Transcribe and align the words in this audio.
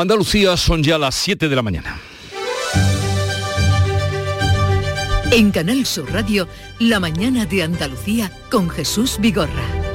Andalucía 0.00 0.56
son 0.56 0.82
ya 0.82 0.98
las 0.98 1.14
7 1.14 1.48
de 1.48 1.56
la 1.56 1.62
mañana. 1.62 2.00
En 5.30 5.50
Canal 5.50 5.84
Sur 5.84 6.10
Radio, 6.12 6.48
La 6.78 7.00
mañana 7.00 7.44
de 7.44 7.62
Andalucía 7.62 8.32
con 8.50 8.70
Jesús 8.70 9.18
Vigorra. 9.20 9.88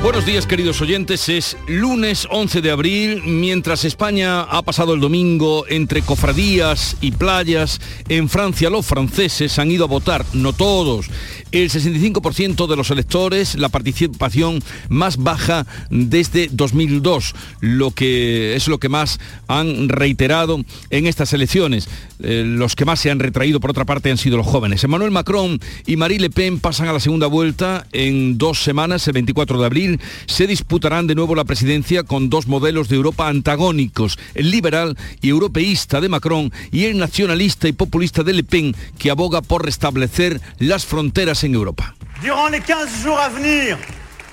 Buenos 0.00 0.24
días 0.24 0.46
queridos 0.46 0.80
oyentes, 0.80 1.28
es 1.28 1.56
lunes 1.66 2.28
11 2.30 2.62
de 2.62 2.70
abril, 2.70 3.22
mientras 3.24 3.84
España 3.84 4.42
ha 4.42 4.62
pasado 4.62 4.94
el 4.94 5.00
domingo 5.00 5.66
entre 5.68 6.02
cofradías 6.02 6.96
y 7.00 7.10
playas, 7.10 7.80
en 8.08 8.28
Francia 8.28 8.70
los 8.70 8.86
franceses 8.86 9.58
han 9.58 9.72
ido 9.72 9.84
a 9.84 9.88
votar, 9.88 10.24
no 10.32 10.52
todos, 10.52 11.10
el 11.52 11.70
65% 11.70 12.66
de 12.66 12.76
los 12.76 12.90
electores, 12.90 13.54
la 13.54 13.68
participación 13.68 14.62
más 14.88 15.16
baja 15.16 15.66
desde 15.90 16.48
2002, 16.50 17.34
lo 17.60 17.90
que 17.90 18.54
es 18.54 18.68
lo 18.68 18.78
que 18.78 18.88
más 18.88 19.18
han 19.46 19.88
reiterado 19.88 20.62
en 20.90 21.06
estas 21.06 21.32
elecciones. 21.32 21.88
Eh, 22.20 22.42
los 22.44 22.74
que 22.74 22.84
más 22.84 23.00
se 23.00 23.10
han 23.10 23.18
retraído, 23.18 23.60
por 23.60 23.70
otra 23.70 23.84
parte, 23.84 24.10
han 24.10 24.18
sido 24.18 24.36
los 24.36 24.46
jóvenes. 24.46 24.82
Emmanuel 24.84 25.10
Macron 25.10 25.60
y 25.86 25.96
Marie 25.96 26.18
Le 26.18 26.30
Pen 26.30 26.58
pasan 26.58 26.88
a 26.88 26.92
la 26.92 27.00
segunda 27.00 27.26
vuelta 27.26 27.86
en 27.92 28.38
dos 28.38 28.62
semanas, 28.62 29.06
el 29.06 29.14
24 29.14 29.58
de 29.60 29.66
abril. 29.66 30.00
Se 30.26 30.46
disputarán 30.46 31.06
de 31.06 31.14
nuevo 31.14 31.34
la 31.34 31.44
presidencia 31.44 32.02
con 32.02 32.30
dos 32.30 32.46
modelos 32.46 32.88
de 32.88 32.96
Europa 32.96 33.28
antagónicos, 33.28 34.18
el 34.34 34.50
liberal 34.50 34.96
y 35.20 35.28
europeísta 35.28 36.00
de 36.00 36.08
Macron 36.08 36.52
y 36.72 36.84
el 36.84 36.98
nacionalista 36.98 37.68
y 37.68 37.72
populista 37.72 38.22
de 38.22 38.32
Le 38.32 38.44
Pen, 38.44 38.74
que 38.98 39.10
aboga 39.10 39.42
por 39.42 39.64
restablecer 39.64 40.40
las 40.58 40.86
fronteras 40.86 41.44
en 41.44 41.54
Europa. 41.54 41.94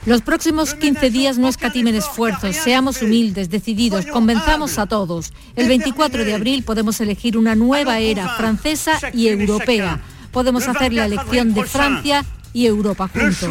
Los 0.06 0.22
próximos 0.22 0.76
15 0.76 1.10
días 1.10 1.40
no 1.40 1.48
escatimen 1.48 1.96
esfuerzos, 1.96 2.56
seamos 2.56 3.02
humildes, 3.02 3.50
decididos, 3.50 4.06
convenzamos 4.06 4.78
a 4.78 4.86
todos. 4.86 5.34
El 5.56 5.68
24 5.68 6.24
de 6.24 6.36
abril 6.36 6.64
podemos 6.64 7.02
elegir 7.02 7.38
una 7.38 7.56
nueva 7.56 7.98
era 7.98 8.30
francesa 8.30 9.00
y 9.14 9.30
europea. 9.30 10.02
Podemos 10.32 10.68
hacer 10.68 10.94
la 10.94 11.06
elección 11.06 11.56
de 11.56 11.64
Francia 11.64 12.24
y 12.54 12.68
Europa 12.68 13.08
juntos. 13.08 13.50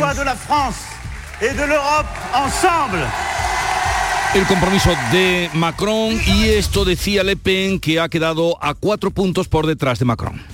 El 4.34 4.46
compromiso 4.46 4.91
de 5.11 5.50
Macron 5.55 6.20
y 6.24 6.44
esto 6.44 6.84
decía 6.84 7.24
Le 7.24 7.36
Pen 7.36 7.80
que 7.80 7.98
ha 7.98 8.08
quedado 8.08 8.62
a 8.62 8.74
cuatro 8.74 9.11
puntos 9.11 9.48
por 9.48 9.66
detrás 9.66 9.98
de 9.98 10.05
Macron. 10.05 10.53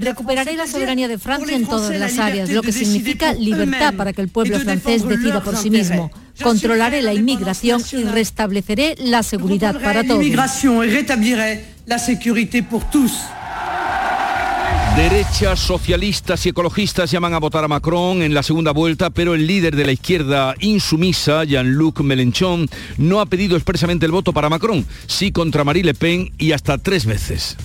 Recuperaré 0.00 0.56
la 0.56 0.66
soberanía 0.66 1.08
de 1.08 1.18
Francia 1.18 1.54
en 1.56 1.66
todas 1.66 1.98
las 1.98 2.18
áreas, 2.18 2.48
lo 2.50 2.62
que 2.62 2.72
significa 2.72 3.32
libertad 3.34 3.94
para 3.94 4.12
que 4.12 4.22
el 4.22 4.28
pueblo 4.28 4.58
francés 4.60 5.06
decida 5.06 5.42
por 5.42 5.56
sí 5.56 5.70
mismo. 5.70 6.10
Controlaré 6.42 7.02
la 7.02 7.14
inmigración 7.14 7.82
y 7.92 8.04
restableceré 8.04 8.94
la 8.98 9.22
seguridad 9.22 9.80
para 9.80 10.02
todos. 10.04 10.20
Derechas, 14.96 15.60
socialistas 15.60 16.46
y 16.46 16.48
ecologistas 16.48 17.10
llaman 17.10 17.34
a 17.34 17.38
votar 17.38 17.62
a 17.62 17.68
Macron 17.68 18.22
en 18.22 18.32
la 18.32 18.42
segunda 18.42 18.72
vuelta, 18.72 19.10
pero 19.10 19.34
el 19.34 19.46
líder 19.46 19.76
de 19.76 19.84
la 19.84 19.92
izquierda 19.92 20.54
insumisa, 20.58 21.44
Jean-Luc 21.44 22.00
Mélenchon, 22.00 22.66
no 22.96 23.20
ha 23.20 23.26
pedido 23.26 23.56
expresamente 23.56 24.06
el 24.06 24.12
voto 24.12 24.32
para 24.32 24.48
Macron, 24.48 24.86
sí 25.06 25.32
contra 25.32 25.64
Marie 25.64 25.84
Le 25.84 25.92
Pen 25.92 26.32
y 26.38 26.52
hasta 26.52 26.78
tres 26.78 27.04
veces. 27.04 27.58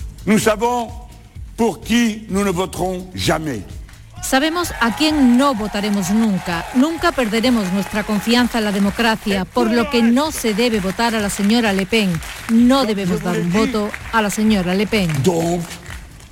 Sabemos 4.22 4.72
a 4.80 4.94
quién 4.94 5.36
no 5.38 5.54
votaremos 5.54 6.10
nunca. 6.10 6.66
Nunca 6.74 7.12
perderemos 7.12 7.72
nuestra 7.72 8.04
confianza 8.04 8.58
en 8.58 8.64
la 8.64 8.72
democracia, 8.72 9.46
por 9.46 9.70
lo 9.70 9.90
que 9.90 10.02
no 10.02 10.32
se 10.32 10.52
debe 10.54 10.80
votar 10.80 11.14
a 11.14 11.20
la 11.20 11.30
señora 11.30 11.72
Le 11.72 11.86
Pen. 11.86 12.12
No 12.50 12.84
debemos 12.84 13.22
dar 13.22 13.38
un 13.38 13.50
voto 13.50 13.90
a 14.12 14.20
la 14.20 14.30
señora 14.30 14.74
Le 14.74 14.86
Pen. 14.86 15.10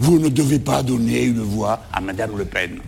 Vous 0.00 0.18
ne 0.18 0.28
devez 0.28 0.58
pas 0.58 0.82
donner 0.82 1.24
une 1.24 1.40
voix 1.40 1.80
à 1.92 2.00
Madame 2.00 2.36
Le 2.36 2.44
Pen. 2.46 2.80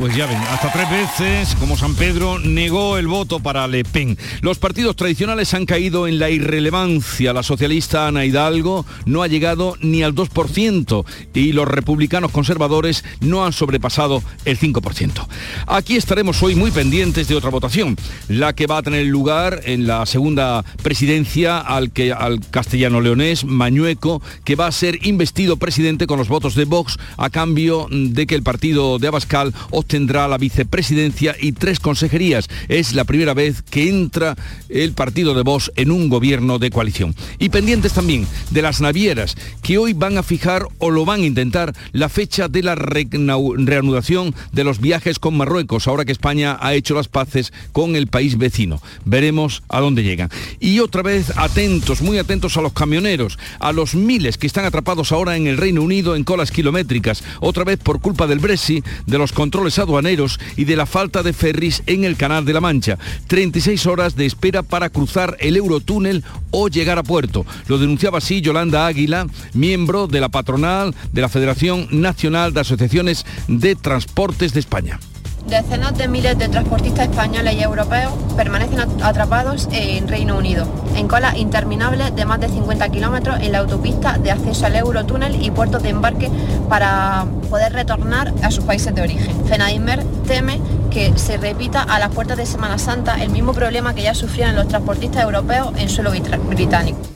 Pues 0.00 0.16
ya 0.16 0.26
ven, 0.26 0.38
hasta 0.38 0.72
tres 0.72 0.88
veces, 0.88 1.54
como 1.56 1.76
San 1.76 1.94
Pedro, 1.94 2.38
negó 2.38 2.96
el 2.96 3.06
voto 3.06 3.40
para 3.40 3.68
Le 3.68 3.84
Pen. 3.84 4.16
Los 4.40 4.58
partidos 4.58 4.96
tradicionales 4.96 5.52
han 5.52 5.66
caído 5.66 6.08
en 6.08 6.18
la 6.18 6.30
irrelevancia. 6.30 7.34
La 7.34 7.42
socialista 7.42 8.06
Ana 8.06 8.24
Hidalgo 8.24 8.86
no 9.04 9.22
ha 9.22 9.28
llegado 9.28 9.76
ni 9.80 10.02
al 10.02 10.14
2% 10.14 11.04
y 11.34 11.52
los 11.52 11.68
republicanos 11.68 12.30
conservadores 12.30 13.04
no 13.20 13.44
han 13.44 13.52
sobrepasado 13.52 14.22
el 14.46 14.58
5%. 14.58 15.26
Aquí 15.66 15.96
estaremos 15.96 16.42
hoy 16.42 16.54
muy 16.54 16.70
pendientes 16.70 17.28
de 17.28 17.36
otra 17.36 17.50
votación, 17.50 17.94
la 18.28 18.54
que 18.54 18.66
va 18.66 18.78
a 18.78 18.82
tener 18.82 19.04
lugar 19.04 19.60
en 19.64 19.86
la 19.86 20.06
segunda 20.06 20.64
presidencia 20.82 21.58
al, 21.58 21.90
que, 21.90 22.12
al 22.12 22.40
castellano 22.50 23.02
leonés 23.02 23.44
Mañueco, 23.44 24.22
que 24.44 24.56
va 24.56 24.66
a 24.66 24.72
ser 24.72 25.06
investido 25.06 25.58
presidente 25.58 26.06
con 26.06 26.18
los 26.18 26.28
votos 26.28 26.54
de 26.54 26.64
Vox 26.64 26.96
a 27.18 27.28
cambio 27.28 27.86
de 27.90 28.13
que 28.14 28.34
el 28.34 28.42
partido 28.42 28.98
de 28.98 29.08
Abascal 29.08 29.52
obtendrá 29.70 30.28
la 30.28 30.38
vicepresidencia 30.38 31.36
y 31.40 31.52
tres 31.52 31.80
consejerías. 31.80 32.48
Es 32.68 32.94
la 32.94 33.04
primera 33.04 33.34
vez 33.34 33.62
que 33.62 33.88
entra 33.88 34.36
el 34.68 34.92
partido 34.92 35.34
de 35.34 35.42
Vox 35.42 35.72
en 35.76 35.90
un 35.90 36.08
gobierno 36.08 36.58
de 36.58 36.70
coalición. 36.70 37.14
Y 37.38 37.48
pendientes 37.48 37.92
también 37.92 38.26
de 38.50 38.62
las 38.62 38.80
navieras, 38.80 39.36
que 39.62 39.78
hoy 39.78 39.92
van 39.92 40.18
a 40.18 40.22
fijar 40.22 40.66
o 40.78 40.90
lo 40.90 41.04
van 41.04 41.20
a 41.20 41.26
intentar 41.26 41.74
la 41.92 42.08
fecha 42.08 42.48
de 42.48 42.62
la 42.62 42.74
reanudación 42.74 44.34
de 44.52 44.64
los 44.64 44.80
viajes 44.80 45.18
con 45.18 45.36
Marruecos, 45.36 45.88
ahora 45.88 46.04
que 46.04 46.12
España 46.12 46.56
ha 46.60 46.74
hecho 46.74 46.94
las 46.94 47.08
paces 47.08 47.52
con 47.72 47.96
el 47.96 48.06
país 48.06 48.38
vecino. 48.38 48.80
Veremos 49.04 49.62
a 49.68 49.80
dónde 49.80 50.02
llegan. 50.02 50.30
Y 50.60 50.80
otra 50.80 51.02
vez 51.02 51.32
atentos, 51.36 52.02
muy 52.02 52.18
atentos 52.18 52.56
a 52.56 52.62
los 52.62 52.72
camioneros, 52.72 53.38
a 53.58 53.72
los 53.72 53.94
miles 53.94 54.38
que 54.38 54.46
están 54.46 54.64
atrapados 54.64 55.12
ahora 55.12 55.36
en 55.36 55.46
el 55.46 55.56
Reino 55.56 55.82
Unido 55.82 56.16
en 56.16 56.24
colas 56.24 56.50
kilométricas, 56.50 57.22
otra 57.40 57.64
vez 57.64 57.78
por 57.78 58.00
culpa 58.04 58.26
del 58.26 58.38
Brexit, 58.38 58.84
de 59.06 59.16
los 59.16 59.32
controles 59.32 59.78
aduaneros 59.78 60.38
y 60.58 60.66
de 60.66 60.76
la 60.76 60.84
falta 60.84 61.22
de 61.22 61.32
ferries 61.32 61.82
en 61.86 62.04
el 62.04 62.18
Canal 62.18 62.44
de 62.44 62.52
la 62.52 62.60
Mancha. 62.60 62.98
36 63.28 63.86
horas 63.86 64.14
de 64.14 64.26
espera 64.26 64.62
para 64.62 64.90
cruzar 64.90 65.38
el 65.40 65.56
Eurotúnel 65.56 66.22
o 66.50 66.68
llegar 66.68 66.98
a 66.98 67.02
puerto. 67.02 67.46
Lo 67.66 67.78
denunciaba 67.78 68.18
así 68.18 68.42
Yolanda 68.42 68.86
Águila, 68.86 69.26
miembro 69.54 70.06
de 70.06 70.20
la 70.20 70.28
patronal 70.28 70.94
de 71.12 71.22
la 71.22 71.30
Federación 71.30 71.88
Nacional 71.92 72.52
de 72.52 72.60
Asociaciones 72.60 73.24
de 73.48 73.74
Transportes 73.74 74.52
de 74.52 74.60
España. 74.60 75.00
Decenas 75.46 75.96
de 75.98 76.08
miles 76.08 76.38
de 76.38 76.48
transportistas 76.48 77.08
españoles 77.08 77.54
y 77.54 77.62
europeos 77.62 78.12
permanecen 78.34 78.80
atrapados 79.02 79.68
en 79.72 80.08
Reino 80.08 80.38
Unido, 80.38 80.66
en 80.96 81.06
colas 81.06 81.36
interminables 81.36 82.16
de 82.16 82.24
más 82.24 82.40
de 82.40 82.48
50 82.48 82.88
kilómetros 82.88 83.38
en 83.40 83.52
la 83.52 83.58
autopista 83.58 84.16
de 84.16 84.30
acceso 84.30 84.64
al 84.64 84.76
Eurotúnel 84.76 85.44
y 85.44 85.50
puertos 85.50 85.82
de 85.82 85.90
embarque 85.90 86.30
para 86.70 87.26
poder 87.50 87.74
retornar 87.74 88.32
a 88.42 88.50
sus 88.50 88.64
países 88.64 88.94
de 88.94 89.02
origen. 89.02 89.44
Fenadimer 89.44 90.02
teme 90.26 90.60
que 90.90 91.12
se 91.18 91.36
repita 91.36 91.82
a 91.82 91.98
las 91.98 92.08
puertas 92.08 92.38
de 92.38 92.46
Semana 92.46 92.78
Santa 92.78 93.22
el 93.22 93.28
mismo 93.28 93.52
problema 93.52 93.94
que 93.94 94.02
ya 94.02 94.14
sufrieron 94.14 94.56
los 94.56 94.68
transportistas 94.68 95.24
europeos 95.24 95.72
en 95.76 95.90
suelo 95.90 96.10
británico. 96.48 97.13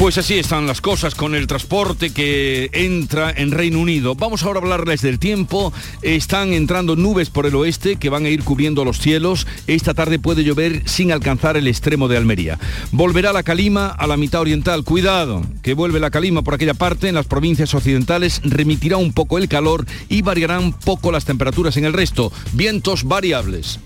Pues 0.00 0.16
así 0.16 0.38
están 0.38 0.66
las 0.66 0.80
cosas 0.80 1.14
con 1.14 1.34
el 1.34 1.46
transporte 1.46 2.08
que 2.08 2.70
entra 2.72 3.30
en 3.30 3.50
Reino 3.50 3.78
Unido. 3.80 4.14
Vamos 4.14 4.42
ahora 4.42 4.58
a 4.58 4.62
hablarles 4.62 5.02
del 5.02 5.18
tiempo. 5.18 5.74
Están 6.00 6.54
entrando 6.54 6.96
nubes 6.96 7.28
por 7.28 7.44
el 7.44 7.54
oeste 7.54 7.96
que 7.96 8.08
van 8.08 8.24
a 8.24 8.30
ir 8.30 8.42
cubriendo 8.42 8.82
los 8.82 8.98
cielos. 8.98 9.46
Esta 9.66 9.92
tarde 9.92 10.18
puede 10.18 10.42
llover 10.42 10.88
sin 10.88 11.12
alcanzar 11.12 11.58
el 11.58 11.68
extremo 11.68 12.08
de 12.08 12.16
Almería. 12.16 12.58
Volverá 12.92 13.34
la 13.34 13.42
calima 13.42 13.88
a 13.88 14.06
la 14.06 14.16
mitad 14.16 14.40
oriental. 14.40 14.84
Cuidado, 14.84 15.42
que 15.62 15.74
vuelve 15.74 16.00
la 16.00 16.10
calima 16.10 16.40
por 16.40 16.54
aquella 16.54 16.72
parte. 16.72 17.08
En 17.08 17.14
las 17.14 17.26
provincias 17.26 17.74
occidentales 17.74 18.40
remitirá 18.42 18.96
un 18.96 19.12
poco 19.12 19.36
el 19.36 19.48
calor 19.48 19.84
y 20.08 20.22
variarán 20.22 20.72
poco 20.72 21.12
las 21.12 21.26
temperaturas 21.26 21.76
en 21.76 21.84
el 21.84 21.92
resto. 21.92 22.32
Vientos 22.54 23.04
variables. 23.04 23.78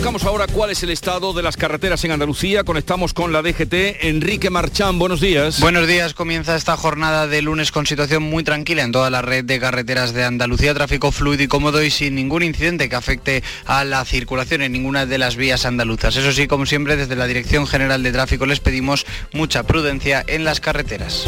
Conozcamos 0.00 0.24
ahora 0.24 0.46
cuál 0.46 0.70
es 0.70 0.82
el 0.82 0.88
estado 0.88 1.34
de 1.34 1.42
las 1.42 1.58
carreteras 1.58 2.02
en 2.06 2.12
Andalucía. 2.12 2.64
Conectamos 2.64 3.12
con 3.12 3.34
la 3.34 3.42
DGT. 3.42 4.00
Enrique 4.00 4.48
Marchán, 4.48 4.98
buenos 4.98 5.20
días. 5.20 5.60
Buenos 5.60 5.86
días. 5.86 6.14
Comienza 6.14 6.56
esta 6.56 6.74
jornada 6.78 7.26
de 7.26 7.42
lunes 7.42 7.70
con 7.70 7.84
situación 7.84 8.22
muy 8.22 8.42
tranquila 8.42 8.82
en 8.82 8.92
toda 8.92 9.10
la 9.10 9.20
red 9.20 9.44
de 9.44 9.60
carreteras 9.60 10.14
de 10.14 10.24
Andalucía. 10.24 10.72
Tráfico 10.72 11.12
fluido 11.12 11.42
y 11.42 11.48
cómodo 11.48 11.82
y 11.82 11.90
sin 11.90 12.14
ningún 12.14 12.42
incidente 12.42 12.88
que 12.88 12.96
afecte 12.96 13.42
a 13.66 13.84
la 13.84 14.02
circulación 14.06 14.62
en 14.62 14.72
ninguna 14.72 15.04
de 15.04 15.18
las 15.18 15.36
vías 15.36 15.66
andaluzas. 15.66 16.16
Eso 16.16 16.32
sí, 16.32 16.46
como 16.46 16.64
siempre, 16.64 16.96
desde 16.96 17.14
la 17.14 17.26
Dirección 17.26 17.66
General 17.66 18.02
de 18.02 18.10
Tráfico 18.10 18.46
les 18.46 18.60
pedimos 18.60 19.04
mucha 19.34 19.64
prudencia 19.64 20.24
en 20.26 20.44
las 20.44 20.60
carreteras. 20.60 21.26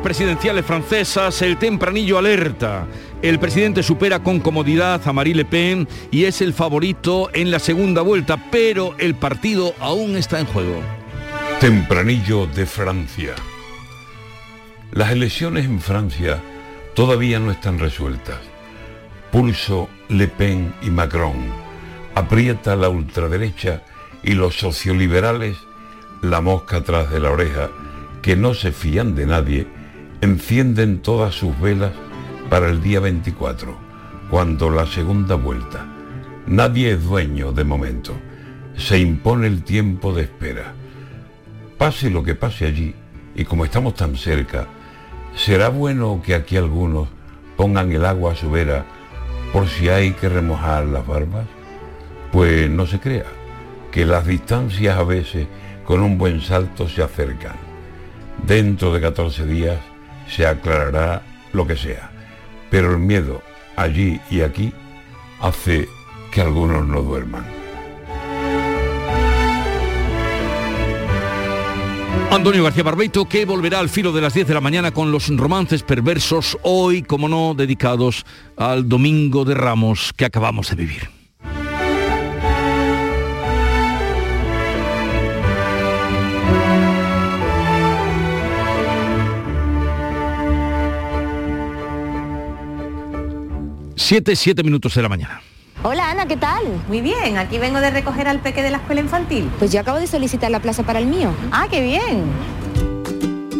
Presidenciales 0.00 0.64
francesas, 0.64 1.40
el 1.42 1.58
tempranillo 1.58 2.18
alerta. 2.18 2.86
El 3.22 3.38
presidente 3.38 3.82
supera 3.82 4.22
con 4.22 4.40
comodidad 4.40 5.00
a 5.06 5.12
Marie 5.12 5.34
Le 5.34 5.44
Pen 5.44 5.86
y 6.10 6.24
es 6.24 6.40
el 6.40 6.54
favorito 6.54 7.30
en 7.32 7.50
la 7.50 7.58
segunda 7.58 8.02
vuelta, 8.02 8.50
pero 8.50 8.94
el 8.98 9.14
partido 9.14 9.74
aún 9.78 10.16
está 10.16 10.40
en 10.40 10.46
juego. 10.46 10.80
Tempranillo 11.60 12.46
de 12.46 12.66
Francia. 12.66 13.34
Las 14.92 15.12
elecciones 15.12 15.66
en 15.66 15.80
Francia 15.80 16.40
todavía 16.94 17.38
no 17.38 17.50
están 17.50 17.78
resueltas. 17.78 18.38
Pulso 19.30 19.88
Le 20.08 20.26
Pen 20.26 20.74
y 20.82 20.90
Macron. 20.90 21.52
Aprieta 22.14 22.74
la 22.76 22.88
ultraderecha 22.88 23.82
y 24.22 24.32
los 24.32 24.56
socioliberales 24.56 25.56
la 26.22 26.40
mosca 26.40 26.78
atrás 26.78 27.10
de 27.10 27.20
la 27.20 27.30
oreja, 27.30 27.70
que 28.22 28.36
no 28.36 28.54
se 28.54 28.72
fían 28.72 29.14
de 29.14 29.26
nadie, 29.26 29.66
encienden 30.20 31.00
todas 31.00 31.34
sus 31.34 31.58
velas 31.60 31.92
para 32.50 32.68
el 32.68 32.82
día 32.82 33.00
24, 33.00 33.74
cuando 34.30 34.70
la 34.70 34.86
segunda 34.86 35.34
vuelta. 35.34 35.86
Nadie 36.46 36.92
es 36.92 37.04
dueño 37.04 37.52
de 37.52 37.64
momento. 37.64 38.14
Se 38.76 38.98
impone 38.98 39.46
el 39.46 39.62
tiempo 39.62 40.12
de 40.12 40.22
espera. 40.22 40.74
Pase 41.78 42.10
lo 42.10 42.22
que 42.22 42.34
pase 42.34 42.66
allí, 42.66 42.94
y 43.34 43.44
como 43.44 43.64
estamos 43.64 43.94
tan 43.94 44.16
cerca, 44.16 44.66
¿será 45.34 45.68
bueno 45.68 46.20
que 46.22 46.34
aquí 46.34 46.56
algunos 46.56 47.08
pongan 47.56 47.90
el 47.92 48.04
agua 48.04 48.32
a 48.32 48.36
su 48.36 48.50
vera 48.50 48.84
por 49.52 49.68
si 49.68 49.88
hay 49.88 50.12
que 50.12 50.28
remojar 50.28 50.84
las 50.84 51.06
barbas? 51.06 51.46
Pues 52.30 52.68
no 52.68 52.86
se 52.86 53.00
crea, 53.00 53.24
que 53.90 54.04
las 54.04 54.26
distancias 54.26 54.98
a 54.98 55.02
veces 55.02 55.46
con 55.84 56.02
un 56.02 56.18
buen 56.18 56.42
salto 56.42 56.88
se 56.88 57.02
acercan. 57.02 57.56
Dentro 58.46 58.92
de 58.92 59.00
14 59.00 59.46
días 59.46 59.78
se 60.30 60.46
aclarará 60.46 61.22
lo 61.52 61.66
que 61.66 61.76
sea 61.76 62.10
pero 62.70 62.92
el 62.92 62.98
miedo 62.98 63.42
allí 63.76 64.20
y 64.30 64.40
aquí 64.40 64.72
hace 65.40 65.88
que 66.30 66.40
algunos 66.40 66.86
no 66.86 67.02
duerman. 67.02 67.44
Antonio 72.30 72.62
García 72.62 72.84
Barbeito, 72.84 73.24
que 73.28 73.44
volverá 73.44 73.80
al 73.80 73.88
filo 73.88 74.12
de 74.12 74.20
las 74.20 74.34
10 74.34 74.46
de 74.46 74.54
la 74.54 74.60
mañana 74.60 74.92
con 74.92 75.10
los 75.10 75.36
romances 75.36 75.82
perversos, 75.82 76.56
hoy, 76.62 77.02
como 77.02 77.28
no, 77.28 77.54
dedicados 77.54 78.24
al 78.56 78.88
Domingo 78.88 79.44
de 79.44 79.54
Ramos 79.54 80.12
que 80.16 80.26
acabamos 80.26 80.70
de 80.70 80.76
vivir. 80.76 81.19
7, 94.10 94.34
7 94.34 94.64
minutos 94.64 94.92
de 94.96 95.02
la 95.02 95.08
mañana. 95.08 95.40
Hola 95.84 96.10
Ana, 96.10 96.26
¿qué 96.26 96.36
tal? 96.36 96.64
Muy 96.88 97.00
bien, 97.00 97.38
aquí 97.38 97.58
vengo 97.58 97.78
de 97.78 97.90
recoger 97.90 98.26
al 98.26 98.40
peque 98.40 98.60
de 98.60 98.72
la 98.72 98.78
escuela 98.78 99.00
infantil. 99.00 99.48
Pues 99.60 99.70
yo 99.70 99.78
acabo 99.78 100.00
de 100.00 100.08
solicitar 100.08 100.50
la 100.50 100.58
plaza 100.58 100.82
para 100.82 100.98
el 100.98 101.06
mío. 101.06 101.32
Ah, 101.52 101.68
qué 101.70 101.80
bien. 101.80 102.24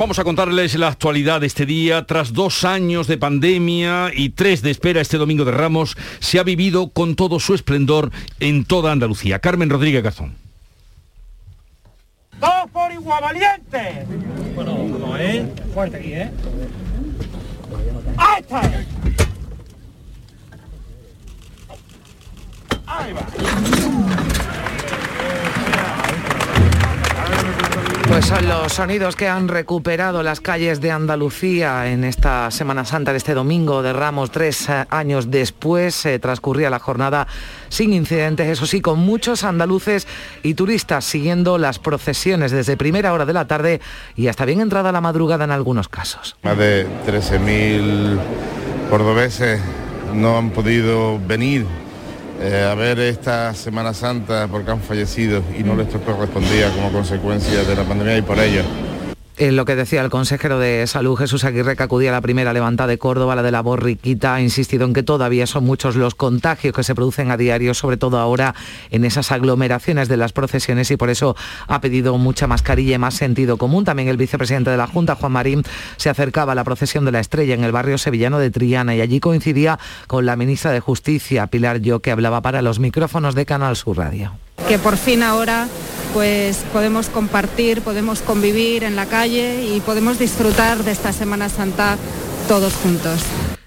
Vamos 0.00 0.18
a 0.18 0.24
contarles 0.24 0.74
la 0.76 0.88
actualidad 0.88 1.42
de 1.42 1.46
este 1.46 1.66
día. 1.66 2.06
Tras 2.06 2.32
dos 2.32 2.64
años 2.64 3.06
de 3.06 3.18
pandemia 3.18 4.10
y 4.16 4.30
tres 4.30 4.62
de 4.62 4.70
espera 4.70 5.02
este 5.02 5.18
domingo 5.18 5.44
de 5.44 5.50
Ramos, 5.50 5.94
se 6.20 6.38
ha 6.38 6.42
vivido 6.42 6.88
con 6.88 7.16
todo 7.16 7.38
su 7.38 7.52
esplendor 7.52 8.10
en 8.38 8.64
toda 8.64 8.92
Andalucía. 8.92 9.40
Carmen 9.40 9.68
Rodríguez 9.68 10.02
Gazón. 10.02 10.36
¡Dos 12.40 12.70
por 12.72 12.90
igual 12.90 13.22
valiente! 13.22 14.06
Bueno, 14.54 14.88
no 14.98 15.18
es 15.18 15.42
fuerte 15.74 15.98
aquí, 15.98 16.14
¿eh? 16.14 16.30
¡Ahí 18.16 18.40
está! 18.40 18.62
¡Ahí 22.86 23.12
va! 23.12 24.19
Pues 28.10 28.26
son 28.26 28.48
los 28.48 28.72
sonidos 28.72 29.14
que 29.14 29.28
han 29.28 29.46
recuperado 29.46 30.24
las 30.24 30.40
calles 30.40 30.80
de 30.80 30.90
Andalucía 30.90 31.92
en 31.92 32.02
esta 32.02 32.50
Semana 32.50 32.84
Santa 32.84 33.12
de 33.12 33.18
este 33.18 33.34
domingo 33.34 33.84
de 33.84 33.92
Ramos, 33.92 34.32
tres 34.32 34.68
eh, 34.68 34.84
años 34.90 35.30
después, 35.30 36.04
eh, 36.06 36.18
transcurría 36.18 36.70
la 36.70 36.80
jornada 36.80 37.28
sin 37.68 37.92
incidentes, 37.92 38.48
eso 38.48 38.66
sí, 38.66 38.80
con 38.80 38.98
muchos 38.98 39.44
andaluces 39.44 40.08
y 40.42 40.54
turistas 40.54 41.04
siguiendo 41.04 41.56
las 41.56 41.78
procesiones 41.78 42.50
desde 42.50 42.76
primera 42.76 43.12
hora 43.12 43.26
de 43.26 43.32
la 43.32 43.46
tarde 43.46 43.80
y 44.16 44.26
hasta 44.26 44.44
bien 44.44 44.60
entrada 44.60 44.90
la 44.90 45.00
madrugada 45.00 45.44
en 45.44 45.52
algunos 45.52 45.88
casos. 45.88 46.36
Más 46.42 46.58
de 46.58 46.88
13.000 47.06 48.18
cordobeses 48.90 49.60
no 50.12 50.36
han 50.36 50.50
podido 50.50 51.20
venir 51.20 51.64
eh, 52.40 52.68
a 52.70 52.74
ver 52.74 52.98
esta 53.00 53.54
Semana 53.54 53.92
Santa 53.92 54.48
porque 54.50 54.70
han 54.70 54.80
fallecido 54.80 55.42
y 55.58 55.62
no 55.62 55.76
les 55.76 55.88
correspondía 55.88 56.70
como 56.70 56.90
consecuencia 56.90 57.62
de 57.64 57.76
la 57.76 57.84
pandemia 57.84 58.16
y 58.18 58.22
por 58.22 58.38
ello 58.38 58.62
en 59.40 59.56
lo 59.56 59.64
que 59.64 59.74
decía 59.74 60.02
el 60.02 60.10
consejero 60.10 60.58
de 60.58 60.86
Salud 60.86 61.16
Jesús 61.16 61.44
Aguirre, 61.44 61.74
que 61.74 61.82
acudía 61.82 62.10
a 62.10 62.12
la 62.12 62.20
primera 62.20 62.52
levantada 62.52 62.88
de 62.88 62.98
Córdoba, 62.98 63.34
la 63.34 63.42
de 63.42 63.50
la 63.50 63.62
Borriquita, 63.62 64.34
ha 64.34 64.42
insistido 64.42 64.84
en 64.84 64.92
que 64.92 65.02
todavía 65.02 65.46
son 65.46 65.64
muchos 65.64 65.96
los 65.96 66.14
contagios 66.14 66.74
que 66.74 66.82
se 66.82 66.94
producen 66.94 67.30
a 67.30 67.38
diario, 67.38 67.72
sobre 67.72 67.96
todo 67.96 68.18
ahora 68.18 68.54
en 68.90 69.06
esas 69.06 69.32
aglomeraciones 69.32 70.08
de 70.08 70.18
las 70.18 70.32
procesiones 70.32 70.90
y 70.90 70.98
por 70.98 71.08
eso 71.08 71.36
ha 71.68 71.80
pedido 71.80 72.18
mucha 72.18 72.46
mascarilla 72.46 72.96
y 72.96 72.98
más 72.98 73.14
sentido 73.14 73.56
común. 73.56 73.86
También 73.86 74.08
el 74.08 74.18
vicepresidente 74.18 74.68
de 74.68 74.76
la 74.76 74.86
Junta, 74.86 75.14
Juan 75.14 75.32
Marín, 75.32 75.62
se 75.96 76.10
acercaba 76.10 76.52
a 76.52 76.54
la 76.54 76.64
procesión 76.64 77.06
de 77.06 77.12
la 77.12 77.20
Estrella 77.20 77.54
en 77.54 77.64
el 77.64 77.72
barrio 77.72 77.96
sevillano 77.96 78.38
de 78.38 78.50
Triana 78.50 78.94
y 78.94 79.00
allí 79.00 79.20
coincidía 79.20 79.78
con 80.06 80.26
la 80.26 80.36
ministra 80.36 80.70
de 80.70 80.80
Justicia, 80.80 81.46
Pilar 81.46 81.80
Yo, 81.80 82.00
que 82.00 82.10
hablaba 82.10 82.42
para 82.42 82.60
los 82.60 82.78
micrófonos 82.78 83.34
de 83.34 83.46
Canal 83.46 83.74
Sur 83.76 83.96
Radio. 83.96 84.32
Que 84.70 84.78
por 84.78 84.96
fin 84.96 85.24
ahora 85.24 85.66
pues 86.14 86.58
podemos 86.72 87.08
compartir, 87.08 87.82
podemos 87.82 88.22
convivir 88.22 88.84
en 88.84 88.94
la 88.94 89.06
calle 89.06 89.64
y 89.64 89.80
podemos 89.80 90.20
disfrutar 90.20 90.84
de 90.84 90.92
esta 90.92 91.12
Semana 91.12 91.48
Santa 91.48 91.96
todos 92.46 92.74
juntos. 92.74 93.20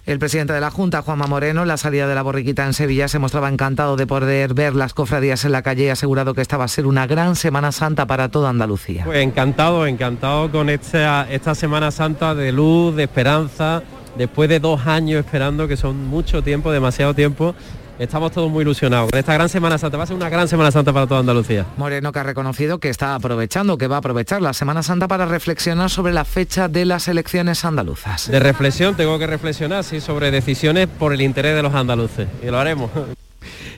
El 0.06 0.18
presidente 0.18 0.54
de 0.54 0.62
la 0.62 0.72
Junta, 0.72 1.02
Juanma 1.02 1.28
Moreno, 1.28 1.64
en 1.64 1.68
la 1.68 1.76
salida 1.76 2.08
de 2.08 2.16
la 2.16 2.22
borriquita 2.22 2.66
en 2.66 2.74
Sevilla 2.74 3.10
se 3.10 3.20
mostraba 3.20 3.50
encantado 3.50 3.98
de 3.98 4.08
poder 4.08 4.54
ver 4.54 4.76
las 4.76 4.94
cofradías 4.94 5.44
en 5.44 5.52
la 5.52 5.62
calle 5.62 5.84
y 5.84 5.90
asegurado 5.90 6.34
que 6.34 6.42
esta 6.42 6.56
va 6.56 6.64
a 6.64 6.70
ser 6.70 6.86
una 6.86 7.06
gran 7.06 7.36
Semana 7.36 7.74
Santa 7.74 8.08
para 8.08 8.30
toda 8.30 8.50
Andalucía. 8.50 9.04
Pues 9.04 9.26
encantado, 9.26 9.86
encantado 9.86 10.50
con 10.54 10.70
esta, 10.70 11.30
esta 11.30 11.54
Semana 11.54 11.92
Santa 11.92 12.34
de 12.34 12.54
luz, 12.54 12.96
de 12.96 13.04
esperanza, 13.04 13.84
después 14.18 14.48
de 14.48 14.62
dos 14.62 14.88
años 14.88 15.26
esperando, 15.26 15.68
que 15.68 15.76
son 15.76 16.08
mucho 16.08 16.42
tiempo, 16.44 16.72
demasiado 16.72 17.14
tiempo, 17.14 17.56
estamos 18.04 18.32
todos 18.32 18.52
muy 18.52 18.62
ilusionados. 18.64 19.10
Con 19.10 19.20
esta 19.20 19.34
gran 19.34 19.50
Semana 19.50 19.78
Santa 19.78 19.98
va 19.98 20.04
a 20.04 20.08
ser 20.08 20.16
una 20.16 20.30
gran 20.30 20.48
Semana 20.48 20.72
Santa 20.72 20.94
para 20.94 21.08
toda 21.08 21.22
Andalucía. 21.22 21.66
Moreno 21.78 22.12
que 22.12 22.20
ha 22.20 22.24
reconocido 22.24 22.80
que 22.80 22.90
está 22.90 23.16
aprovechando, 23.16 23.78
que 23.78 23.88
va 23.88 23.96
a 23.96 24.00
aprovechar 24.00 24.42
la 24.42 24.54
Semana 24.54 24.84
Santa 24.84 25.08
para 25.08 25.26
reflexionar 25.26 25.90
sobre 25.90 26.14
la 26.14 26.26
fecha 26.26 26.68
de 26.68 26.86
las 26.86 27.08
elecciones 27.08 27.66
andaluzas. 27.66 28.30
De 28.30 28.40
reflexión 28.40 28.96
tengo 28.96 29.18
que 29.20 29.28
reflexionar, 29.28 29.84
sí, 29.84 30.02
sobre 30.02 30.32
decisiones 30.32 30.88
por 30.88 31.14
el 31.14 31.22
interés 31.22 31.56
de 31.56 31.64
los 31.64 31.74
andaluces. 31.74 32.28
Y 32.42 32.48
lo 32.48 32.60
haremos. 32.60 32.92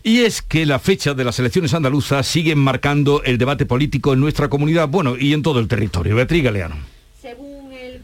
Y 0.03 0.19
es 0.19 0.41
que 0.41 0.65
la 0.65 0.79
fecha 0.79 1.13
de 1.13 1.23
las 1.23 1.39
elecciones 1.39 1.73
andaluzas 1.73 2.27
siguen 2.27 2.59
marcando 2.59 3.23
el 3.23 3.37
debate 3.37 3.65
político 3.65 4.13
en 4.13 4.19
nuestra 4.19 4.49
comunidad, 4.49 4.87
bueno, 4.87 5.15
y 5.17 5.33
en 5.33 5.41
todo 5.41 5.59
el 5.59 5.67
territorio. 5.67 6.15
Beatriz 6.15 6.43
Galeano. 6.43 6.94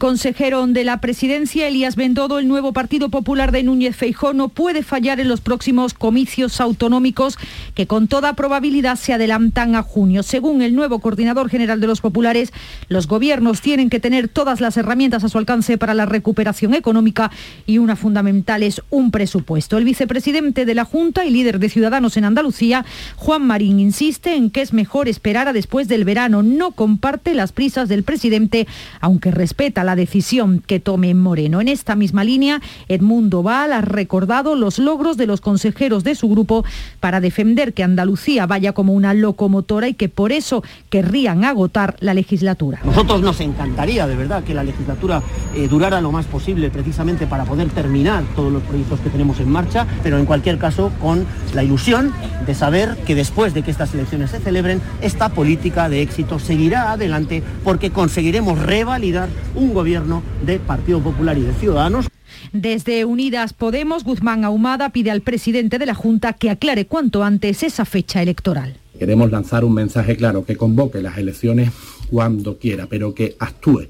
Consejero 0.02 0.66
de 0.66 0.82
la 0.82 1.00
presidencia, 1.00 1.68
Elías 1.68 1.94
Bendodo, 1.94 2.40
el 2.40 2.48
nuevo 2.48 2.72
Partido 2.72 3.08
Popular 3.08 3.52
de 3.52 3.62
Núñez 3.62 3.94
Feijó 3.94 4.32
no 4.32 4.48
puede 4.48 4.82
fallar 4.82 5.20
en 5.20 5.28
los 5.28 5.40
próximos 5.40 5.94
comicios 5.94 6.60
autonómicos 6.60 7.38
que 7.76 7.86
con 7.86 8.08
toda 8.08 8.34
probabilidad 8.34 8.96
se 8.96 9.12
adelantan 9.12 9.76
a 9.76 9.82
junio. 9.82 10.24
Según 10.24 10.60
el 10.60 10.74
nuevo 10.74 10.98
coordinador 10.98 11.48
general 11.48 11.80
de 11.80 11.86
los 11.86 12.00
populares, 12.00 12.52
los 12.88 13.06
gobiernos 13.06 13.60
tienen 13.60 13.90
que 13.90 14.00
tener 14.00 14.26
todas 14.26 14.60
las 14.60 14.76
herramientas 14.76 15.22
a 15.22 15.28
su 15.28 15.38
alcance 15.38 15.78
para 15.78 15.94
la 15.94 16.04
recuperación 16.04 16.74
económica 16.74 17.30
y 17.64 17.78
una 17.78 17.94
fundamental 17.94 18.64
es 18.64 18.82
un 18.90 19.12
presupuesto. 19.12 19.78
El 19.78 19.84
vicepresidente 19.84 20.64
de 20.66 20.74
la 20.74 20.84
Junta 20.84 21.24
y 21.24 21.30
líder 21.30 21.60
de 21.60 21.68
Ciudadanos 21.68 22.16
en 22.16 22.24
Andalucía, 22.24 22.84
Juan 23.14 23.46
Marín, 23.46 23.78
insiste 23.78 24.34
en 24.34 24.50
que 24.50 24.62
es 24.62 24.72
mejor 24.72 25.06
esperar 25.06 25.46
a 25.46 25.52
después 25.52 25.86
del 25.86 26.04
verano. 26.04 26.42
No 26.42 26.72
comparte 26.72 27.36
las 27.36 27.52
prisas 27.52 27.88
del 27.88 28.02
presidente, 28.02 28.66
aunque 29.00 29.30
respeta 29.30 29.84
la 29.84 29.91
decisión 29.96 30.62
que 30.66 30.80
tome 30.80 31.14
Moreno. 31.14 31.60
En 31.60 31.68
esta 31.68 31.96
misma 31.96 32.24
línea, 32.24 32.60
Edmundo 32.88 33.42
Val 33.42 33.72
ha 33.72 33.80
recordado 33.80 34.54
los 34.54 34.78
logros 34.78 35.16
de 35.16 35.26
los 35.26 35.40
consejeros 35.40 36.04
de 36.04 36.14
su 36.14 36.28
grupo 36.28 36.64
para 37.00 37.20
defender 37.20 37.72
que 37.72 37.82
Andalucía 37.82 38.46
vaya 38.46 38.72
como 38.72 38.92
una 38.92 39.14
locomotora 39.14 39.88
y 39.88 39.94
que 39.94 40.08
por 40.08 40.32
eso 40.32 40.62
querrían 40.90 41.44
agotar 41.44 41.96
la 42.00 42.14
legislatura. 42.14 42.80
Nosotros 42.84 43.20
nos 43.20 43.40
encantaría, 43.40 44.06
de 44.06 44.16
verdad, 44.16 44.44
que 44.44 44.54
la 44.54 44.64
legislatura 44.64 45.22
eh, 45.54 45.68
durara 45.68 46.00
lo 46.00 46.12
más 46.12 46.26
posible 46.26 46.70
precisamente 46.70 47.26
para 47.26 47.44
poder 47.44 47.68
terminar 47.70 48.24
todos 48.34 48.52
los 48.52 48.62
proyectos 48.62 49.00
que 49.00 49.10
tenemos 49.10 49.40
en 49.40 49.50
marcha, 49.50 49.86
pero 50.02 50.18
en 50.18 50.26
cualquier 50.26 50.58
caso 50.58 50.92
con 51.00 51.26
la 51.54 51.62
ilusión 51.62 52.12
de 52.46 52.54
saber 52.54 52.96
que 53.06 53.14
después 53.14 53.54
de 53.54 53.62
que 53.62 53.70
estas 53.70 53.94
elecciones 53.94 54.30
se 54.30 54.40
celebren, 54.40 54.80
esta 55.00 55.28
política 55.30 55.88
de 55.88 56.02
éxito 56.02 56.38
seguirá 56.38 56.92
adelante 56.92 57.42
porque 57.64 57.90
conseguiremos 57.90 58.58
revalidar 58.58 59.28
un 59.54 59.74
gobierno 59.74 59.81
de 59.82 60.60
Partido 60.60 61.00
Popular 61.00 61.36
y 61.36 61.40
de 61.40 61.52
Ciudadanos. 61.54 62.06
Desde 62.52 63.04
Unidas 63.04 63.52
Podemos, 63.52 64.04
Guzmán 64.04 64.44
Ahumada 64.44 64.90
pide 64.90 65.10
al 65.10 65.22
presidente 65.22 65.78
de 65.80 65.86
la 65.86 65.94
Junta 65.94 66.34
que 66.34 66.50
aclare 66.50 66.86
cuanto 66.86 67.24
antes 67.24 67.64
esa 67.64 67.84
fecha 67.84 68.22
electoral. 68.22 68.76
Queremos 68.96 69.32
lanzar 69.32 69.64
un 69.64 69.74
mensaje 69.74 70.16
claro, 70.16 70.44
que 70.44 70.56
convoque 70.56 71.02
las 71.02 71.18
elecciones 71.18 71.72
cuando 72.10 72.58
quiera, 72.58 72.86
pero 72.86 73.12
que 73.12 73.34
actúe 73.40 73.88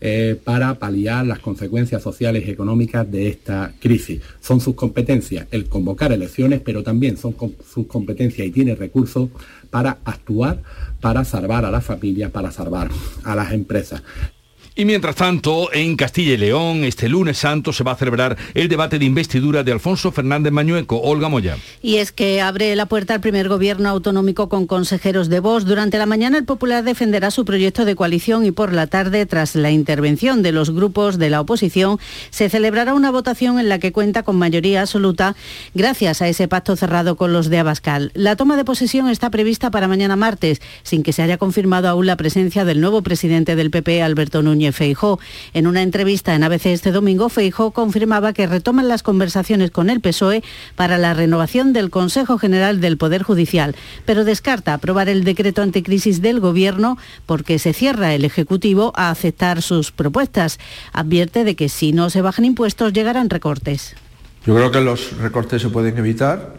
eh, 0.00 0.38
para 0.44 0.78
paliar 0.78 1.26
las 1.26 1.40
consecuencias 1.40 2.02
sociales 2.02 2.46
y 2.46 2.50
económicas 2.50 3.10
de 3.10 3.28
esta 3.28 3.72
crisis. 3.80 4.20
Son 4.40 4.60
sus 4.60 4.76
competencias 4.76 5.48
el 5.50 5.68
convocar 5.68 6.12
elecciones, 6.12 6.60
pero 6.60 6.84
también 6.84 7.16
son 7.16 7.34
sus 7.68 7.88
competencias 7.88 8.46
y 8.46 8.52
tiene 8.52 8.76
recursos 8.76 9.30
para 9.70 9.98
actuar, 10.04 10.62
para 11.00 11.24
salvar 11.24 11.64
a 11.64 11.70
las 11.72 11.84
familias, 11.84 12.30
para 12.30 12.52
salvar 12.52 12.90
a 13.24 13.34
las 13.34 13.52
empresas. 13.52 14.02
Y 14.78 14.84
mientras 14.84 15.16
tanto, 15.16 15.72
en 15.72 15.96
Castilla 15.96 16.34
y 16.34 16.36
León, 16.36 16.84
este 16.84 17.08
lunes 17.08 17.38
santo 17.38 17.72
se 17.72 17.82
va 17.82 17.92
a 17.92 17.96
celebrar 17.96 18.36
el 18.52 18.68
debate 18.68 18.98
de 18.98 19.06
investidura 19.06 19.62
de 19.62 19.72
Alfonso 19.72 20.12
Fernández 20.12 20.52
Mañueco. 20.52 21.00
Olga 21.00 21.30
Moya. 21.30 21.56
Y 21.80 21.96
es 21.96 22.12
que 22.12 22.42
abre 22.42 22.76
la 22.76 22.84
puerta 22.84 23.14
al 23.14 23.22
primer 23.22 23.48
gobierno 23.48 23.88
autonómico 23.88 24.50
con 24.50 24.66
consejeros 24.66 25.30
de 25.30 25.40
voz. 25.40 25.64
Durante 25.64 25.96
la 25.96 26.04
mañana 26.04 26.36
el 26.36 26.44
Popular 26.44 26.84
defenderá 26.84 27.30
su 27.30 27.46
proyecto 27.46 27.86
de 27.86 27.96
coalición 27.96 28.44
y 28.44 28.50
por 28.50 28.74
la 28.74 28.86
tarde, 28.86 29.24
tras 29.24 29.54
la 29.54 29.70
intervención 29.70 30.42
de 30.42 30.52
los 30.52 30.70
grupos 30.70 31.16
de 31.16 31.30
la 31.30 31.40
oposición, 31.40 31.98
se 32.28 32.50
celebrará 32.50 32.92
una 32.92 33.10
votación 33.10 33.58
en 33.58 33.70
la 33.70 33.78
que 33.78 33.92
cuenta 33.92 34.24
con 34.24 34.36
mayoría 34.36 34.82
absoluta 34.82 35.36
gracias 35.72 36.20
a 36.20 36.28
ese 36.28 36.48
pacto 36.48 36.76
cerrado 36.76 37.16
con 37.16 37.32
los 37.32 37.48
de 37.48 37.60
Abascal. 37.60 38.10
La 38.12 38.36
toma 38.36 38.58
de 38.58 38.66
posesión 38.66 39.08
está 39.08 39.30
prevista 39.30 39.70
para 39.70 39.88
mañana 39.88 40.16
martes, 40.16 40.60
sin 40.82 41.02
que 41.02 41.14
se 41.14 41.22
haya 41.22 41.38
confirmado 41.38 41.88
aún 41.88 42.04
la 42.04 42.18
presencia 42.18 42.66
del 42.66 42.82
nuevo 42.82 43.00
presidente 43.00 43.56
del 43.56 43.70
PP, 43.70 44.02
Alberto 44.02 44.42
Núñez 44.42 44.65
Feijó. 44.72 45.18
En 45.54 45.66
una 45.66 45.82
entrevista 45.82 46.34
en 46.34 46.44
ABC 46.44 46.66
este 46.66 46.92
domingo, 46.92 47.28
Feijó 47.28 47.70
confirmaba 47.70 48.32
que 48.32 48.46
retoman 48.46 48.88
las 48.88 49.02
conversaciones 49.02 49.70
con 49.70 49.90
el 49.90 50.00
PSOE 50.00 50.42
para 50.74 50.98
la 50.98 51.14
renovación 51.14 51.72
del 51.72 51.90
Consejo 51.90 52.38
General 52.38 52.80
del 52.80 52.96
Poder 52.96 53.22
Judicial, 53.22 53.74
pero 54.04 54.24
descarta 54.24 54.74
aprobar 54.74 55.08
el 55.08 55.24
decreto 55.24 55.62
anticrisis 55.62 56.22
del 56.22 56.40
Gobierno 56.40 56.98
porque 57.26 57.58
se 57.58 57.72
cierra 57.72 58.14
el 58.14 58.24
Ejecutivo 58.24 58.92
a 58.96 59.10
aceptar 59.10 59.62
sus 59.62 59.92
propuestas. 59.92 60.58
Advierte 60.92 61.44
de 61.44 61.56
que 61.56 61.68
si 61.68 61.92
no 61.92 62.10
se 62.10 62.22
bajan 62.22 62.44
impuestos 62.44 62.92
llegarán 62.92 63.30
recortes. 63.30 63.94
Yo 64.46 64.54
creo 64.54 64.70
que 64.70 64.80
los 64.80 65.16
recortes 65.18 65.62
se 65.62 65.68
pueden 65.70 65.98
evitar 65.98 66.54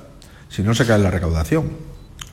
si 0.49 0.63
no 0.63 0.73
se 0.73 0.85
cae 0.85 0.99
la 0.99 1.11
recaudación. 1.11 1.71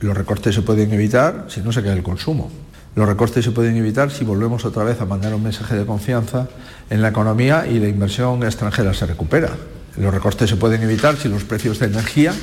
Los 0.01 0.15
recortes 0.17 0.53
se 0.53 0.61
pueden 0.61 0.91
evitar 0.93 1.45
si 1.47 1.61
no 1.61 1.71
se 1.71 1.81
cae 1.81 1.93
el 1.93 2.03
consumo. 2.03 2.51
Los 2.95 3.07
recortes 3.07 3.43
se 3.43 3.51
pueden 3.51 3.75
evitar 3.75 4.09
si 4.09 4.23
volvemos 4.23 4.63
otra 4.63 4.85
vez 4.85 5.01
a 5.01 5.05
mandar 5.05 5.33
un 5.35 5.43
mensaje 5.43 5.75
de 5.75 5.85
confianza 5.85 6.47
en 6.89 7.01
la 7.01 7.09
economía 7.09 7.67
y 7.67 7.79
la 7.79 7.89
inversión 7.89 8.43
extranjera 8.43 8.93
se 8.93 9.05
recupera. 9.05 9.49
Los 9.97 10.13
recortes 10.13 10.49
se 10.49 10.55
pueden 10.55 10.81
evitar 10.81 11.17
si 11.17 11.27
los 11.27 11.43
precios 11.43 11.79
de 11.79 11.87
energía 11.87 12.33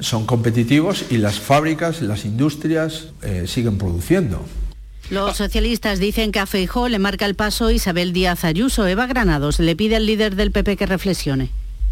son 0.00 0.26
competitivos 0.26 1.04
y 1.10 1.18
las 1.18 1.38
fábricas, 1.38 2.02
las 2.02 2.24
industrias 2.24 3.08
eh, 3.22 3.44
siguen 3.46 3.78
produciendo. 3.78 4.44
Los 5.10 5.36
socialistas 5.36 5.98
dicen 5.98 6.32
que 6.32 6.38
a 6.38 6.46
Feijó 6.46 6.88
le 6.88 6.98
marca 6.98 7.26
el 7.26 7.34
paso 7.34 7.70
Isabel 7.70 8.12
Díaz 8.12 8.44
Ayuso. 8.44 8.86
Eva 8.86 9.06
Granados 9.06 9.58
le 9.58 9.76
pide 9.76 9.96
al 9.96 10.06
líder 10.06 10.36
del 10.36 10.50
PP 10.50 10.76
que 10.76 10.86
reflexione. 10.86 11.50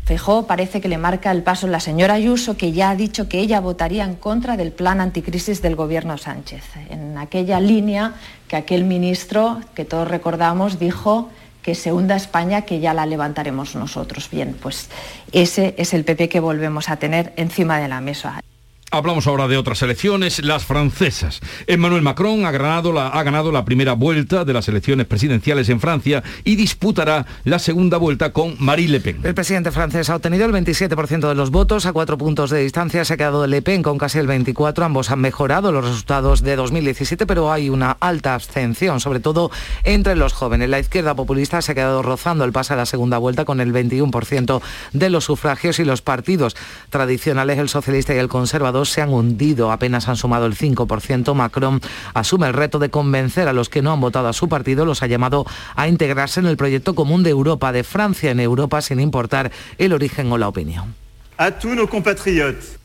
Fejó 0.09 0.47
parece 0.47 0.81
que 0.81 0.88
le 0.88 0.97
marca 0.97 1.31
el 1.31 1.43
paso 1.43 1.67
la 1.67 1.81
señora 1.81 2.15
Ayuso, 2.15 2.57
que 2.57 2.73
ya 2.73 2.88
ha 2.88 2.97
dicho 2.97 3.29
que 3.29 3.41
ella 3.41 3.61
votaría 3.61 4.05
en 4.05 4.15
contra 4.15 4.57
del 4.57 4.73
plan 4.73 5.03
anticrisis 5.03 5.61
del 5.61 5.77
gobierno 5.77 6.17
Sánchez, 6.17 6.65
en 6.88 7.19
aquella 7.19 7.61
línea 7.61 8.15
que 8.49 8.57
aquel 8.57 8.85
ministro, 8.85 9.61
que 9.75 9.85
todos 9.85 10.09
recordamos, 10.09 10.79
dijo 10.79 11.29
que 11.61 11.75
se 11.75 11.93
hunda 11.93 12.17
España, 12.17 12.62
que 12.62 12.81
ya 12.81 12.95
la 12.95 13.05
levantaremos 13.05 13.75
nosotros. 13.75 14.31
Bien, 14.31 14.57
pues 14.59 14.88
ese 15.33 15.75
es 15.77 15.93
el 15.93 16.05
PP 16.05 16.31
que 16.31 16.41
volvemos 16.41 16.88
a 16.88 16.97
tener 16.97 17.35
encima 17.37 17.79
de 17.79 17.88
la 17.88 18.00
mesa. 18.00 18.41
Hablamos 18.90 19.26
ahora 19.26 19.49
de 19.49 19.59
otras 19.59 19.83
elecciones, 19.83 20.42
las 20.42 20.64
francesas. 20.64 21.40
Emmanuel 21.66 22.00
Macron 22.00 22.47
ha 22.47 22.50
ganado, 22.50 22.90
la, 22.90 23.09
ha 23.09 23.23
ganado 23.23 23.52
la 23.52 23.66
primera 23.66 23.92
vuelta 23.92 24.47
de 24.47 24.54
las 24.54 24.66
elecciones 24.66 25.07
presidenciales 25.07 25.68
en 25.68 25.78
Francia 25.78 26.23
y 26.42 26.57
disputará 26.57 27.26
la 27.45 27.59
segunda 27.59 27.99
vuelta 27.99 28.33
con 28.33 28.57
Marine 28.59 28.92
Le 28.92 29.00
Pen. 29.00 29.21
El 29.25 29.35
presidente 29.35 29.73
francés 29.73 30.09
ha 30.09 30.16
obtenido 30.16 30.47
el 30.47 30.52
27% 30.52 31.28
de 31.28 31.35
los 31.35 31.50
votos, 31.50 31.85
a 31.85 31.92
cuatro 31.92 32.16
puntos 32.16 32.49
de 32.49 32.61
distancia 32.62 33.04
se 33.04 33.12
ha 33.12 33.16
quedado 33.18 33.47
Le 33.47 33.61
Pen 33.61 33.83
con 33.83 33.99
casi 33.99 34.18
el 34.21 34.26
24%. 34.26 34.83
Ambos 34.83 35.11
han 35.11 35.21
mejorado 35.21 35.71
los 35.71 35.85
resultados 35.85 36.42
de 36.42 36.57
2017, 36.57 37.26
pero 37.26 37.52
hay 37.52 37.68
una 37.68 37.90
alta 38.00 38.35
abstención, 38.35 39.00
sobre 39.00 39.21
todo 39.21 39.50
entre 39.85 40.16
los 40.16 40.33
jóvenes. 40.33 40.71
La 40.71 40.78
izquierda 40.78 41.14
populista 41.14 41.61
se 41.61 41.73
ha 41.73 41.75
quedado 41.75 42.00
rozando 42.00 42.45
el 42.45 42.52
pase 42.52 42.73
a 42.73 42.76
la 42.76 42.87
segunda 42.87 43.18
vuelta 43.18 43.45
con 43.45 43.61
el 43.61 43.71
21% 43.71 44.62
de 44.95 45.11
los 45.11 45.25
sufragios 45.25 45.78
y 45.78 45.85
los 45.85 46.00
partidos 46.00 46.57
tradicionales, 46.88 47.59
el 47.59 47.68
socialista 47.68 48.14
y 48.14 48.18
el 48.18 48.28
conservador, 48.28 48.77
se 48.85 49.02
han 49.02 49.12
hundido, 49.12 49.73
apenas 49.73 50.08
han 50.08 50.16
sumado 50.16 50.47
el 50.47 50.54
5%. 50.54 51.35
Macron 51.35 51.80
asume 52.14 52.47
el 52.47 52.54
reto 52.54 52.78
de 52.78 52.90
convencer 52.90 53.49
a 53.49 53.52
los 53.52 53.68
que 53.68 53.82
no 53.82 53.92
han 53.92 54.00
votado 54.00 54.28
a 54.28 54.32
su 54.32 54.49
partido, 54.49 54.85
los 54.85 55.02
ha 55.02 55.06
llamado 55.06 55.47
a 55.76 55.88
integrarse 55.88 56.40
en 56.40 56.47
el 56.47 56.56
proyecto 56.56 56.94
común 56.94 57.23
de 57.23 57.30
Europa, 57.30 57.73
de 57.73 57.85
Francia 57.85 58.30
en 58.30 58.40
Europa, 58.40 58.80
sin 58.82 59.00
importar 59.00 59.50
el 59.78 59.92
origen 59.92 60.30
o 60.32 60.38
la 60.38 60.49
opinión. 60.49 60.94
A 61.37 61.52
todos 61.52 61.76
nos 61.76 61.88
compatriotes 61.88 62.78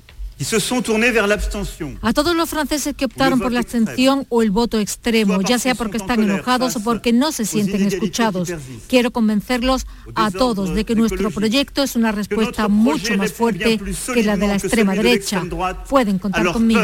a 2.01 2.13
todos 2.13 2.35
los 2.35 2.49
franceses 2.49 2.95
que 2.95 3.05
optaron 3.05 3.39
por 3.39 3.51
la 3.51 3.59
abstención 3.59 4.25
o 4.29 4.41
el 4.41 4.51
voto 4.51 4.79
extremo, 4.79 5.41
ya 5.41 5.59
sea 5.59 5.75
porque 5.75 5.97
están 5.97 6.23
enojados 6.23 6.75
o 6.75 6.83
porque 6.83 7.13
no 7.13 7.31
se 7.31 7.45
sienten 7.45 7.83
escuchados, 7.83 8.51
quiero 8.87 9.11
convencerlos 9.11 9.85
a 10.15 10.31
todos 10.31 10.73
de 10.75 10.85
que 10.85 10.95
nuestro 10.95 11.31
proyecto 11.31 11.83
es 11.83 11.95
una 11.95 12.11
respuesta 12.11 12.67
mucho 12.67 13.15
más 13.17 13.33
fuerte 13.33 13.79
que 14.13 14.23
la 14.23 14.37
de 14.37 14.47
la 14.47 14.55
extrema 14.55 14.93
derecha. 14.93 15.43
Pueden 15.87 16.19
contar 16.19 16.51
conmigo. 16.51 16.81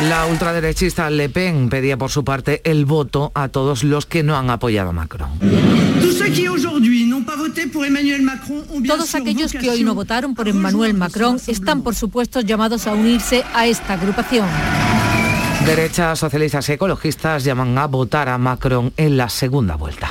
La 0.00 0.26
ultraderechista 0.26 1.08
Le 1.08 1.28
Pen 1.28 1.68
pedía 1.68 1.96
por 1.96 2.10
su 2.10 2.24
parte 2.24 2.60
el 2.64 2.84
voto 2.84 3.30
a 3.34 3.48
todos 3.48 3.84
los 3.84 4.06
que 4.06 4.24
no 4.24 4.36
han 4.36 4.50
apoyado 4.50 4.90
a 4.90 4.92
Macron. 4.92 5.30
Todos 8.86 9.14
aquellos 9.14 9.52
que 9.52 9.70
hoy 9.70 9.84
no 9.84 9.94
votaron 9.94 10.34
por 10.34 10.48
Emmanuel 10.48 10.94
Macron 10.94 11.40
están, 11.46 11.82
por 11.82 11.94
supuesto, 11.94 12.40
llamados 12.40 12.86
a 12.86 12.94
unirse 12.94 13.44
a 13.54 13.66
esta 13.66 13.94
agrupación. 13.94 14.46
Derechas, 15.66 16.18
socialistas 16.18 16.68
y 16.68 16.72
ecologistas 16.72 17.42
llaman 17.42 17.76
a 17.78 17.86
votar 17.86 18.28
a 18.28 18.36
Macron 18.36 18.92
en 18.96 19.16
la 19.16 19.28
segunda 19.30 19.76
vuelta. 19.76 20.10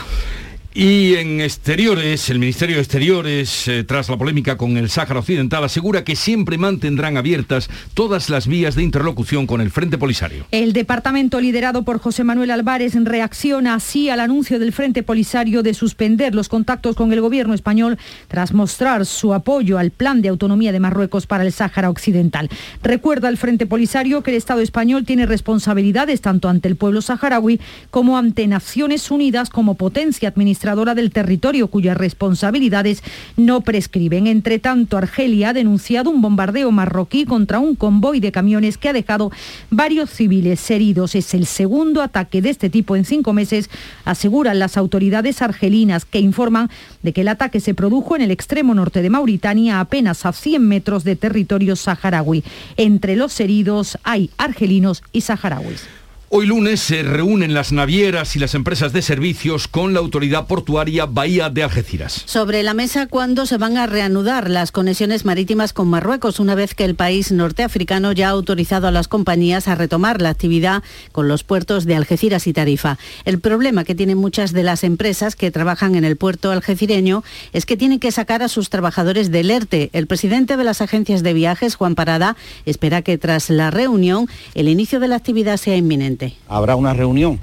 Y 0.76 1.14
en 1.18 1.40
exteriores, 1.40 2.32
el 2.32 2.40
Ministerio 2.40 2.78
de 2.78 2.82
Exteriores, 2.82 3.68
eh, 3.68 3.84
tras 3.84 4.10
la 4.10 4.18
polémica 4.18 4.58
con 4.58 4.76
el 4.76 4.90
Sáhara 4.90 5.20
Occidental, 5.20 5.64
asegura 5.64 6.04
que 6.04 6.16
siempre 6.16 6.58
mantendrán 6.58 7.16
abiertas 7.16 7.70
todas 7.94 8.32
las 8.32 8.48
vías 8.48 8.74
de 8.74 8.82
interlocución 8.82 9.46
con 9.46 9.62
el 9.62 9.70
Frente 9.70 10.00
Polisario. 10.00 10.48
El 10.50 10.74
departamento 10.74 11.40
liderado 11.40 11.84
por 11.84 12.00
José 12.00 12.24
Manuel 12.24 12.50
Álvarez 12.50 12.96
reacciona 12.96 13.76
así 13.76 14.10
al 14.10 14.20
anuncio 14.20 14.58
del 14.58 14.74
Frente 14.74 15.04
Polisario 15.04 15.62
de 15.62 15.76
suspender 15.76 16.34
los 16.34 16.50
contactos 16.50 16.96
con 16.96 17.14
el 17.14 17.22
gobierno 17.22 17.54
español 17.54 18.00
tras 18.28 18.52
mostrar 18.52 19.06
su 19.06 19.36
apoyo 19.36 19.78
al 19.78 19.92
plan 19.92 20.24
de 20.24 20.30
autonomía 20.30 20.72
de 20.72 20.80
Marruecos 20.80 21.28
para 21.28 21.44
el 21.44 21.52
Sáhara 21.52 21.92
Occidental. 21.92 22.50
Recuerda 22.82 23.30
el 23.30 23.38
Frente 23.38 23.68
Polisario 23.68 24.24
que 24.24 24.32
el 24.32 24.38
Estado 24.38 24.62
español 24.62 25.06
tiene 25.06 25.28
responsabilidades 25.28 26.22
tanto 26.22 26.50
ante 26.50 26.68
el 26.68 26.78
pueblo 26.78 27.04
saharaui 27.04 27.60
como 27.92 28.18
ante 28.18 28.48
Naciones 28.48 29.12
Unidas 29.12 29.52
como 29.52 29.76
potencia 29.76 30.30
administrativa 30.30 30.63
del 30.64 31.12
territorio 31.12 31.68
cuyas 31.68 31.98
responsabilidades 31.98 33.04
no 33.36 33.62
prescriben. 33.62 34.28
Entre 34.28 34.60
tanto, 34.60 34.98
Argelia 34.98 35.50
ha 35.50 35.54
denunciado 35.54 36.10
un 36.10 36.22
bombardeo 36.22 36.72
marroquí 36.72 37.26
contra 37.26 37.60
un 37.60 37.76
convoy 37.76 38.22
de 38.22 38.32
camiones 38.32 38.78
que 38.78 38.88
ha 38.88 38.94
dejado 38.94 39.30
varios 39.70 40.10
civiles 40.10 40.72
heridos. 40.72 41.16
Es 41.16 41.34
el 41.34 41.48
segundo 41.48 42.02
ataque 42.02 42.42
de 42.42 42.50
este 42.50 42.70
tipo 42.70 42.96
en 42.96 43.04
cinco 43.04 43.34
meses, 43.34 43.70
aseguran 44.06 44.58
las 44.58 44.78
autoridades 44.78 45.42
argelinas, 45.42 46.06
que 46.06 46.20
informan 46.20 46.70
de 47.02 47.12
que 47.12 47.22
el 47.22 47.28
ataque 47.28 47.60
se 47.60 47.74
produjo 47.74 48.16
en 48.16 48.22
el 48.22 48.32
extremo 48.32 48.74
norte 48.74 49.02
de 49.02 49.10
Mauritania, 49.10 49.82
apenas 49.82 50.26
a 50.26 50.32
100 50.32 50.66
metros 50.66 51.04
de 51.04 51.18
territorio 51.18 51.76
saharaui. 51.76 52.42
Entre 52.78 53.18
los 53.18 53.38
heridos 53.42 53.98
hay 54.04 54.30
argelinos 54.38 55.04
y 55.12 55.22
saharauis. 55.22 56.03
Hoy 56.36 56.48
lunes 56.48 56.80
se 56.80 57.04
reúnen 57.04 57.54
las 57.54 57.72
navieras 57.72 58.36
y 58.36 58.40
las 58.40 58.56
empresas 58.56 58.92
de 58.92 59.04
servicios 59.04 59.68
con 59.68 59.94
la 59.94 60.00
autoridad 60.00 60.48
portuaria 60.48 61.06
Bahía 61.06 61.52
de 61.52 61.62
Algeciras. 61.62 62.24
Sobre 62.26 62.64
la 62.64 62.74
mesa, 62.74 63.06
¿cuándo 63.06 63.46
se 63.46 63.60
van 63.60 63.78
a 63.78 63.86
reanudar 63.86 64.50
las 64.50 64.72
conexiones 64.72 65.26
marítimas 65.26 65.74
con 65.74 65.90
Marruecos, 65.90 66.40
una 66.40 66.56
vez 66.56 66.74
que 66.74 66.86
el 66.86 66.96
país 66.96 67.32
norteafricano 67.32 68.14
ya 68.14 68.30
ha 68.30 68.32
autorizado 68.32 68.88
a 68.88 68.92
las 68.92 69.08
compañías 69.08 69.68
a 69.68 69.76
retomar 69.76 70.24
la 70.24 70.30
actividad 70.30 70.82
con 71.12 71.28
los 71.28 71.44
puertos 71.44 71.86
de 71.86 71.96
Algeciras 71.96 72.48
y 72.48 72.54
Tarifa? 72.54 72.98
El 73.26 73.40
problema 73.40 73.84
que 73.84 73.94
tienen 73.94 74.18
muchas 74.18 74.54
de 74.54 74.64
las 74.64 74.84
empresas 74.84 75.36
que 75.36 75.52
trabajan 75.52 75.94
en 75.94 76.04
el 76.04 76.18
puerto 76.18 76.50
algecireño 76.50 77.24
es 77.52 77.68
que 77.68 77.78
tienen 77.78 78.00
que 78.00 78.12
sacar 78.12 78.42
a 78.42 78.48
sus 78.48 78.72
trabajadores 78.72 79.30
del 79.30 79.52
ERTE. 79.52 79.92
El 79.94 80.08
presidente 80.08 80.58
de 80.58 80.64
las 80.64 80.82
agencias 80.82 81.22
de 81.22 81.34
viajes, 81.34 81.76
Juan 81.76 81.94
Parada, 81.94 82.36
espera 82.66 83.04
que 83.04 83.20
tras 83.20 83.52
la 83.52 83.70
reunión 83.70 84.28
el 84.56 84.68
inicio 84.68 85.00
de 85.00 85.10
la 85.10 85.18
actividad 85.18 85.58
sea 85.58 85.78
inminente. 85.78 86.23
Habrá 86.48 86.76
una 86.76 86.94
reunión 86.94 87.40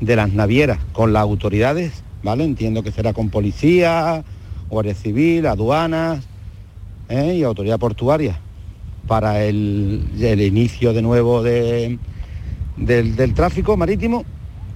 de 0.00 0.16
las 0.16 0.32
navieras 0.32 0.78
con 0.92 1.12
las 1.12 1.22
autoridades, 1.22 2.02
¿vale? 2.22 2.44
Entiendo 2.44 2.82
que 2.82 2.92
será 2.92 3.12
con 3.12 3.30
policía, 3.30 4.24
Guardia 4.68 4.94
Civil, 4.94 5.46
aduanas 5.46 6.24
¿eh? 7.08 7.34
y 7.36 7.42
autoridad 7.42 7.78
portuaria 7.78 8.38
para 9.06 9.42
el, 9.44 10.08
inicio 10.20 10.92
de 10.92 11.02
nuevo 11.02 11.42
del, 11.42 11.98
del, 12.76 13.34
tráfico 13.34 13.76
marítimo 13.76 14.24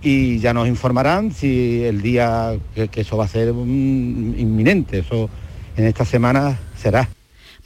y 0.03 0.39
ya 0.39 0.53
nos 0.53 0.69
informarán 0.69 1.33
si 1.33 1.83
el 1.85 2.03
día 2.03 2.57
que, 2.75 2.91
eso 3.01 3.17
va 3.17 3.25
a 3.25 3.29
ser 3.29 3.49
inminente, 3.49 4.99
eso 4.99 5.31
en 5.77 5.87
esta 5.87 6.05
semana 6.05 6.59
será. 6.77 7.09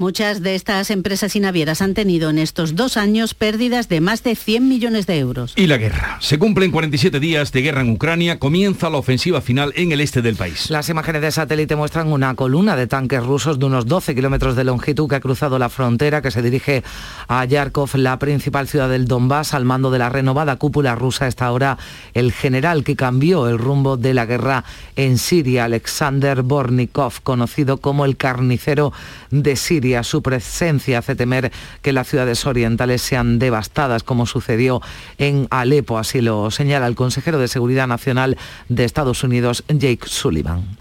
Muchas 0.00 0.44
de 0.44 0.54
estas 0.54 0.92
empresas 0.92 1.34
y 1.34 1.40
navieras 1.40 1.82
han 1.82 1.92
tenido 1.92 2.30
en 2.30 2.38
estos 2.38 2.76
dos 2.76 2.96
años 2.96 3.34
pérdidas 3.34 3.88
de 3.88 4.00
más 4.00 4.22
de 4.22 4.36
100 4.36 4.68
millones 4.68 5.08
de 5.08 5.18
euros. 5.18 5.54
Y 5.56 5.66
la 5.66 5.76
guerra. 5.76 6.18
Se 6.20 6.38
cumplen 6.38 6.70
47 6.70 7.18
días 7.18 7.50
de 7.50 7.62
guerra 7.62 7.80
en 7.80 7.90
Ucrania. 7.90 8.38
Comienza 8.38 8.90
la 8.90 8.98
ofensiva 8.98 9.40
final 9.40 9.72
en 9.74 9.90
el 9.90 10.00
este 10.00 10.22
del 10.22 10.36
país. 10.36 10.70
Las 10.70 10.88
imágenes 10.88 11.22
de 11.22 11.32
satélite 11.32 11.74
muestran 11.74 12.12
una 12.12 12.36
columna 12.36 12.76
de 12.76 12.86
tanques 12.86 13.26
rusos 13.26 13.58
de 13.58 13.66
unos 13.66 13.86
12 13.86 14.14
kilómetros 14.14 14.54
de 14.54 14.62
longitud 14.62 15.08
que 15.08 15.16
ha 15.16 15.20
cruzado 15.20 15.58
la 15.58 15.68
frontera, 15.68 16.22
que 16.22 16.30
se 16.30 16.42
dirige 16.42 16.84
a 17.26 17.44
Yarkov, 17.44 17.96
la 17.96 18.20
principal 18.20 18.68
ciudad 18.68 18.88
del 18.88 19.08
Donbass, 19.08 19.52
al 19.52 19.64
mando 19.64 19.90
de 19.90 19.98
la 19.98 20.10
renovada 20.10 20.54
cúpula 20.54 20.94
rusa. 20.94 21.26
Está 21.26 21.46
ahora 21.46 21.76
el 22.14 22.30
general 22.30 22.84
que 22.84 22.94
cambió 22.94 23.48
el 23.48 23.58
rumbo 23.58 23.96
de 23.96 24.14
la 24.14 24.26
guerra 24.26 24.62
en 24.94 25.18
Siria, 25.18 25.64
Alexander 25.64 26.42
Bornikov, 26.42 27.14
conocido 27.24 27.78
como 27.78 28.04
el 28.04 28.16
carnicero 28.16 28.92
de 29.32 29.56
Siria 29.56 29.87
su 30.02 30.22
presencia 30.22 30.98
hace 30.98 31.14
temer 31.14 31.52
que 31.82 31.92
las 31.92 32.08
ciudades 32.08 32.46
orientales 32.46 33.02
sean 33.02 33.38
devastadas, 33.38 34.02
como 34.02 34.26
sucedió 34.26 34.80
en 35.18 35.46
Alepo. 35.50 35.98
Así 35.98 36.20
lo 36.20 36.50
señala 36.50 36.86
el 36.86 36.94
consejero 36.94 37.38
de 37.38 37.48
Seguridad 37.48 37.86
Nacional 37.86 38.36
de 38.68 38.84
Estados 38.84 39.24
Unidos, 39.24 39.64
Jake 39.68 40.06
Sullivan. 40.06 40.76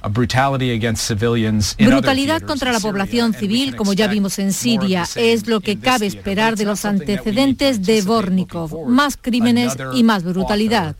Brutalidad 1.79 2.41
contra 2.41 2.71
la 2.71 2.79
población 2.79 3.33
civil, 3.33 3.75
como 3.75 3.93
ya 3.93 4.07
vimos 4.07 4.39
en 4.39 4.53
Siria, 4.53 5.05
es 5.15 5.47
lo 5.47 5.61
que 5.61 5.79
cabe 5.79 6.07
esperar 6.07 6.55
de 6.55 6.65
los 6.65 6.85
antecedentes 6.85 7.83
de 7.83 8.01
Bornikov. 8.01 8.87
Más 8.87 9.17
crímenes 9.17 9.75
y 9.93 10.03
más 10.03 10.23
brutalidad. 10.23 10.95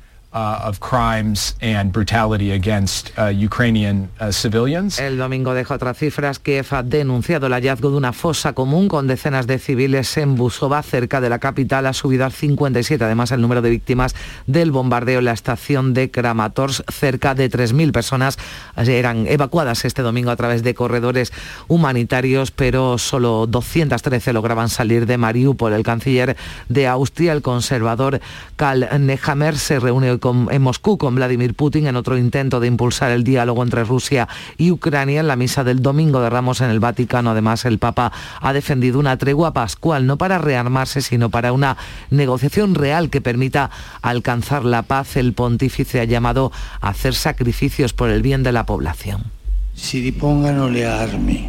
El 5.00 5.18
domingo 5.18 5.54
deja 5.54 5.76
otras 5.76 5.98
cifras. 5.98 6.40
Kiev 6.40 6.68
ha 6.72 6.84
denunciado 6.84 7.48
el 7.48 7.54
hallazgo 7.54 7.90
de 7.90 7.98
una 7.98 8.14
fosa 8.14 8.54
común 8.54 8.88
con 8.88 9.08
decenas 9.08 9.48
de 9.48 9.58
civiles 9.58 10.16
en 10.18 10.36
Busova, 10.36 10.84
cerca 10.84 11.22
de 11.22 11.30
la 11.30 11.40
capital. 11.40 11.86
Ha 11.88 11.94
subido 11.94 12.26
al 12.26 12.34
57. 12.34 13.04
Además, 13.04 13.32
el 13.32 13.42
número 13.42 13.62
de 13.62 13.70
víctimas 13.70 14.16
del 14.46 14.72
bombardeo 14.72 15.20
en 15.20 15.26
la 15.26 15.32
estación 15.32 15.94
de 15.94 16.12
Kramatorsk. 16.12 16.92
Cerca 16.92 17.34
de 17.34 17.50
3.000 17.50 17.92
personas 17.92 18.38
eran 18.76 19.28
evacuadas 19.28 19.86
este 19.86 20.02
domingo 20.02 20.30
a 20.30 20.36
través 20.36 20.62
de 20.62 20.76
corredores 20.76 21.32
humanitarios, 21.68 22.52
pero 22.52 22.98
solo 22.98 23.48
213 23.48 24.34
lograban 24.34 24.70
salir 24.70 25.06
de 25.06 25.18
Mariupol. 25.18 25.74
El 25.74 25.84
canciller 25.84 26.36
de 26.70 26.88
Austria, 26.88 27.34
el 27.34 27.42
conservador 27.42 28.20
Karl 28.56 28.88
Nehammer, 29.00 29.58
se 29.58 29.80
reúne 29.80 30.17
en 30.24 30.62
Moscú 30.62 30.98
con 30.98 31.16
Vladimir 31.16 31.54
Putin 31.54 31.88
en 31.88 31.96
otro 31.96 32.18
intento 32.18 32.60
de 32.60 32.68
impulsar 32.68 33.12
el 33.12 33.24
diálogo 33.24 33.64
entre 33.64 33.84
Rusia 33.84 34.28
y 34.58 34.72
Ucrania. 34.72 35.20
En 35.20 35.28
la 35.28 35.36
misa 35.36 35.64
del 35.64 35.82
domingo 35.82 36.22
de 36.22 36.30
Ramos 36.30 36.62
en 36.62 36.70
el 36.70 36.80
Vaticano, 36.80 37.32
además, 37.32 37.66
el 37.66 37.80
Papa 37.80 38.12
ha 38.42 38.54
defendido 38.54 39.00
una 39.00 39.18
tregua 39.18 39.54
pascual, 39.54 40.06
no 40.06 40.18
para 40.18 40.38
rearmarse, 40.38 41.02
sino 41.02 41.30
para 41.30 41.54
una 41.54 41.78
negociación 42.10 42.76
real 42.76 43.10
que 43.10 43.22
permita 43.22 43.70
alcanzar 44.02 44.66
la 44.66 44.84
paz. 44.84 45.18
El 45.18 45.34
pontífice 45.34 46.00
ha 46.00 46.06
llamado 46.06 46.52
a 46.82 46.90
hacer 46.90 47.14
sacrificios 47.14 47.94
por 47.94 48.10
el 48.10 48.22
bien 48.22 48.44
de 48.44 48.52
la 48.52 48.66
población. 48.66 49.26
Si 49.74 50.02
dispongan 50.02 50.74
le 50.74 50.86
armi, 50.86 51.48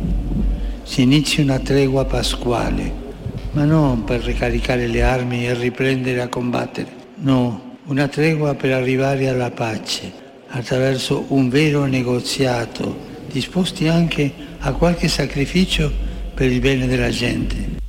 si 0.84 1.02
inicia 1.02 1.42
una 1.42 1.58
tregua 1.58 2.06
pascuale, 2.06 2.92
ma 3.52 3.64
non 3.64 4.04
per 4.04 4.22
ricaricare 4.22 4.86
le 4.86 5.02
armi 5.02 5.46
e 5.46 5.54
riprendere 5.54 6.20
a 6.20 6.28
combattere. 6.28 6.90
No, 7.16 7.67
una 7.88 8.06
tregua 8.06 8.54
per 8.54 8.72
arrivare 8.72 9.28
alla 9.28 9.50
pace 9.50 10.12
attraverso 10.48 11.24
un 11.28 11.48
vero 11.48 11.86
negoziato, 11.86 12.96
disposti 13.30 13.88
anche 13.88 14.30
a 14.58 14.72
qualche 14.72 15.08
sacrificio 15.08 15.90
per 16.34 16.50
il 16.50 16.60
bene 16.60 16.86
della 16.86 17.10
gente. 17.10 17.87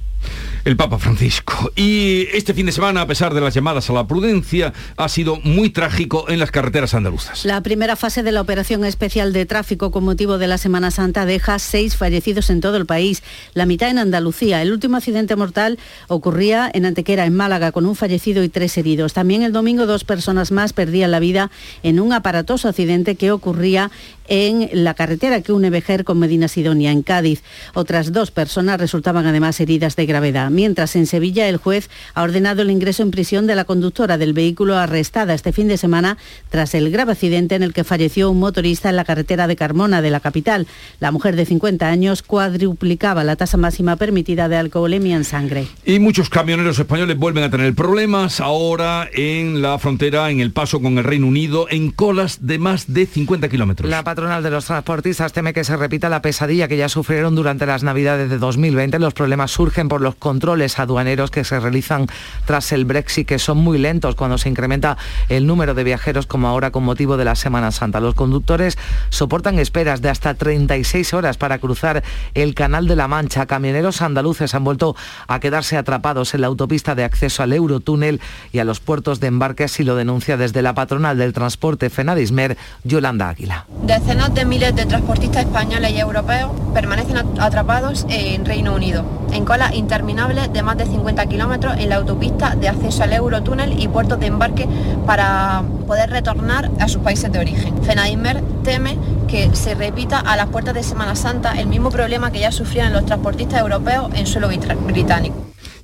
El 0.65 0.77
Papa 0.77 0.99
Francisco. 0.99 1.71
Y 1.75 2.27
este 2.33 2.53
fin 2.53 2.65
de 2.65 2.71
semana, 2.71 3.01
a 3.01 3.07
pesar 3.07 3.33
de 3.33 3.41
las 3.41 3.53
llamadas 3.53 3.89
a 3.89 3.93
la 3.93 4.07
prudencia, 4.07 4.73
ha 4.97 5.09
sido 5.09 5.37
muy 5.43 5.69
trágico 5.69 6.25
en 6.29 6.39
las 6.39 6.51
carreteras 6.51 6.93
andaluzas. 6.93 7.45
La 7.45 7.61
primera 7.61 7.95
fase 7.95 8.23
de 8.23 8.31
la 8.31 8.41
operación 8.41 8.85
especial 8.85 9.33
de 9.33 9.45
tráfico 9.45 9.91
con 9.91 10.03
motivo 10.03 10.37
de 10.37 10.47
la 10.47 10.57
Semana 10.57 10.91
Santa 10.91 11.25
deja 11.25 11.59
seis 11.59 11.95
fallecidos 11.95 12.49
en 12.49 12.61
todo 12.61 12.77
el 12.77 12.85
país, 12.85 13.23
la 13.53 13.65
mitad 13.65 13.89
en 13.89 13.97
Andalucía. 13.97 14.61
El 14.61 14.71
último 14.71 14.97
accidente 14.97 15.35
mortal 15.35 15.79
ocurría 16.07 16.69
en 16.73 16.85
Antequera, 16.85 17.25
en 17.25 17.35
Málaga, 17.35 17.71
con 17.71 17.85
un 17.85 17.95
fallecido 17.95 18.43
y 18.43 18.49
tres 18.49 18.77
heridos. 18.77 19.13
También 19.13 19.43
el 19.43 19.53
domingo 19.53 19.85
dos 19.85 20.03
personas 20.03 20.51
más 20.51 20.73
perdían 20.73 21.11
la 21.11 21.19
vida 21.19 21.51
en 21.83 21.99
un 21.99 22.13
aparatoso 22.13 22.67
accidente 22.67 23.15
que 23.15 23.31
ocurría 23.31 23.91
en 24.29 24.69
la 24.71 24.93
carretera 24.93 25.41
que 25.41 25.51
une 25.51 25.69
Vejer 25.69 26.03
con 26.03 26.19
Medina 26.19 26.47
Sidonia, 26.47 26.91
en 26.91 27.03
Cádiz. 27.03 27.43
Otras 27.73 28.13
dos 28.13 28.31
personas 28.31 28.79
resultaban 28.79 29.25
además 29.25 29.59
heridas 29.59 29.95
de 29.95 30.05
gravedad. 30.05 30.49
Mientras 30.51 30.95
en 30.95 31.07
Sevilla 31.07 31.49
el 31.49 31.57
juez 31.57 31.89
ha 32.13 32.23
ordenado 32.23 32.61
el 32.61 32.71
ingreso 32.71 33.03
en 33.03 33.11
prisión 33.11 33.47
de 33.47 33.55
la 33.55 33.65
conductora 33.65 34.17
del 34.17 34.33
vehículo 34.33 34.77
arrestada 34.77 35.33
este 35.33 35.51
fin 35.51 35.67
de 35.67 35.77
semana 35.77 36.17
tras 36.49 36.75
el 36.75 36.91
grave 36.91 37.13
accidente 37.13 37.55
en 37.55 37.63
el 37.63 37.73
que 37.73 37.83
falleció 37.83 38.29
un 38.29 38.39
motorista 38.39 38.89
en 38.89 38.95
la 38.95 39.05
carretera 39.05 39.47
de 39.47 39.55
Carmona 39.55 40.01
de 40.01 40.11
la 40.11 40.19
capital. 40.19 40.67
La 40.99 41.11
mujer 41.11 41.35
de 41.35 41.45
50 41.45 41.87
años 41.87 42.21
cuadruplicaba 42.21 43.23
la 43.23 43.35
tasa 43.35 43.57
máxima 43.57 43.95
permitida 43.95 44.47
de 44.47 44.57
alcoholemia 44.57 45.15
en 45.15 45.23
sangre. 45.23 45.67
Y 45.85 45.99
muchos 45.99 46.29
camioneros 46.29 46.77
españoles 46.77 47.17
vuelven 47.17 47.43
a 47.43 47.49
tener 47.49 47.73
problemas 47.73 48.39
ahora 48.39 49.09
en 49.11 49.61
la 49.61 49.79
frontera, 49.79 50.29
en 50.29 50.39
el 50.39 50.51
paso 50.51 50.81
con 50.81 50.97
el 50.99 51.03
Reino 51.03 51.27
Unido, 51.27 51.67
en 51.69 51.91
colas 51.91 52.45
de 52.45 52.59
más 52.59 52.93
de 52.93 53.07
50 53.07 53.49
kilómetros 53.49 53.89
patronal 54.19 54.43
de 54.43 54.49
los 54.49 54.65
transportistas 54.65 55.31
teme 55.31 55.53
que 55.53 55.63
se 55.63 55.77
repita 55.77 56.09
la 56.09 56.21
pesadilla 56.21 56.67
que 56.67 56.75
ya 56.75 56.89
sufrieron 56.89 57.35
durante 57.35 57.65
las 57.65 57.83
Navidades 57.83 58.29
de 58.29 58.37
2020. 58.37 58.99
Los 58.99 59.13
problemas 59.13 59.49
surgen 59.49 59.87
por 59.87 60.01
los 60.01 60.15
controles 60.15 60.77
aduaneros 60.77 61.31
que 61.31 61.45
se 61.45 61.57
realizan 61.57 62.07
tras 62.43 62.73
el 62.73 62.83
Brexit, 62.83 63.25
que 63.25 63.39
son 63.39 63.59
muy 63.59 63.77
lentos 63.77 64.15
cuando 64.15 64.37
se 64.37 64.49
incrementa 64.49 64.97
el 65.29 65.47
número 65.47 65.73
de 65.73 65.85
viajeros 65.85 66.27
como 66.27 66.49
ahora 66.49 66.71
con 66.71 66.83
motivo 66.83 67.15
de 67.15 67.23
la 67.23 67.35
Semana 67.35 67.71
Santa. 67.71 68.01
Los 68.01 68.13
conductores 68.13 68.77
soportan 69.07 69.57
esperas 69.57 70.01
de 70.01 70.09
hasta 70.09 70.33
36 70.33 71.13
horas 71.13 71.37
para 71.37 71.59
cruzar 71.59 72.03
el 72.33 72.55
Canal 72.55 72.89
de 72.89 72.97
la 72.97 73.07
Mancha. 73.07 73.45
Camioneros 73.45 74.01
andaluces 74.01 74.53
han 74.53 74.65
vuelto 74.65 74.97
a 75.29 75.39
quedarse 75.39 75.77
atrapados 75.77 76.33
en 76.33 76.41
la 76.41 76.47
autopista 76.47 76.93
de 76.93 77.05
acceso 77.05 77.41
al 77.41 77.53
Eurotúnel 77.53 78.19
y 78.51 78.59
a 78.59 78.65
los 78.65 78.81
puertos 78.81 79.21
de 79.21 79.27
embarque, 79.27 79.63
así 79.63 79.85
lo 79.85 79.95
denuncia 79.95 80.35
desde 80.35 80.61
la 80.61 80.73
patronal 80.73 81.17
del 81.17 81.31
transporte 81.31 81.89
Fenadismer, 81.89 82.57
Yolanda 82.83 83.29
Águila. 83.29 83.65
Decenas 84.09 84.33
de 84.33 84.43
miles 84.43 84.75
de 84.75 84.87
transportistas 84.87 85.45
españoles 85.45 85.91
y 85.91 85.99
europeos 85.99 86.49
permanecen 86.73 87.15
atrapados 87.39 88.07
en 88.09 88.43
Reino 88.43 88.73
Unido, 88.73 89.05
en 89.31 89.45
colas 89.45 89.75
interminables 89.75 90.51
de 90.51 90.63
más 90.63 90.79
de 90.79 90.87
50 90.87 91.27
kilómetros 91.27 91.77
en 91.77 91.89
la 91.89 91.97
autopista 91.97 92.55
de 92.55 92.69
acceso 92.69 93.03
al 93.03 93.13
Eurotúnel 93.13 93.79
y 93.79 93.87
puertos 93.87 94.19
de 94.19 94.25
embarque 94.25 94.67
para 95.05 95.61
poder 95.85 96.09
retornar 96.09 96.71
a 96.79 96.87
sus 96.87 97.03
países 97.03 97.31
de 97.31 97.37
origen. 97.37 97.83
Fenadismer 97.83 98.41
teme 98.63 98.97
que 99.27 99.55
se 99.55 99.75
repita 99.75 100.17
a 100.17 100.35
las 100.35 100.47
puertas 100.47 100.73
de 100.73 100.81
Semana 100.81 101.15
Santa 101.15 101.51
el 101.51 101.67
mismo 101.67 101.91
problema 101.91 102.31
que 102.31 102.39
ya 102.39 102.51
sufrían 102.51 102.91
los 102.91 103.05
transportistas 103.05 103.61
europeos 103.61 104.09
en 104.15 104.25
suelo 104.25 104.49
británico. 104.87 105.35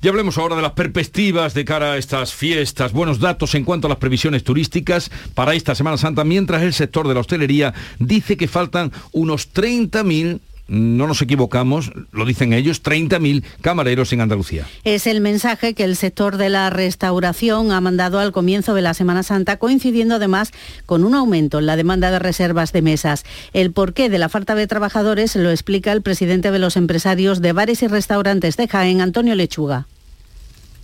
Y 0.06 0.08
hablemos 0.08 0.38
ahora 0.38 0.54
de 0.54 0.62
las 0.62 0.70
perspectivas 0.70 1.52
de 1.52 1.64
cara 1.64 1.94
a 1.94 1.96
estas 1.96 2.32
fiestas. 2.32 2.92
Buenos 2.92 3.18
datos 3.18 3.56
en 3.56 3.64
cuanto 3.64 3.88
a 3.88 3.90
las 3.90 3.98
previsiones 3.98 4.44
turísticas 4.44 5.10
para 5.34 5.54
esta 5.54 5.74
Semana 5.74 5.96
Santa, 5.96 6.22
mientras 6.22 6.62
el 6.62 6.74
sector 6.74 7.08
de 7.08 7.14
la 7.14 7.18
hostelería 7.18 7.74
dice 7.98 8.36
que 8.36 8.46
faltan 8.46 8.92
unos 9.10 9.52
30.000 9.52 10.38
no 10.68 11.08
nos 11.08 11.22
equivocamos, 11.22 11.92
lo 12.12 12.24
dicen 12.24 12.52
ellos, 12.52 12.84
30.000 12.84 13.42
camareros 13.60 14.12
en 14.12 14.20
Andalucía. 14.20 14.64
Es 14.84 15.08
el 15.08 15.20
mensaje 15.20 15.74
que 15.74 15.82
el 15.82 15.96
sector 15.96 16.36
de 16.36 16.50
la 16.50 16.70
restauración 16.70 17.72
ha 17.72 17.80
mandado 17.80 18.20
al 18.20 18.30
comienzo 18.30 18.74
de 18.74 18.82
la 18.82 18.94
Semana 18.94 19.24
Santa, 19.24 19.56
coincidiendo 19.58 20.14
además 20.16 20.52
con 20.84 21.02
un 21.02 21.16
aumento 21.16 21.58
en 21.58 21.66
la 21.66 21.74
demanda 21.74 22.12
de 22.12 22.20
reservas 22.20 22.72
de 22.72 22.82
mesas. 22.82 23.24
El 23.52 23.72
porqué 23.72 24.08
de 24.08 24.18
la 24.18 24.28
falta 24.28 24.54
de 24.54 24.68
trabajadores 24.68 25.34
lo 25.34 25.50
explica 25.50 25.90
el 25.90 26.02
presidente 26.02 26.52
de 26.52 26.60
los 26.60 26.76
empresarios 26.76 27.42
de 27.42 27.52
bares 27.52 27.82
y 27.82 27.88
restaurantes 27.88 28.56
de 28.56 28.68
Jaén, 28.68 29.00
Antonio 29.00 29.34
Lechuga. 29.34 29.86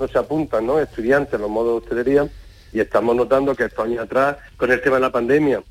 Se 0.08 0.18
apuntan, 0.18 0.66
¿no? 0.66 0.78
Estudiantes, 0.78 1.38
los 1.38 1.50
modos 1.50 1.72
de 1.72 1.86
hostelería, 1.86 2.28
y 2.72 2.80
estamos 2.80 3.14
notando 3.14 3.54
que 3.54 3.64
estos 3.64 3.84
años 3.84 4.04
atrás, 4.04 4.38
con 4.56 4.70
el 4.70 4.80
tema 4.80 4.96
de 4.96 5.02
la 5.02 5.12
pandemia, 5.12 5.62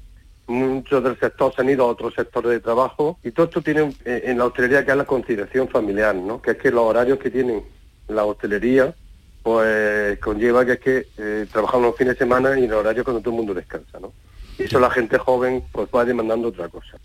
muchos 0.48 1.04
del 1.04 1.20
sector 1.20 1.54
se 1.56 1.62
han 1.62 1.70
ido 1.70 1.86
a 1.86 1.88
otros 1.88 2.14
sectores 2.14 2.52
de 2.52 2.60
trabajo 2.60 3.18
y 3.24 3.32
todo 3.32 3.46
esto 3.46 3.62
tiene 3.62 3.94
eh, 4.06 4.24
en 4.26 4.38
la 4.38 4.46
hostelería 4.46 4.86
que 4.86 4.92
es 4.92 4.98
la 4.98 5.06
conciliación 5.06 5.68
familiar, 5.70 6.14
¿no? 6.14 6.42
que 6.42 6.52
es 6.52 6.58
que 6.58 6.72
los 6.72 6.84
horarios 6.84 7.20
que 7.20 7.32
tienen 7.32 7.64
la 8.08 8.26
hostelería 8.26 8.94
pues 9.42 10.20
conlleva 10.20 10.66
que 10.66 10.74
es 10.74 10.80
que 10.80 11.08
eh, 11.18 11.48
trabajamos 11.52 11.88
los 11.88 11.96
fines 11.96 12.14
de 12.16 12.20
semana 12.20 12.60
y 12.60 12.66
en 12.66 12.70
el 12.70 12.74
horario 12.74 13.04
cuando 13.04 13.22
todo 13.22 13.32
el 13.32 13.38
mundo 13.38 13.54
descansa. 13.54 14.00
¿no? 14.00 14.14
Y 14.60 14.64
eso 14.64 14.80
la 14.80 14.92
gente 14.92 15.18
joven 15.18 15.64
pues 15.72 15.90
va 15.96 16.06
demandando 16.06 16.50
otra 16.50 16.68
cosa. 16.68 16.98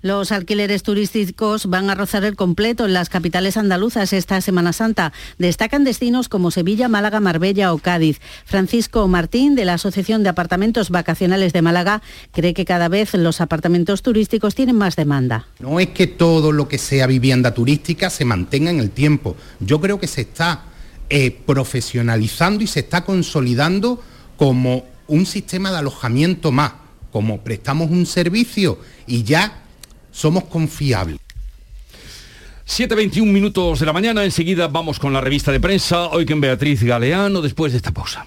Los 0.00 0.30
alquileres 0.30 0.84
turísticos 0.84 1.66
van 1.66 1.90
a 1.90 1.94
rozar 1.94 2.24
el 2.24 2.36
completo 2.36 2.86
en 2.86 2.92
las 2.92 3.08
capitales 3.08 3.56
andaluzas 3.56 4.12
esta 4.12 4.40
Semana 4.40 4.72
Santa. 4.72 5.12
Destacan 5.38 5.82
destinos 5.82 6.28
como 6.28 6.52
Sevilla, 6.52 6.88
Málaga, 6.88 7.18
Marbella 7.18 7.72
o 7.72 7.78
Cádiz. 7.78 8.20
Francisco 8.44 9.08
Martín, 9.08 9.56
de 9.56 9.64
la 9.64 9.74
Asociación 9.74 10.22
de 10.22 10.28
Apartamentos 10.28 10.90
Vacacionales 10.90 11.52
de 11.52 11.62
Málaga, 11.62 12.02
cree 12.32 12.54
que 12.54 12.64
cada 12.64 12.88
vez 12.88 13.14
los 13.14 13.40
apartamentos 13.40 14.02
turísticos 14.02 14.54
tienen 14.54 14.76
más 14.76 14.94
demanda. 14.94 15.46
No 15.58 15.80
es 15.80 15.88
que 15.88 16.06
todo 16.06 16.52
lo 16.52 16.68
que 16.68 16.78
sea 16.78 17.08
vivienda 17.08 17.52
turística 17.52 18.08
se 18.08 18.24
mantenga 18.24 18.70
en 18.70 18.78
el 18.78 18.90
tiempo. 18.90 19.36
Yo 19.58 19.80
creo 19.80 19.98
que 19.98 20.06
se 20.06 20.20
está 20.20 20.64
eh, 21.10 21.36
profesionalizando 21.44 22.62
y 22.62 22.68
se 22.68 22.80
está 22.80 23.04
consolidando 23.04 24.00
como 24.36 24.84
un 25.08 25.26
sistema 25.26 25.72
de 25.72 25.78
alojamiento 25.78 26.52
más, 26.52 26.72
como 27.10 27.40
prestamos 27.40 27.90
un 27.90 28.06
servicio 28.06 28.78
y 29.06 29.24
ya 29.24 29.64
somos 30.18 30.44
confiables. 30.44 31.18
7.21 32.66 33.24
minutos 33.24 33.80
de 33.80 33.86
la 33.86 33.92
mañana, 33.92 34.24
enseguida 34.24 34.66
vamos 34.66 34.98
con 34.98 35.12
la 35.12 35.20
revista 35.20 35.52
de 35.52 35.60
prensa, 35.60 36.08
hoy 36.08 36.26
con 36.26 36.40
Beatriz 36.40 36.82
Galeano, 36.82 37.40
después 37.40 37.72
de 37.72 37.78
esta 37.78 37.92
pausa. 37.92 38.26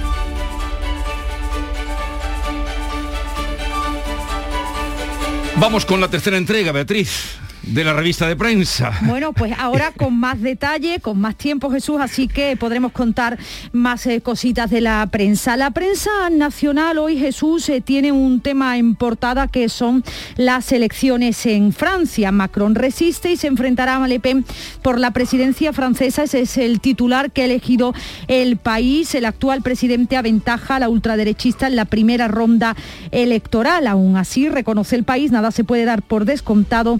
Vamos 5.61 5.85
con 5.85 6.01
la 6.01 6.07
tercera 6.07 6.37
entrega, 6.37 6.71
Beatriz 6.71 7.37
de 7.63 7.83
la 7.83 7.93
revista 7.93 8.27
de 8.27 8.35
prensa. 8.35 8.91
Bueno, 9.01 9.33
pues 9.33 9.53
ahora 9.57 9.91
con 9.97 10.17
más 10.19 10.41
detalle, 10.41 10.99
con 10.99 11.19
más 11.19 11.35
tiempo 11.35 11.69
Jesús, 11.71 11.97
así 12.01 12.27
que 12.27 12.57
podremos 12.57 12.91
contar 12.91 13.37
más 13.71 14.05
eh, 14.07 14.21
cositas 14.21 14.69
de 14.69 14.81
la 14.81 15.07
prensa. 15.11 15.57
La 15.57 15.71
prensa 15.71 16.09
nacional 16.31 16.97
hoy 16.97 17.17
Jesús 17.17 17.69
eh, 17.69 17.81
tiene 17.81 18.11
un 18.11 18.41
tema 18.41 18.77
en 18.77 18.95
portada 18.95 19.47
que 19.47 19.69
son 19.69 20.03
las 20.37 20.71
elecciones 20.71 21.45
en 21.45 21.71
Francia. 21.71 22.31
Macron 22.31 22.75
resiste 22.75 23.31
y 23.31 23.37
se 23.37 23.47
enfrentará 23.47 24.03
a 24.03 24.07
Le 24.07 24.19
Pen 24.19 24.45
por 24.81 24.99
la 24.99 25.11
presidencia 25.11 25.73
francesa. 25.73 26.23
Ese 26.23 26.41
es 26.41 26.57
el 26.57 26.79
titular 26.79 27.31
que 27.31 27.43
ha 27.43 27.45
elegido 27.45 27.93
el 28.27 28.57
país. 28.57 29.13
El 29.15 29.25
actual 29.25 29.61
presidente 29.61 30.17
aventaja 30.17 30.77
a 30.77 30.79
la 30.79 30.89
ultraderechista 30.89 31.67
en 31.67 31.75
la 31.75 31.85
primera 31.85 32.27
ronda 32.27 32.75
electoral. 33.11 33.87
Aún 33.87 34.17
así, 34.17 34.49
reconoce 34.49 34.95
el 34.95 35.03
país, 35.03 35.31
nada 35.31 35.51
se 35.51 35.63
puede 35.63 35.85
dar 35.85 36.01
por 36.01 36.25
descontado 36.25 36.99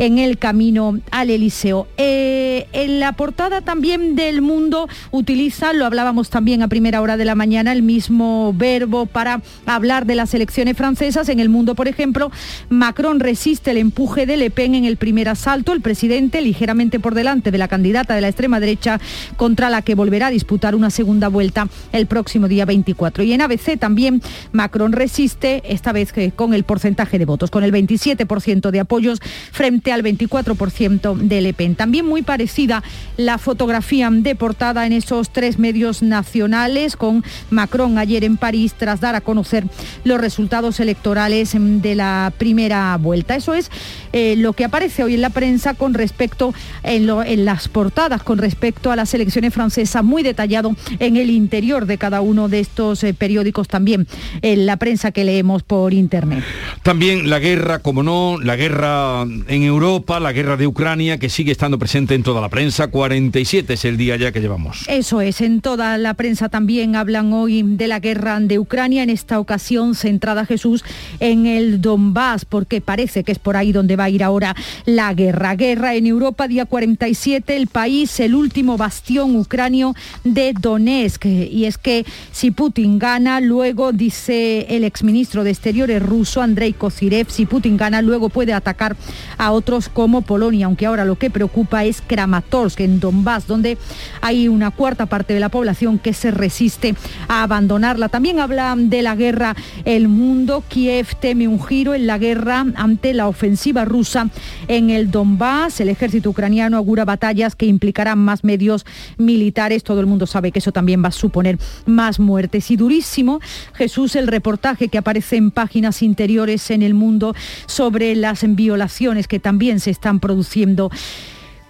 en 0.00 0.18
el 0.18 0.38
camino 0.38 0.98
al 1.10 1.28
Eliseo. 1.28 1.86
Eh, 1.98 2.66
en 2.72 3.00
la 3.00 3.12
portada 3.12 3.60
también 3.60 4.16
del 4.16 4.40
mundo 4.40 4.88
utiliza, 5.10 5.74
lo 5.74 5.84
hablábamos 5.84 6.30
también 6.30 6.62
a 6.62 6.68
primera 6.68 7.02
hora 7.02 7.18
de 7.18 7.26
la 7.26 7.34
mañana, 7.34 7.70
el 7.72 7.82
mismo 7.82 8.54
verbo 8.56 9.04
para 9.04 9.42
hablar 9.66 10.06
de 10.06 10.14
las 10.14 10.32
elecciones 10.32 10.74
francesas. 10.74 11.28
En 11.28 11.38
el 11.38 11.50
mundo, 11.50 11.74
por 11.74 11.86
ejemplo, 11.86 12.32
Macron 12.70 13.20
resiste 13.20 13.72
el 13.72 13.76
empuje 13.76 14.24
de 14.24 14.38
Le 14.38 14.50
Pen 14.50 14.74
en 14.74 14.86
el 14.86 14.96
primer 14.96 15.28
asalto. 15.28 15.74
El 15.74 15.82
presidente, 15.82 16.40
ligeramente 16.40 16.98
por 16.98 17.14
delante 17.14 17.50
de 17.50 17.58
la 17.58 17.68
candidata 17.68 18.14
de 18.14 18.22
la 18.22 18.28
extrema 18.28 18.58
derecha, 18.58 18.98
contra 19.36 19.68
la 19.68 19.82
que 19.82 19.94
volverá 19.94 20.28
a 20.28 20.30
disputar 20.30 20.74
una 20.74 20.88
segunda 20.88 21.28
vuelta 21.28 21.68
el 21.92 22.06
próximo 22.06 22.48
día 22.48 22.64
24. 22.64 23.22
Y 23.22 23.34
en 23.34 23.42
ABC 23.42 23.78
también 23.78 24.22
Macron 24.52 24.92
resiste, 24.92 25.62
esta 25.66 25.92
vez 25.92 26.14
con 26.36 26.54
el 26.54 26.64
porcentaje 26.64 27.18
de 27.18 27.26
votos, 27.26 27.50
con 27.50 27.64
el 27.64 27.72
27% 27.72 28.70
de 28.70 28.80
apoyos 28.80 29.20
frente 29.52 29.89
al 29.90 30.02
24% 30.02 31.16
de 31.16 31.40
Le 31.40 31.54
Pen. 31.54 31.74
También 31.74 32.06
muy 32.06 32.22
parecida 32.22 32.82
la 33.16 33.38
fotografía 33.38 34.08
de 34.10 34.34
portada 34.34 34.86
en 34.86 34.92
esos 34.92 35.30
tres 35.30 35.58
medios 35.58 36.02
nacionales 36.02 36.96
con 36.96 37.24
Macron 37.50 37.98
ayer 37.98 38.24
en 38.24 38.36
París 38.36 38.74
tras 38.76 39.00
dar 39.00 39.14
a 39.14 39.20
conocer 39.20 39.64
los 40.04 40.20
resultados 40.20 40.80
electorales 40.80 41.54
de 41.54 41.94
la 41.94 42.32
primera 42.38 42.96
vuelta. 42.96 43.36
Eso 43.36 43.54
es 43.54 43.70
eh, 44.12 44.36
lo 44.36 44.54
que 44.54 44.64
aparece 44.64 45.04
hoy 45.04 45.14
en 45.14 45.20
la 45.20 45.30
prensa 45.30 45.74
con 45.74 45.94
respecto 45.94 46.54
en, 46.82 47.08
en 47.08 47.44
las 47.44 47.68
portadas 47.68 48.22
con 48.22 48.38
respecto 48.38 48.90
a 48.90 48.96
las 48.96 49.12
elecciones 49.14 49.52
francesas, 49.52 50.02
muy 50.02 50.22
detallado 50.22 50.74
en 50.98 51.16
el 51.16 51.30
interior 51.30 51.86
de 51.86 51.98
cada 51.98 52.20
uno 52.20 52.48
de 52.48 52.60
estos 52.60 53.04
eh, 53.04 53.14
periódicos 53.14 53.68
también, 53.68 54.06
en 54.42 54.66
la 54.66 54.76
prensa 54.76 55.10
que 55.10 55.24
leemos 55.24 55.62
por 55.62 55.92
internet. 55.92 56.42
También 56.82 57.28
la 57.28 57.38
guerra, 57.38 57.80
como 57.80 58.02
no, 58.02 58.38
la 58.40 58.56
guerra 58.56 59.22
en 59.22 59.62
Europa, 59.70 60.20
la 60.20 60.32
guerra 60.32 60.56
de 60.56 60.66
Ucrania, 60.66 61.18
que 61.18 61.28
sigue 61.28 61.52
estando 61.52 61.78
presente 61.78 62.14
en 62.14 62.22
toda 62.22 62.40
la 62.40 62.48
prensa. 62.48 62.88
47 62.88 63.74
es 63.74 63.84
el 63.84 63.96
día 63.96 64.16
ya 64.16 64.32
que 64.32 64.40
llevamos. 64.40 64.84
Eso 64.88 65.20
es, 65.20 65.40
en 65.40 65.60
toda 65.60 65.96
la 65.96 66.14
prensa 66.14 66.48
también 66.48 66.96
hablan 66.96 67.32
hoy 67.32 67.62
de 67.62 67.88
la 67.88 68.00
guerra 68.00 68.38
de 68.40 68.58
Ucrania, 68.58 69.02
en 69.02 69.10
esta 69.10 69.40
ocasión 69.40 69.94
centrada 69.94 70.44
Jesús 70.44 70.84
en 71.20 71.46
el 71.46 71.80
Donbass, 71.80 72.44
porque 72.44 72.80
parece 72.80 73.24
que 73.24 73.32
es 73.32 73.38
por 73.38 73.56
ahí 73.56 73.72
donde 73.72 73.96
va 73.96 74.04
a 74.04 74.10
ir 74.10 74.22
ahora 74.22 74.54
la 74.84 75.14
guerra. 75.14 75.54
Guerra 75.54 75.94
en 75.94 76.06
Europa, 76.06 76.48
día 76.48 76.66
47, 76.66 77.56
el 77.56 77.66
país, 77.66 78.20
el 78.20 78.34
último 78.34 78.76
bastión 78.76 79.36
ucranio 79.36 79.94
de 80.24 80.52
Donetsk. 80.52 81.26
Y 81.26 81.64
es 81.64 81.78
que 81.78 82.04
si 82.32 82.50
Putin 82.50 82.98
gana, 82.98 83.40
luego 83.40 83.92
dice 83.92 84.66
el 84.68 84.84
exministro 84.84 85.44
de 85.44 85.50
Exteriores 85.50 86.02
ruso, 86.02 86.42
Andrei 86.42 86.72
Kozirev, 86.72 87.30
si 87.30 87.46
Putin 87.46 87.76
gana, 87.76 88.02
luego 88.02 88.28
puede 88.28 88.52
atacar 88.52 88.96
a 89.38 89.52
otros 89.60 89.90
como 89.90 90.22
Polonia, 90.22 90.64
aunque 90.64 90.86
ahora 90.86 91.04
lo 91.04 91.16
que 91.16 91.28
preocupa 91.28 91.84
es 91.84 92.00
Kramatorsk, 92.00 92.80
en 92.80 92.98
Donbass, 92.98 93.46
donde 93.46 93.76
hay 94.22 94.48
una 94.48 94.70
cuarta 94.70 95.04
parte 95.04 95.34
de 95.34 95.40
la 95.40 95.50
población 95.50 95.98
que 95.98 96.14
se 96.14 96.30
resiste 96.30 96.94
a 97.28 97.42
abandonarla. 97.42 98.08
También 98.08 98.40
habla 98.40 98.74
de 98.76 99.02
la 99.02 99.14
guerra 99.14 99.54
el 99.84 100.08
mundo. 100.08 100.64
Kiev 100.66 101.14
teme 101.20 101.46
un 101.46 101.62
giro 101.62 101.94
en 101.94 102.06
la 102.06 102.16
guerra 102.16 102.64
ante 102.74 103.12
la 103.12 103.28
ofensiva 103.28 103.84
rusa 103.84 104.30
en 104.66 104.88
el 104.88 105.10
Donbass. 105.10 105.80
El 105.80 105.90
ejército 105.90 106.30
ucraniano 106.30 106.78
augura 106.78 107.04
batallas 107.04 107.54
que 107.54 107.66
implicarán 107.66 108.18
más 108.18 108.42
medios 108.42 108.86
militares. 109.18 109.84
Todo 109.84 110.00
el 110.00 110.06
mundo 110.06 110.26
sabe 110.26 110.52
que 110.52 110.60
eso 110.60 110.72
también 110.72 111.04
va 111.04 111.08
a 111.08 111.12
suponer 111.12 111.58
más 111.84 112.18
muertes. 112.18 112.70
Y 112.70 112.76
durísimo, 112.76 113.40
Jesús, 113.74 114.16
el 114.16 114.26
reportaje 114.26 114.88
que 114.88 114.96
aparece 114.96 115.36
en 115.36 115.50
páginas 115.50 116.02
interiores 116.02 116.70
en 116.70 116.82
el 116.82 116.94
mundo 116.94 117.34
sobre 117.66 118.14
las 118.14 118.40
violaciones 118.56 119.28
que 119.28 119.38
también 119.38 119.49
se 119.80 119.90
están 119.90 120.20
produciendo 120.20 120.90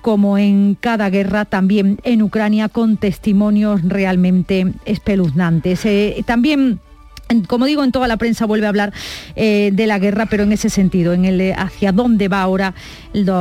como 0.02 0.38
en 0.38 0.76
cada 0.80 1.10
guerra, 1.10 1.44
también 1.44 1.98
en 2.04 2.22
Ucrania, 2.22 2.68
con 2.68 2.96
testimonios 2.96 3.82
realmente 3.82 4.72
espeluznantes. 4.84 5.84
Eh, 5.84 6.22
también 6.26 6.80
como 7.46 7.66
digo, 7.66 7.84
en 7.84 7.92
toda 7.92 8.08
la 8.08 8.16
prensa 8.16 8.44
vuelve 8.44 8.66
a 8.66 8.70
hablar 8.70 8.92
eh, 9.36 9.70
de 9.72 9.86
la 9.86 9.98
guerra, 9.98 10.26
pero 10.26 10.42
en 10.42 10.52
ese 10.52 10.68
sentido, 10.68 11.12
en 11.12 11.24
el 11.24 11.52
hacia 11.56 11.92
dónde 11.92 12.28
va 12.28 12.42
ahora, 12.42 12.74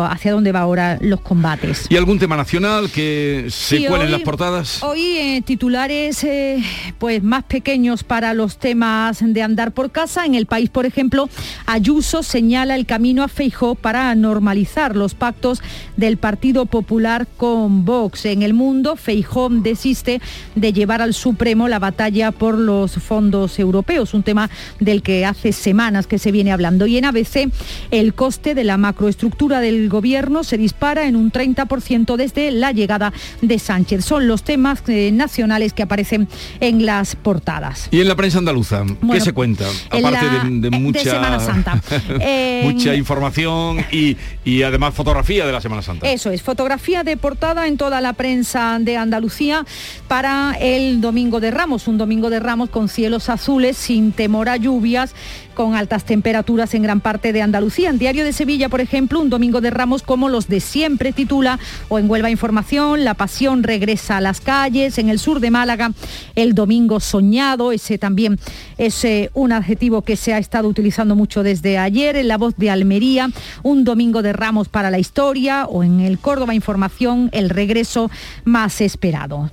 hacia 0.10 0.32
dónde 0.32 0.52
va 0.52 0.60
ahora 0.60 0.97
los 1.02 1.21
combates. 1.21 1.88
¿Y 1.89 1.97
algún 1.97 2.19
tema 2.19 2.38
nacional 2.38 2.91
que 2.91 3.47
se 3.49 3.86
cuele 3.88 4.06
en 4.06 4.12
las 4.12 4.21
portadas? 4.21 4.84
Hoy 4.84 5.02
eh, 5.17 5.41
titulares 5.43 6.23
eh, 6.23 6.63
pues 6.99 7.23
más 7.23 7.43
pequeños 7.45 8.04
para 8.04 8.34
los 8.34 8.58
temas 8.58 9.19
de 9.21 9.41
andar 9.41 9.71
por 9.71 9.91
casa. 9.91 10.25
En 10.25 10.36
el 10.36 10.45
país, 10.45 10.69
por 10.69 10.86
ejemplo, 10.86 11.28
Ayuso 11.65 12.21
señala 12.21 12.75
el 12.75 12.86
camino 12.86 13.23
a 13.23 13.28
Feijó 13.28 13.75
para 13.75 14.13
normalizar 14.13 14.95
los 14.95 15.15
pactos 15.15 15.62
del 15.97 16.17
Partido 16.17 16.67
Popular 16.67 17.28
con 17.38 17.86
Vox. 17.86 18.25
En 18.25 18.43
el 18.43 18.54
mundo, 18.54 18.95
Feijó 18.95 19.49
desiste 19.49 20.21
de 20.56 20.73
llevar 20.73 21.02
al 21.02 21.13
Supremo 21.13 21.67
la 21.67 21.80
batalla 21.80 22.32
por 22.32 22.58
los 22.58 22.93
fondos 22.93 23.58
europeos 23.58 23.78
un 24.13 24.23
tema 24.23 24.49
del 24.79 25.01
que 25.01 25.25
hace 25.25 25.51
semanas 25.51 26.07
que 26.07 26.19
se 26.19 26.31
viene 26.31 26.51
hablando. 26.51 26.87
Y 26.87 26.97
en 26.97 27.05
ABC 27.05 27.49
el 27.91 28.13
coste 28.13 28.55
de 28.55 28.63
la 28.63 28.77
macroestructura 28.77 29.61
del 29.61 29.89
gobierno 29.89 30.43
se 30.43 30.57
dispara 30.57 31.07
en 31.07 31.15
un 31.15 31.31
30% 31.31 32.15
desde 32.15 32.51
la 32.51 32.71
llegada 32.71 33.13
de 33.41 33.59
Sánchez. 33.59 34.05
Son 34.05 34.27
los 34.27 34.43
temas 34.43 34.81
eh, 34.87 35.11
nacionales 35.11 35.73
que 35.73 35.83
aparecen 35.83 36.27
en 36.59 36.85
las 36.85 37.15
portadas. 37.15 37.87
¿Y 37.91 38.01
en 38.01 38.07
la 38.07 38.15
prensa 38.15 38.37
andaluza? 38.39 38.83
¿Qué 39.11 39.21
se 39.21 39.33
cuenta? 39.33 39.65
Aparte 39.89 40.25
de, 40.43 40.69
mucha, 40.69 40.99
Semana 40.99 41.39
Santa. 41.39 41.81
mucha 42.63 42.95
información 42.95 43.79
y, 43.91 44.17
y 44.45 44.63
además 44.63 44.93
fotografía 44.93 45.45
de 45.45 45.51
la 45.51 45.61
Semana 45.61 45.81
Santa. 45.81 46.09
Eso 46.09 46.31
es, 46.31 46.41
fotografía 46.41 47.03
de 47.03 47.17
portada 47.17 47.67
en 47.67 47.77
toda 47.77 48.01
la 48.01 48.13
prensa 48.13 48.77
de 48.79 48.97
Andalucía 48.97 49.65
para 50.07 50.55
el 50.59 51.01
Domingo 51.01 51.39
de 51.39 51.51
Ramos, 51.51 51.87
un 51.87 51.97
Domingo 51.97 52.29
de 52.29 52.39
Ramos 52.39 52.69
con 52.69 52.89
cielos 52.89 53.29
azules 53.29 53.68
sin 53.73 54.12
temor 54.12 54.49
a 54.49 54.58
lluvias 54.58 55.13
con 55.60 55.75
altas 55.75 56.05
temperaturas 56.05 56.73
en 56.73 56.84
gran 56.84 57.01
parte 57.01 57.34
de 57.34 57.41
Andalucía. 57.41 57.89
En 57.89 57.97
Diario 57.99 58.23
de 58.23 58.32
Sevilla, 58.32 58.69
por 58.69 58.79
ejemplo, 58.79 59.19
un 59.19 59.29
domingo 59.29 59.60
de 59.60 59.69
Ramos 59.69 60.03
como 60.03 60.29
los 60.29 60.47
de 60.47 60.62
siempre 60.62 61.12
titula, 61.12 61.60
o 61.89 61.99
en 61.99 62.10
Huelva 62.10 62.29
Información, 62.29 63.03
La 63.03 63.13
pasión 63.13 63.63
regresa 63.63 64.15
a 64.15 64.21
las 64.21 64.39
calles, 64.39 64.97
en 64.97 65.10
el 65.10 65.19
sur 65.19 65.41
de 65.41 65.51
Málaga, 65.51 65.91
el 66.36 66.53
domingo 66.53 67.01
soñado, 67.01 67.73
ese 67.73 67.97
también 67.97 68.39
es 68.77 69.03
eh, 69.03 69.32
un 69.34 69.51
adjetivo 69.51 70.01
que 70.01 70.15
se 70.15 70.34
ha 70.34 70.38
estado 70.38 70.69
utilizando 70.69 71.15
mucho 71.15 71.43
desde 71.43 71.77
ayer, 71.77 72.15
en 72.15 72.29
La 72.29 72.38
voz 72.38 72.55
de 72.55 72.69
Almería, 72.69 73.29
un 73.62 73.84
domingo 73.84 74.21
de 74.21 74.32
Ramos 74.32 74.69
para 74.69 74.89
la 74.89 74.99
historia, 74.99 75.65
o 75.65 75.84
en 75.84 75.99
el 75.99 76.19
Córdoba 76.19 76.55
Información, 76.55 77.29
el 77.34 77.49
regreso 77.49 78.10
más 78.45 78.79
esperado. 78.79 79.51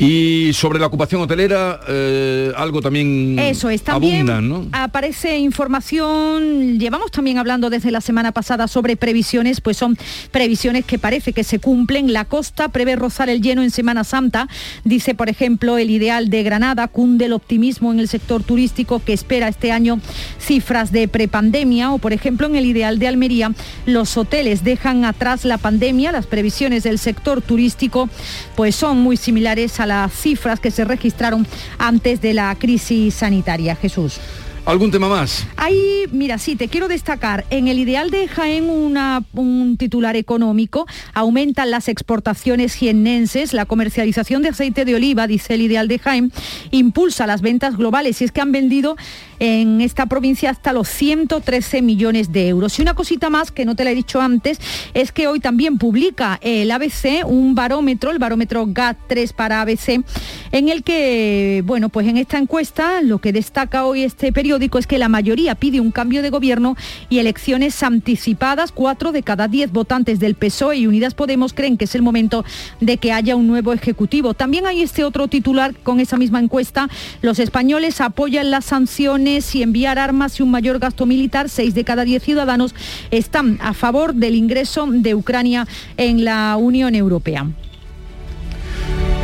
Y 0.00 0.54
sobre 0.54 0.78
la 0.78 0.86
ocupación 0.86 1.20
hotelera, 1.20 1.78
eh, 1.86 2.52
algo 2.56 2.80
también 2.80 3.38
Eso 3.38 3.68
es, 3.68 3.82
también 3.82 4.70
aparece 4.72 5.36
información, 5.36 6.78
llevamos 6.78 7.10
también 7.10 7.36
hablando 7.36 7.68
desde 7.68 7.90
la 7.90 8.00
semana 8.00 8.32
pasada 8.32 8.66
sobre 8.66 8.96
previsiones, 8.96 9.60
pues 9.60 9.76
son 9.76 9.98
previsiones 10.30 10.86
que 10.86 10.98
parece 10.98 11.34
que 11.34 11.44
se 11.44 11.58
cumplen. 11.58 12.14
La 12.14 12.24
costa 12.24 12.70
prevé 12.70 12.96
rozar 12.96 13.28
el 13.28 13.42
lleno 13.42 13.62
en 13.62 13.70
Semana 13.70 14.02
Santa, 14.04 14.48
dice 14.84 15.14
por 15.14 15.28
ejemplo 15.28 15.76
el 15.76 15.90
ideal 15.90 16.30
de 16.30 16.44
Granada, 16.44 16.88
cunde 16.88 17.26
el 17.26 17.34
optimismo 17.34 17.92
en 17.92 18.00
el 18.00 18.08
sector 18.08 18.42
turístico 18.42 19.02
que 19.04 19.12
espera 19.12 19.48
este 19.48 19.70
año 19.70 20.00
cifras 20.38 20.92
de 20.92 21.08
prepandemia 21.08 21.92
o 21.92 21.98
por 21.98 22.14
ejemplo 22.14 22.46
en 22.46 22.56
el 22.56 22.64
ideal 22.64 22.98
de 22.98 23.06
Almería, 23.06 23.52
los 23.84 24.16
hoteles 24.16 24.64
dejan 24.64 25.04
atrás 25.04 25.44
la 25.44 25.58
pandemia, 25.58 26.10
las 26.10 26.26
previsiones 26.26 26.84
del 26.84 26.98
sector 26.98 27.42
turístico 27.42 28.08
pues 28.56 28.74
son 28.74 28.98
muy 29.02 29.18
similares 29.18 29.78
a 29.78 29.89
las 29.90 30.12
cifras 30.12 30.60
que 30.60 30.70
se 30.70 30.84
registraron 30.84 31.44
antes 31.76 32.20
de 32.20 32.32
la 32.32 32.54
crisis 32.54 33.12
sanitaria. 33.14 33.74
Jesús. 33.74 34.20
¿Algún 34.66 34.92
tema 34.92 35.08
más? 35.08 35.46
Ahí, 35.56 36.04
mira, 36.12 36.38
sí, 36.38 36.54
te 36.54 36.68
quiero 36.68 36.86
destacar. 36.86 37.44
En 37.50 37.66
el 37.66 37.80
ideal 37.80 38.10
de 38.10 38.28
Jaén, 38.28 38.70
una, 38.70 39.24
un 39.32 39.76
titular 39.76 40.14
económico, 40.14 40.86
aumentan 41.12 41.72
las 41.72 41.88
exportaciones 41.88 42.74
jiennenses, 42.74 43.52
la 43.52 43.64
comercialización 43.64 44.42
de 44.42 44.50
aceite 44.50 44.84
de 44.84 44.94
oliva, 44.94 45.26
dice 45.26 45.54
el 45.54 45.62
ideal 45.62 45.88
de 45.88 45.98
Jaén, 45.98 46.30
impulsa 46.70 47.26
las 47.26 47.40
ventas 47.40 47.76
globales 47.76 48.20
y 48.20 48.24
es 48.24 48.30
que 48.30 48.42
han 48.42 48.52
vendido 48.52 48.96
en 49.40 49.80
esta 49.80 50.06
provincia 50.06 50.50
hasta 50.50 50.72
los 50.72 50.86
113 50.88 51.82
millones 51.82 52.30
de 52.30 52.48
euros. 52.48 52.78
Y 52.78 52.82
una 52.82 52.94
cosita 52.94 53.30
más 53.30 53.50
que 53.50 53.64
no 53.64 53.74
te 53.74 53.84
la 53.84 53.90
he 53.90 53.94
dicho 53.94 54.20
antes, 54.20 54.60
es 54.94 55.10
que 55.10 55.26
hoy 55.26 55.40
también 55.40 55.78
publica 55.78 56.38
el 56.42 56.70
ABC 56.70 57.24
un 57.24 57.54
barómetro, 57.54 58.10
el 58.10 58.18
barómetro 58.18 58.66
GAT3 58.66 59.32
para 59.32 59.62
ABC, 59.62 60.04
en 60.52 60.68
el 60.68 60.82
que, 60.84 61.62
bueno, 61.66 61.88
pues 61.88 62.06
en 62.06 62.18
esta 62.18 62.38
encuesta 62.38 63.00
lo 63.02 63.18
que 63.18 63.32
destaca 63.32 63.84
hoy 63.86 64.02
este 64.02 64.32
periódico 64.32 64.78
es 64.78 64.86
que 64.86 64.98
la 64.98 65.08
mayoría 65.08 65.54
pide 65.54 65.80
un 65.80 65.90
cambio 65.90 66.22
de 66.22 66.30
gobierno 66.30 66.76
y 67.08 67.18
elecciones 67.18 67.82
anticipadas. 67.82 68.72
Cuatro 68.72 69.10
de 69.10 69.22
cada 69.22 69.48
diez 69.48 69.72
votantes 69.72 70.20
del 70.20 70.34
PSOE 70.34 70.76
y 70.76 70.86
Unidas 70.86 71.14
Podemos 71.14 71.54
creen 71.54 71.78
que 71.78 71.86
es 71.86 71.94
el 71.94 72.02
momento 72.02 72.44
de 72.80 72.98
que 72.98 73.12
haya 73.12 73.36
un 73.36 73.46
nuevo 73.46 73.72
ejecutivo. 73.72 74.34
También 74.34 74.66
hay 74.66 74.82
este 74.82 75.02
otro 75.02 75.28
titular 75.28 75.74
con 75.82 75.98
esa 75.98 76.18
misma 76.18 76.40
encuesta. 76.40 76.88
Los 77.22 77.38
españoles 77.38 78.02
apoyan 78.02 78.50
las 78.50 78.66
sanciones 78.66 79.29
y 79.30 79.62
enviar 79.62 79.98
armas 79.98 80.40
y 80.40 80.42
un 80.42 80.50
mayor 80.50 80.78
gasto 80.80 81.06
militar, 81.06 81.48
seis 81.48 81.72
de 81.72 81.84
cada 81.84 82.04
diez 82.04 82.22
ciudadanos 82.22 82.74
están 83.10 83.58
a 83.62 83.74
favor 83.74 84.12
del 84.14 84.34
ingreso 84.34 84.86
de 84.90 85.14
Ucrania 85.14 85.68
en 85.96 86.24
la 86.24 86.56
Unión 86.56 86.94
Europea. 86.96 87.46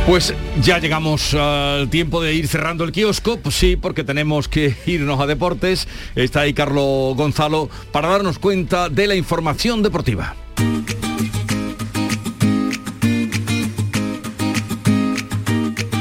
Pues 0.07 0.33
ya 0.63 0.79
llegamos 0.79 1.33
al 1.33 1.89
tiempo 1.89 2.21
de 2.23 2.33
ir 2.33 2.47
cerrando 2.47 2.85
el 2.85 2.93
kiosco, 2.93 3.37
pues 3.37 3.55
sí, 3.55 3.75
porque 3.75 4.05
tenemos 4.05 4.47
que 4.47 4.73
irnos 4.85 5.19
a 5.19 5.27
deportes. 5.27 5.89
Está 6.15 6.41
ahí 6.41 6.53
Carlos 6.53 7.17
Gonzalo 7.17 7.69
para 7.91 8.07
darnos 8.07 8.39
cuenta 8.39 8.87
de 8.87 9.07
la 9.07 9.15
información 9.15 9.83
deportiva. 9.83 10.35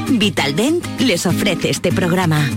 Vitaldent 0.08 0.84
les 1.00 1.26
ofrece 1.26 1.70
este 1.70 1.90
programa. 1.90 2.48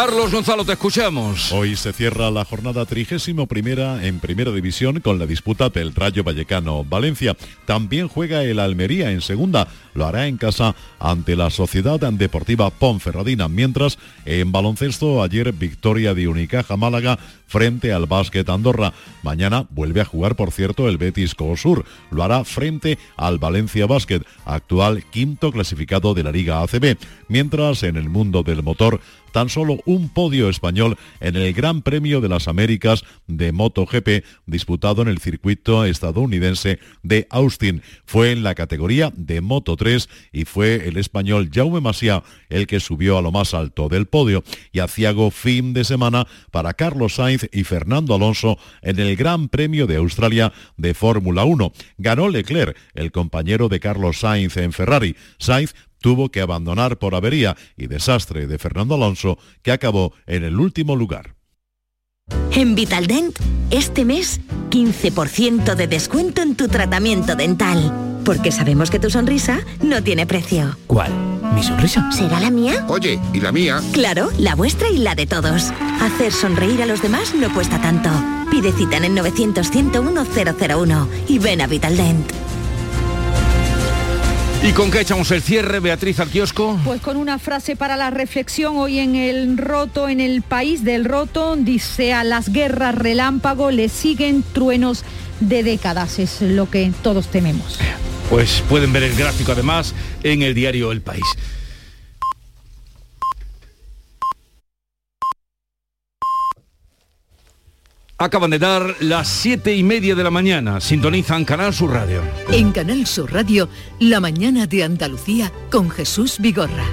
Carlos 0.00 0.30
Gonzalo, 0.30 0.64
te 0.64 0.74
escuchamos. 0.74 1.50
Hoy 1.50 1.74
se 1.74 1.92
cierra 1.92 2.30
la 2.30 2.44
jornada 2.44 2.86
trigésimo 2.86 3.48
primera 3.48 4.06
en 4.06 4.20
primera 4.20 4.52
división 4.52 5.00
con 5.00 5.18
la 5.18 5.26
disputa 5.26 5.70
del 5.70 5.92
Rayo 5.92 6.22
Vallecano 6.22 6.84
Valencia. 6.84 7.36
También 7.66 8.06
juega 8.06 8.44
el 8.44 8.60
Almería 8.60 9.10
en 9.10 9.22
segunda. 9.22 9.66
Lo 9.94 10.06
hará 10.06 10.28
en 10.28 10.36
casa 10.36 10.76
ante 11.00 11.34
la 11.34 11.50
Sociedad 11.50 11.98
Deportiva 11.98 12.70
Ponferradina. 12.70 13.48
Mientras 13.48 13.98
en 14.24 14.52
baloncesto 14.52 15.20
ayer 15.20 15.52
victoria 15.52 16.14
de 16.14 16.28
Unicaja 16.28 16.76
Málaga 16.76 17.18
frente 17.48 17.92
al 17.92 18.06
Básquet 18.06 18.48
Andorra. 18.48 18.92
Mañana 19.24 19.66
vuelve 19.70 20.00
a 20.00 20.04
jugar, 20.04 20.36
por 20.36 20.52
cierto, 20.52 20.88
el 20.88 20.98
Betis 20.98 21.34
Sur. 21.56 21.84
Lo 22.12 22.22
hará 22.22 22.44
frente 22.44 22.98
al 23.16 23.38
Valencia 23.38 23.86
Básquet, 23.86 24.24
actual 24.44 25.02
quinto 25.10 25.50
clasificado 25.50 26.14
de 26.14 26.22
la 26.22 26.30
Liga 26.30 26.62
ACB. 26.62 26.96
Mientras 27.26 27.82
en 27.82 27.96
el 27.96 28.08
mundo 28.08 28.44
del 28.44 28.62
motor 28.62 29.00
tan 29.32 29.48
solo 29.48 29.78
un 29.84 30.08
podio 30.08 30.48
español 30.48 30.96
en 31.20 31.36
el 31.36 31.52
Gran 31.52 31.82
Premio 31.82 32.20
de 32.20 32.28
las 32.28 32.48
Américas 32.48 33.04
de 33.26 33.52
MotoGP 33.52 34.24
disputado 34.46 35.02
en 35.02 35.08
el 35.08 35.18
circuito 35.18 35.84
estadounidense 35.84 36.78
de 37.02 37.26
Austin. 37.30 37.82
Fue 38.04 38.32
en 38.32 38.42
la 38.42 38.54
categoría 38.54 39.12
de 39.14 39.40
Moto 39.40 39.76
3 39.76 40.08
y 40.32 40.44
fue 40.44 40.88
el 40.88 40.96
español 40.96 41.50
Jaume 41.52 41.80
Masia 41.80 42.22
el 42.48 42.66
que 42.66 42.80
subió 42.80 43.18
a 43.18 43.22
lo 43.22 43.32
más 43.32 43.54
alto 43.54 43.88
del 43.88 44.06
podio 44.06 44.42
y 44.72 44.80
aciago 44.80 45.30
fin 45.30 45.72
de 45.74 45.84
semana 45.84 46.26
para 46.50 46.74
Carlos 46.74 47.14
Sainz 47.14 47.48
y 47.52 47.64
Fernando 47.64 48.14
Alonso 48.14 48.58
en 48.82 48.98
el 48.98 49.16
Gran 49.16 49.48
Premio 49.48 49.86
de 49.86 49.96
Australia 49.96 50.52
de 50.76 50.94
Fórmula 50.94 51.44
1. 51.44 51.72
Ganó 51.98 52.28
Leclerc, 52.28 52.76
el 52.94 53.12
compañero 53.12 53.68
de 53.68 53.80
Carlos 53.80 54.20
Sainz 54.20 54.56
en 54.56 54.72
Ferrari. 54.72 55.16
Sainz 55.38 55.74
tuvo 56.00 56.30
que 56.30 56.40
abandonar 56.40 56.98
por 56.98 57.14
avería 57.14 57.56
y 57.76 57.86
desastre 57.86 58.46
de 58.46 58.58
Fernando 58.58 58.94
Alonso, 58.94 59.38
que 59.62 59.72
acabó 59.72 60.12
en 60.26 60.44
el 60.44 60.58
último 60.58 60.96
lugar. 60.96 61.34
En 62.52 62.74
Vitaldent, 62.74 63.38
este 63.70 64.04
mes, 64.04 64.40
15% 64.70 65.74
de 65.74 65.86
descuento 65.86 66.42
en 66.42 66.56
tu 66.56 66.68
tratamiento 66.68 67.36
dental. 67.36 68.20
Porque 68.24 68.52
sabemos 68.52 68.90
que 68.90 68.98
tu 68.98 69.08
sonrisa 69.10 69.60
no 69.82 70.02
tiene 70.02 70.26
precio. 70.26 70.76
¿Cuál? 70.86 71.12
¿Mi 71.54 71.62
sonrisa? 71.62 72.10
¿Será 72.12 72.40
la 72.40 72.50
mía? 72.50 72.84
Oye, 72.88 73.18
¿y 73.32 73.40
la 73.40 73.52
mía? 73.52 73.80
Claro, 73.92 74.30
la 74.38 74.54
vuestra 74.54 74.90
y 74.90 74.98
la 74.98 75.14
de 75.14 75.26
todos. 75.26 75.70
Hacer 76.00 76.32
sonreír 76.32 76.82
a 76.82 76.86
los 76.86 77.00
demás 77.00 77.34
no 77.34 77.52
cuesta 77.54 77.80
tanto. 77.80 78.10
Pide 78.50 78.72
cita 78.72 78.98
en 78.98 79.04
el 79.04 79.14
900 79.14 79.70
101 79.70 80.24
001 80.24 81.08
y 81.28 81.38
ven 81.38 81.60
a 81.60 81.66
Vitaldent. 81.66 82.30
¿Y 84.60 84.72
con 84.72 84.90
qué 84.90 85.00
echamos 85.00 85.30
el 85.30 85.40
cierre, 85.40 85.78
Beatriz, 85.78 86.18
al 86.18 86.30
kiosco? 86.30 86.78
Pues 86.84 87.00
con 87.00 87.16
una 87.16 87.38
frase 87.38 87.76
para 87.76 87.96
la 87.96 88.10
reflexión 88.10 88.76
hoy 88.76 88.98
en 88.98 89.14
el 89.14 89.56
roto, 89.56 90.08
en 90.08 90.20
el 90.20 90.42
país 90.42 90.82
del 90.82 91.04
roto, 91.04 91.54
dice 91.56 92.12
a 92.12 92.24
las 92.24 92.52
guerras 92.52 92.96
relámpago 92.96 93.70
le 93.70 93.88
siguen 93.88 94.42
truenos 94.52 95.04
de 95.38 95.62
décadas, 95.62 96.18
es 96.18 96.42
lo 96.42 96.68
que 96.68 96.92
todos 97.02 97.28
tememos. 97.28 97.78
Pues 98.30 98.62
pueden 98.68 98.92
ver 98.92 99.04
el 99.04 99.14
gráfico 99.14 99.52
además 99.52 99.94
en 100.24 100.42
el 100.42 100.54
diario 100.54 100.90
El 100.90 101.02
País. 101.02 101.24
Acaban 108.20 108.50
de 108.50 108.58
dar 108.58 108.96
las 108.98 109.28
siete 109.28 109.76
y 109.76 109.84
media 109.84 110.16
de 110.16 110.24
la 110.24 110.30
mañana. 110.32 110.80
Sintonizan 110.80 111.44
Canal 111.44 111.72
Sur 111.72 111.92
Radio. 111.92 112.20
En 112.50 112.72
Canal 112.72 113.06
Sur 113.06 113.32
Radio, 113.32 113.68
La 114.00 114.18
mañana 114.18 114.66
de 114.66 114.82
Andalucía 114.82 115.52
con 115.70 115.88
Jesús 115.88 116.38
Vigorra. 116.40 116.84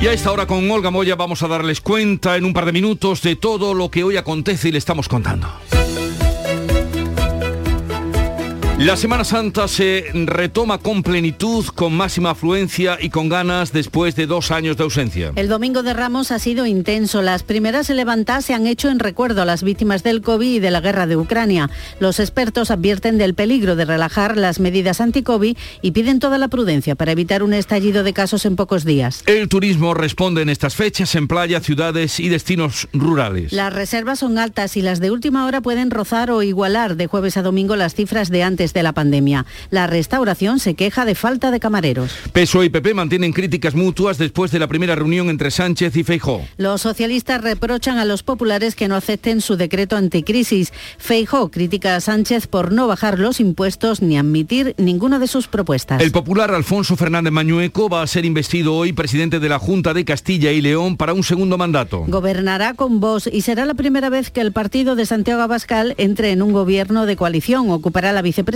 Y 0.00 0.06
a 0.06 0.14
esta 0.14 0.32
hora 0.32 0.46
con 0.46 0.70
Olga 0.70 0.90
Moya 0.90 1.14
vamos 1.14 1.42
a 1.42 1.48
darles 1.48 1.82
cuenta 1.82 2.38
en 2.38 2.46
un 2.46 2.54
par 2.54 2.64
de 2.64 2.72
minutos 2.72 3.20
de 3.20 3.36
todo 3.36 3.74
lo 3.74 3.90
que 3.90 4.02
hoy 4.02 4.16
acontece 4.16 4.70
y 4.70 4.72
le 4.72 4.78
estamos 4.78 5.08
contando. 5.08 5.46
La 8.78 8.94
Semana 8.94 9.24
Santa 9.24 9.68
se 9.68 10.04
retoma 10.12 10.76
con 10.76 11.02
plenitud, 11.02 11.64
con 11.64 11.96
máxima 11.96 12.32
afluencia 12.32 12.98
y 13.00 13.08
con 13.08 13.30
ganas 13.30 13.72
después 13.72 14.14
de 14.16 14.26
dos 14.26 14.50
años 14.50 14.76
de 14.76 14.84
ausencia. 14.84 15.32
El 15.34 15.48
domingo 15.48 15.82
de 15.82 15.94
Ramos 15.94 16.30
ha 16.30 16.38
sido 16.38 16.66
intenso. 16.66 17.22
Las 17.22 17.42
primeras 17.42 17.88
levantadas 17.88 18.44
se 18.44 18.52
han 18.52 18.66
hecho 18.66 18.90
en 18.90 18.98
recuerdo 18.98 19.40
a 19.40 19.46
las 19.46 19.62
víctimas 19.62 20.02
del 20.02 20.20
COVID 20.20 20.56
y 20.56 20.58
de 20.58 20.70
la 20.70 20.82
guerra 20.82 21.06
de 21.06 21.16
Ucrania. 21.16 21.70
Los 22.00 22.20
expertos 22.20 22.70
advierten 22.70 23.16
del 23.16 23.32
peligro 23.32 23.76
de 23.76 23.86
relajar 23.86 24.36
las 24.36 24.60
medidas 24.60 25.00
anti-COVID 25.00 25.56
y 25.80 25.90
piden 25.92 26.20
toda 26.20 26.36
la 26.36 26.48
prudencia 26.48 26.96
para 26.96 27.12
evitar 27.12 27.42
un 27.42 27.54
estallido 27.54 28.02
de 28.02 28.12
casos 28.12 28.44
en 28.44 28.56
pocos 28.56 28.84
días. 28.84 29.22
El 29.24 29.48
turismo 29.48 29.94
responde 29.94 30.42
en 30.42 30.50
estas 30.50 30.74
fechas 30.74 31.14
en 31.14 31.28
playa, 31.28 31.60
ciudades 31.60 32.20
y 32.20 32.28
destinos 32.28 32.88
rurales. 32.92 33.54
Las 33.54 33.72
reservas 33.72 34.18
son 34.18 34.36
altas 34.36 34.76
y 34.76 34.82
las 34.82 35.00
de 35.00 35.10
última 35.10 35.46
hora 35.46 35.62
pueden 35.62 35.90
rozar 35.90 36.30
o 36.30 36.42
igualar 36.42 36.96
de 36.96 37.06
jueves 37.06 37.38
a 37.38 37.42
domingo 37.42 37.74
las 37.74 37.94
cifras 37.94 38.28
de 38.28 38.42
antes 38.42 38.65
de 38.72 38.82
la 38.82 38.92
pandemia. 38.92 39.46
La 39.70 39.86
restauración 39.86 40.58
se 40.58 40.74
queja 40.74 41.04
de 41.04 41.14
falta 41.14 41.50
de 41.50 41.60
camareros. 41.60 42.12
PSOE 42.32 42.66
y 42.66 42.68
PP 42.70 42.94
mantienen 42.94 43.32
críticas 43.32 43.74
mutuas 43.74 44.18
después 44.18 44.50
de 44.50 44.58
la 44.58 44.66
primera 44.66 44.94
reunión 44.94 45.28
entre 45.28 45.50
Sánchez 45.50 45.96
y 45.96 46.04
Feijó. 46.04 46.42
Los 46.56 46.82
socialistas 46.82 47.40
reprochan 47.40 47.98
a 47.98 48.04
los 48.04 48.22
populares 48.22 48.74
que 48.74 48.88
no 48.88 48.96
acepten 48.96 49.40
su 49.40 49.56
decreto 49.56 49.96
anticrisis. 49.96 50.72
Feijó 50.98 51.50
critica 51.50 51.96
a 51.96 52.00
Sánchez 52.00 52.46
por 52.46 52.72
no 52.72 52.86
bajar 52.86 53.18
los 53.18 53.40
impuestos 53.40 54.02
ni 54.02 54.18
admitir 54.18 54.74
ninguna 54.78 55.18
de 55.18 55.26
sus 55.26 55.46
propuestas. 55.46 56.02
El 56.02 56.12
popular 56.12 56.52
Alfonso 56.52 56.96
Fernández 56.96 57.32
Mañueco 57.32 57.88
va 57.88 58.02
a 58.02 58.06
ser 58.06 58.24
investido 58.24 58.74
hoy 58.74 58.92
presidente 58.92 59.40
de 59.40 59.48
la 59.48 59.58
Junta 59.58 59.94
de 59.94 60.04
Castilla 60.04 60.52
y 60.52 60.60
León 60.60 60.96
para 60.96 61.12
un 61.12 61.22
segundo 61.22 61.58
mandato. 61.58 62.04
Gobernará 62.08 62.74
con 62.74 63.00
voz 63.00 63.26
y 63.26 63.42
será 63.42 63.66
la 63.66 63.74
primera 63.74 64.10
vez 64.10 64.30
que 64.30 64.40
el 64.40 64.52
partido 64.52 64.96
de 64.96 65.06
Santiago 65.06 65.42
Abascal 65.42 65.94
entre 65.98 66.32
en 66.32 66.42
un 66.42 66.52
gobierno 66.52 67.06
de 67.06 67.16
coalición. 67.16 67.70
Ocupará 67.70 68.12
la 68.12 68.22
vicepresidencia 68.22 68.55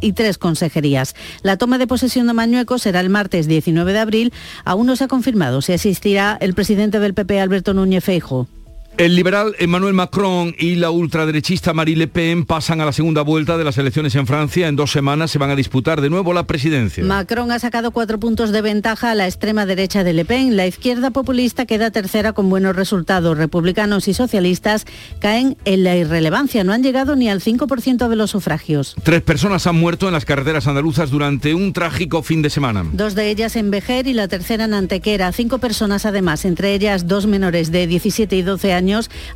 y 0.00 0.12
tres 0.12 0.38
consejerías. 0.38 1.14
La 1.42 1.56
toma 1.56 1.78
de 1.78 1.86
posesión 1.86 2.26
de 2.26 2.32
Mañueco 2.32 2.78
será 2.78 3.00
el 3.00 3.10
martes 3.10 3.46
19 3.46 3.92
de 3.92 3.98
abril. 3.98 4.32
Aún 4.64 4.86
no 4.86 4.96
se 4.96 5.04
ha 5.04 5.08
confirmado 5.08 5.62
si 5.62 5.72
asistirá 5.72 6.36
el 6.40 6.54
presidente 6.54 7.00
del 7.00 7.14
PP, 7.14 7.40
Alberto 7.40 7.74
Núñez 7.74 8.04
Feijo. 8.04 8.46
El 8.96 9.16
liberal 9.16 9.56
Emmanuel 9.58 9.92
Macron 9.92 10.54
y 10.56 10.76
la 10.76 10.90
ultraderechista 10.90 11.74
Marie 11.74 11.96
Le 11.96 12.06
Pen 12.06 12.44
pasan 12.44 12.80
a 12.80 12.84
la 12.84 12.92
segunda 12.92 13.22
vuelta 13.22 13.58
de 13.58 13.64
las 13.64 13.76
elecciones 13.76 14.14
en 14.14 14.24
Francia. 14.24 14.68
En 14.68 14.76
dos 14.76 14.92
semanas 14.92 15.32
se 15.32 15.40
van 15.40 15.50
a 15.50 15.56
disputar 15.56 16.00
de 16.00 16.10
nuevo 16.10 16.32
la 16.32 16.46
presidencia. 16.46 17.02
Macron 17.02 17.50
ha 17.50 17.58
sacado 17.58 17.90
cuatro 17.90 18.20
puntos 18.20 18.52
de 18.52 18.62
ventaja 18.62 19.10
a 19.10 19.16
la 19.16 19.26
extrema 19.26 19.66
derecha 19.66 20.04
de 20.04 20.12
Le 20.12 20.24
Pen. 20.24 20.56
La 20.56 20.68
izquierda 20.68 21.10
populista 21.10 21.66
queda 21.66 21.90
tercera 21.90 22.34
con 22.34 22.48
buenos 22.48 22.76
resultados. 22.76 23.36
Republicanos 23.36 24.06
y 24.06 24.14
socialistas 24.14 24.84
caen 25.18 25.56
en 25.64 25.82
la 25.82 25.96
irrelevancia. 25.96 26.62
No 26.62 26.72
han 26.72 26.84
llegado 26.84 27.16
ni 27.16 27.28
al 27.28 27.40
5% 27.40 28.06
de 28.06 28.14
los 28.14 28.30
sufragios. 28.30 28.94
Tres 29.02 29.22
personas 29.22 29.66
han 29.66 29.74
muerto 29.74 30.06
en 30.06 30.12
las 30.12 30.24
carreteras 30.24 30.68
andaluzas 30.68 31.10
durante 31.10 31.52
un 31.52 31.72
trágico 31.72 32.22
fin 32.22 32.42
de 32.42 32.50
semana. 32.50 32.84
Dos 32.92 33.16
de 33.16 33.28
ellas 33.28 33.56
en 33.56 33.72
Vejer 33.72 34.06
y 34.06 34.12
la 34.12 34.28
tercera 34.28 34.66
en 34.66 34.74
Antequera. 34.74 35.32
Cinco 35.32 35.58
personas 35.58 36.06
además, 36.06 36.44
entre 36.44 36.74
ellas 36.74 37.08
dos 37.08 37.26
menores 37.26 37.72
de 37.72 37.88
17 37.88 38.36
y 38.36 38.42
12 38.42 38.72
años 38.72 38.83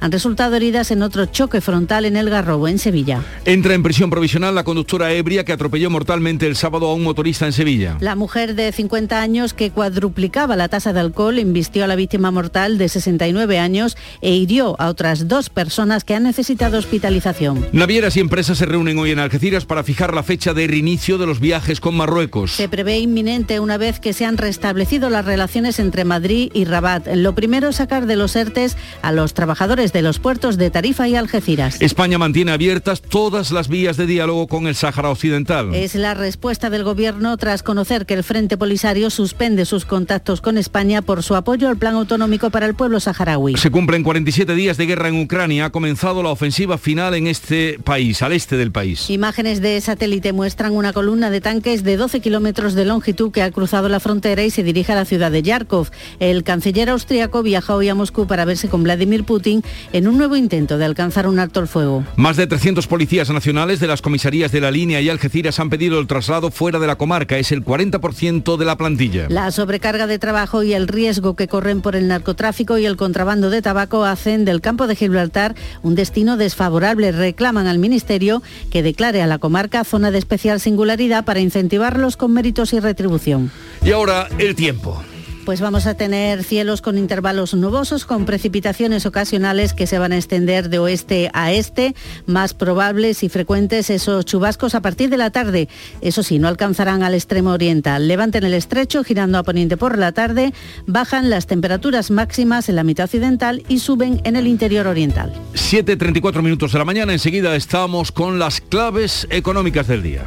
han 0.00 0.12
resultado 0.12 0.56
heridas 0.56 0.90
en 0.90 1.02
otro 1.02 1.26
choque 1.26 1.60
frontal 1.60 2.04
en 2.04 2.16
el 2.16 2.28
Garrobo, 2.28 2.68
en 2.68 2.78
Sevilla. 2.78 3.22
Entra 3.44 3.74
en 3.74 3.82
prisión 3.82 4.10
provisional 4.10 4.54
la 4.54 4.64
conductora 4.64 5.12
ebria 5.12 5.44
que 5.44 5.52
atropelló 5.52 5.90
mortalmente 5.90 6.46
el 6.46 6.56
sábado 6.56 6.86
a 6.86 6.94
un 6.94 7.02
motorista 7.02 7.46
en 7.46 7.52
Sevilla. 7.52 7.96
La 8.00 8.14
mujer 8.14 8.54
de 8.54 8.70
50 8.70 9.20
años 9.20 9.54
que 9.54 9.70
cuadruplicaba 9.70 10.56
la 10.56 10.68
tasa 10.68 10.92
de 10.92 11.00
alcohol 11.00 11.38
invistió 11.38 11.84
a 11.84 11.86
la 11.86 11.96
víctima 11.96 12.30
mortal 12.30 12.78
de 12.78 12.88
69 12.88 13.58
años 13.58 13.96
e 14.20 14.34
hirió 14.34 14.80
a 14.80 14.88
otras 14.88 15.28
dos 15.28 15.48
personas 15.48 16.04
que 16.04 16.14
han 16.14 16.24
necesitado 16.24 16.78
hospitalización. 16.78 17.66
Navieras 17.72 18.16
y 18.16 18.20
empresas 18.20 18.58
se 18.58 18.66
reúnen 18.66 18.98
hoy 18.98 19.12
en 19.12 19.18
Algeciras 19.18 19.64
para 19.64 19.82
fijar 19.82 20.14
la 20.14 20.22
fecha 20.22 20.52
de 20.54 20.66
reinicio 20.66 21.18
de 21.18 21.26
los 21.26 21.40
viajes 21.40 21.80
con 21.80 21.96
Marruecos. 21.96 22.52
Se 22.52 22.68
prevé 22.68 22.98
inminente 22.98 23.60
una 23.60 23.78
vez 23.78 24.00
que 24.00 24.12
se 24.12 24.24
han 24.24 24.36
restablecido 24.36 25.10
las 25.10 25.24
relaciones 25.24 25.78
entre 25.78 26.04
Madrid 26.04 26.50
y 26.52 26.64
Rabat. 26.64 27.06
Lo 27.14 27.34
primero 27.34 27.68
es 27.68 27.76
sacar 27.76 28.06
de 28.06 28.16
los 28.16 28.36
ERTES 28.36 28.76
a 29.02 29.12
los 29.12 29.34
trabajadores 29.38 29.92
de 29.92 30.02
los 30.02 30.18
puertos 30.18 30.56
de 30.56 30.68
Tarifa 30.68 31.06
y 31.06 31.14
Algeciras. 31.14 31.80
España 31.80 32.18
mantiene 32.18 32.50
abiertas 32.50 33.00
todas 33.00 33.52
las 33.52 33.68
vías 33.68 33.96
de 33.96 34.04
diálogo 34.04 34.48
con 34.48 34.66
el 34.66 34.74
Sáhara 34.74 35.10
Occidental. 35.10 35.76
Es 35.76 35.94
la 35.94 36.14
respuesta 36.14 36.70
del 36.70 36.82
Gobierno 36.82 37.36
tras 37.36 37.62
conocer 37.62 38.04
que 38.04 38.14
el 38.14 38.24
Frente 38.24 38.56
Polisario 38.56 39.10
suspende 39.10 39.64
sus 39.64 39.84
contactos 39.84 40.40
con 40.40 40.58
España 40.58 41.02
por 41.02 41.22
su 41.22 41.36
apoyo 41.36 41.68
al 41.68 41.76
plan 41.76 41.94
autonómico 41.94 42.50
para 42.50 42.66
el 42.66 42.74
pueblo 42.74 42.98
saharaui. 42.98 43.56
Se 43.56 43.70
cumplen 43.70 44.02
47 44.02 44.56
días 44.56 44.76
de 44.76 44.86
guerra 44.86 45.06
en 45.06 45.20
Ucrania. 45.20 45.66
Ha 45.66 45.70
comenzado 45.70 46.20
la 46.24 46.30
ofensiva 46.30 46.76
final 46.76 47.14
en 47.14 47.28
este 47.28 47.78
país, 47.84 48.22
al 48.22 48.32
este 48.32 48.56
del 48.56 48.72
país. 48.72 49.08
Imágenes 49.08 49.62
de 49.62 49.80
satélite 49.80 50.32
muestran 50.32 50.74
una 50.74 50.92
columna 50.92 51.30
de 51.30 51.40
tanques 51.40 51.84
de 51.84 51.96
12 51.96 52.18
kilómetros 52.18 52.74
de 52.74 52.86
longitud 52.86 53.30
que 53.30 53.42
ha 53.42 53.52
cruzado 53.52 53.88
la 53.88 54.00
frontera 54.00 54.42
y 54.42 54.50
se 54.50 54.64
dirige 54.64 54.90
a 54.90 54.96
la 54.96 55.04
ciudad 55.04 55.30
de 55.30 55.42
Yarkov. 55.42 55.90
El 56.18 56.42
canciller 56.42 56.90
austriaco 56.90 57.44
viaja 57.44 57.76
hoy 57.76 57.88
a 57.88 57.94
Moscú 57.94 58.26
para 58.26 58.44
verse 58.44 58.68
con 58.68 58.82
Vladimir 58.82 59.27
Putin 59.28 59.62
en 59.92 60.08
un 60.08 60.16
nuevo 60.16 60.36
intento 60.36 60.78
de 60.78 60.86
alcanzar 60.86 61.28
un 61.28 61.38
alto 61.38 61.60
el 61.60 61.68
fuego. 61.68 62.02
Más 62.16 62.38
de 62.38 62.46
300 62.46 62.86
policías 62.86 63.28
nacionales 63.28 63.78
de 63.78 63.86
las 63.86 64.00
comisarías 64.00 64.52
de 64.52 64.62
la 64.62 64.70
línea 64.70 65.02
y 65.02 65.10
Algeciras 65.10 65.60
han 65.60 65.68
pedido 65.68 66.00
el 66.00 66.06
traslado 66.06 66.50
fuera 66.50 66.78
de 66.78 66.86
la 66.86 66.96
comarca. 66.96 67.36
Es 67.36 67.52
el 67.52 67.62
40% 67.62 68.56
de 68.56 68.64
la 68.64 68.78
plantilla. 68.78 69.26
La 69.28 69.50
sobrecarga 69.50 70.06
de 70.06 70.18
trabajo 70.18 70.62
y 70.62 70.72
el 70.72 70.88
riesgo 70.88 71.36
que 71.36 71.46
corren 71.46 71.82
por 71.82 71.94
el 71.94 72.08
narcotráfico 72.08 72.78
y 72.78 72.86
el 72.86 72.96
contrabando 72.96 73.50
de 73.50 73.60
tabaco 73.60 74.04
hacen 74.04 74.46
del 74.46 74.62
campo 74.62 74.86
de 74.86 74.96
Gibraltar 74.96 75.54
un 75.82 75.94
destino 75.94 76.38
desfavorable. 76.38 77.12
Reclaman 77.12 77.66
al 77.66 77.78
Ministerio 77.78 78.42
que 78.70 78.82
declare 78.82 79.20
a 79.20 79.26
la 79.26 79.38
comarca 79.38 79.84
zona 79.84 80.10
de 80.10 80.18
especial 80.18 80.58
singularidad 80.58 81.26
para 81.26 81.40
incentivarlos 81.40 82.16
con 82.16 82.32
méritos 82.32 82.72
y 82.72 82.80
retribución. 82.80 83.50
Y 83.84 83.92
ahora 83.92 84.28
el 84.38 84.54
tiempo. 84.54 85.02
Pues 85.48 85.62
vamos 85.62 85.86
a 85.86 85.94
tener 85.94 86.44
cielos 86.44 86.82
con 86.82 86.98
intervalos 86.98 87.54
nubosos, 87.54 88.04
con 88.04 88.26
precipitaciones 88.26 89.06
ocasionales 89.06 89.72
que 89.72 89.86
se 89.86 89.98
van 89.98 90.12
a 90.12 90.16
extender 90.16 90.68
de 90.68 90.78
oeste 90.78 91.30
a 91.32 91.52
este, 91.52 91.94
más 92.26 92.52
probables 92.52 93.22
y 93.22 93.30
frecuentes 93.30 93.88
esos 93.88 94.26
chubascos 94.26 94.74
a 94.74 94.82
partir 94.82 95.08
de 95.08 95.16
la 95.16 95.30
tarde. 95.30 95.70
Eso 96.02 96.22
sí, 96.22 96.38
no 96.38 96.48
alcanzarán 96.48 97.02
al 97.02 97.14
extremo 97.14 97.52
oriental. 97.52 98.08
Levanten 98.08 98.44
el 98.44 98.52
estrecho, 98.52 99.02
girando 99.04 99.38
a 99.38 99.42
poniente 99.42 99.78
por 99.78 99.96
la 99.96 100.12
tarde, 100.12 100.52
bajan 100.86 101.30
las 101.30 101.46
temperaturas 101.46 102.10
máximas 102.10 102.68
en 102.68 102.76
la 102.76 102.84
mitad 102.84 103.04
occidental 103.04 103.62
y 103.68 103.78
suben 103.78 104.20
en 104.24 104.36
el 104.36 104.46
interior 104.48 104.86
oriental. 104.86 105.32
7.34 105.54 106.42
minutos 106.42 106.72
de 106.72 106.78
la 106.78 106.84
mañana, 106.84 107.14
enseguida 107.14 107.56
estamos 107.56 108.12
con 108.12 108.38
las 108.38 108.60
claves 108.60 109.26
económicas 109.30 109.88
del 109.88 110.02
día. 110.02 110.26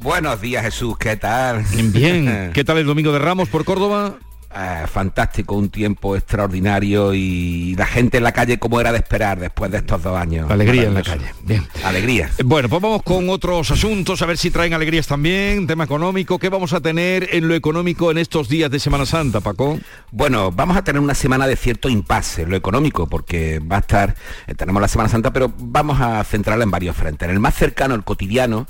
Buenos 0.00 0.40
días 0.40 0.62
Jesús, 0.64 0.96
¿qué 0.96 1.16
tal? 1.16 1.64
Bien, 1.92 2.50
¿qué 2.54 2.62
tal 2.62 2.78
el 2.78 2.86
Domingo 2.86 3.12
de 3.12 3.18
Ramos 3.18 3.48
por 3.48 3.64
Córdoba? 3.64 4.14
Eh, 4.54 4.84
fantástico, 4.86 5.56
un 5.56 5.70
tiempo 5.70 6.14
extraordinario 6.14 7.12
y 7.12 7.74
la 7.76 7.84
gente 7.84 8.18
en 8.18 8.24
la 8.24 8.30
calle 8.32 8.58
como 8.58 8.80
era 8.80 8.92
de 8.92 8.98
esperar 8.98 9.40
después 9.40 9.72
de 9.72 9.78
estos 9.78 10.02
dos 10.02 10.16
años. 10.16 10.48
Alegría 10.50 10.84
en 10.84 10.94
la 10.94 11.02
calle. 11.02 11.34
Bien. 11.42 11.66
Alegría. 11.84 12.30
Bueno, 12.44 12.68
pues 12.68 12.80
vamos 12.80 13.02
con 13.02 13.28
otros 13.28 13.72
asuntos, 13.72 14.22
a 14.22 14.26
ver 14.26 14.38
si 14.38 14.52
traen 14.52 14.72
alegrías 14.72 15.08
también, 15.08 15.66
tema 15.66 15.84
económico. 15.84 16.38
¿Qué 16.38 16.48
vamos 16.48 16.72
a 16.72 16.80
tener 16.80 17.28
en 17.32 17.48
lo 17.48 17.54
económico 17.54 18.10
en 18.12 18.18
estos 18.18 18.48
días 18.48 18.70
de 18.70 18.78
Semana 18.78 19.04
Santa, 19.04 19.40
Paco? 19.40 19.80
Bueno, 20.12 20.52
vamos 20.52 20.76
a 20.76 20.84
tener 20.84 21.02
una 21.02 21.14
semana 21.14 21.46
de 21.48 21.56
cierto 21.56 21.88
impasse 21.88 22.42
en 22.42 22.50
lo 22.50 22.56
económico, 22.56 23.08
porque 23.08 23.58
va 23.58 23.76
a 23.76 23.80
estar, 23.80 24.14
eh, 24.46 24.54
tenemos 24.54 24.80
la 24.80 24.88
Semana 24.88 25.10
Santa, 25.10 25.32
pero 25.32 25.52
vamos 25.58 26.00
a 26.00 26.22
centrarla 26.22 26.62
en 26.62 26.70
varios 26.70 26.96
frentes. 26.96 27.28
En 27.28 27.34
el 27.34 27.40
más 27.40 27.56
cercano, 27.56 27.94
el 27.94 28.04
cotidiano, 28.04 28.66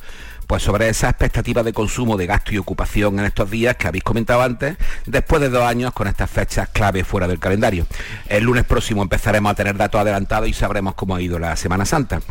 pues 0.49 0.63
sobre 0.63 0.89
esa 0.89 1.11
expectativa 1.11 1.63
de 1.63 1.75
consumo, 1.75 2.17
de 2.17 2.27
gasto 2.27 2.55
y 2.55 2.59
ocupación 2.59 3.19
en 3.19 3.27
estos 3.27 3.51
días 3.51 3.77
que 3.77 3.87
habéis 3.87 4.03
comentado 4.03 4.41
antes, 4.41 4.79
después 5.05 5.43
de 5.43 5.51
dos 5.51 5.63
años 5.63 5.93
con 5.93 6.09
estas 6.09 6.31
fechas 6.31 6.71
clave 6.71 7.05
fuera 7.05 7.29
del 7.29 7.39
calendario. 7.39 7.87
El 8.29 8.45
lunes 8.45 8.65
próximo 8.65 9.03
empezaremos 9.03 9.53
a 9.53 9.55
tener 9.55 9.77
datos 9.77 10.01
adelantados 10.01 10.49
y 10.49 10.55
sabremos 10.55 10.95
cómo 10.95 11.15
ha 11.15 11.21
ido 11.21 11.39
la 11.39 11.55
Semana 11.55 11.85
Santa. 11.85 12.23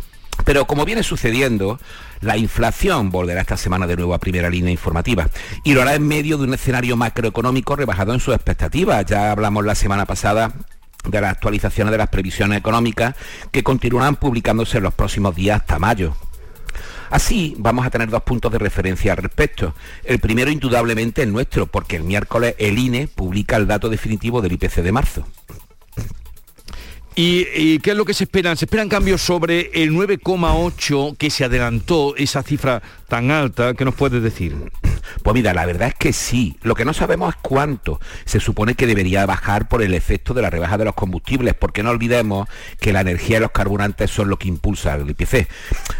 Pero 0.44 0.66
como 0.66 0.84
viene 0.84 1.04
sucediendo, 1.04 1.78
la 2.20 2.36
inflación 2.36 3.10
volverá 3.10 3.40
esta 3.40 3.56
semana 3.56 3.86
de 3.86 3.94
nuevo 3.94 4.14
a 4.14 4.18
primera 4.18 4.50
línea 4.50 4.72
informativa 4.72 5.28
y 5.62 5.74
lo 5.74 5.82
hará 5.82 5.94
en 5.94 6.06
medio 6.06 6.38
de 6.38 6.44
un 6.44 6.54
escenario 6.54 6.96
macroeconómico 6.96 7.76
rebajado 7.76 8.14
en 8.14 8.20
sus 8.20 8.34
expectativas. 8.34 9.06
Ya 9.06 9.30
hablamos 9.30 9.64
la 9.64 9.76
semana 9.76 10.06
pasada 10.06 10.52
de 11.04 11.20
las 11.20 11.30
actualizaciones 11.30 11.92
de 11.92 11.98
las 11.98 12.08
previsiones 12.08 12.58
económicas 12.58 13.14
que 13.52 13.62
continuarán 13.62 14.16
publicándose 14.16 14.78
en 14.78 14.82
los 14.82 14.94
próximos 14.94 15.36
días 15.36 15.60
hasta 15.60 15.78
mayo. 15.78 16.16
Así 17.10 17.54
vamos 17.58 17.86
a 17.86 17.90
tener 17.90 18.10
dos 18.10 18.22
puntos 18.22 18.52
de 18.52 18.58
referencia 18.58 19.12
al 19.12 19.18
respecto. 19.18 19.74
El 20.04 20.18
primero 20.18 20.50
indudablemente 20.50 21.22
es 21.22 21.28
nuestro, 21.28 21.66
porque 21.66 21.96
el 21.96 22.04
miércoles 22.04 22.54
el 22.58 22.78
INE 22.78 23.08
publica 23.08 23.56
el 23.56 23.66
dato 23.66 23.88
definitivo 23.88 24.42
del 24.42 24.52
IPC 24.52 24.76
de 24.76 24.92
marzo. 24.92 25.26
¿Y, 27.20 27.80
qué 27.80 27.90
es 27.90 27.96
lo 27.96 28.04
que 28.04 28.14
se 28.14 28.22
esperan? 28.22 28.56
¿Se 28.56 28.66
esperan 28.66 28.88
cambios 28.88 29.20
sobre 29.20 29.72
el 29.74 29.90
9,8 29.90 31.16
que 31.16 31.30
se 31.30 31.44
adelantó, 31.44 32.14
esa 32.14 32.44
cifra 32.44 32.80
tan 33.08 33.32
alta? 33.32 33.74
¿Qué 33.74 33.84
nos 33.84 33.96
puedes 33.96 34.22
decir? 34.22 34.54
Pues 35.24 35.34
mira, 35.34 35.52
la 35.52 35.66
verdad 35.66 35.88
es 35.88 35.94
que 35.96 36.12
sí. 36.12 36.56
Lo 36.62 36.76
que 36.76 36.84
no 36.84 36.94
sabemos 36.94 37.34
es 37.34 37.40
cuánto. 37.42 37.98
Se 38.24 38.38
supone 38.38 38.76
que 38.76 38.86
debería 38.86 39.26
bajar 39.26 39.66
por 39.66 39.82
el 39.82 39.94
efecto 39.94 40.32
de 40.32 40.42
la 40.42 40.50
rebaja 40.50 40.78
de 40.78 40.84
los 40.84 40.94
combustibles, 40.94 41.54
porque 41.54 41.82
no 41.82 41.90
olvidemos 41.90 42.48
que 42.78 42.92
la 42.92 43.00
energía 43.00 43.38
y 43.38 43.40
los 43.40 43.50
carburantes 43.50 44.12
son 44.12 44.28
lo 44.28 44.38
que 44.38 44.46
impulsa 44.46 44.94
el 44.94 45.10
IPC. 45.10 45.48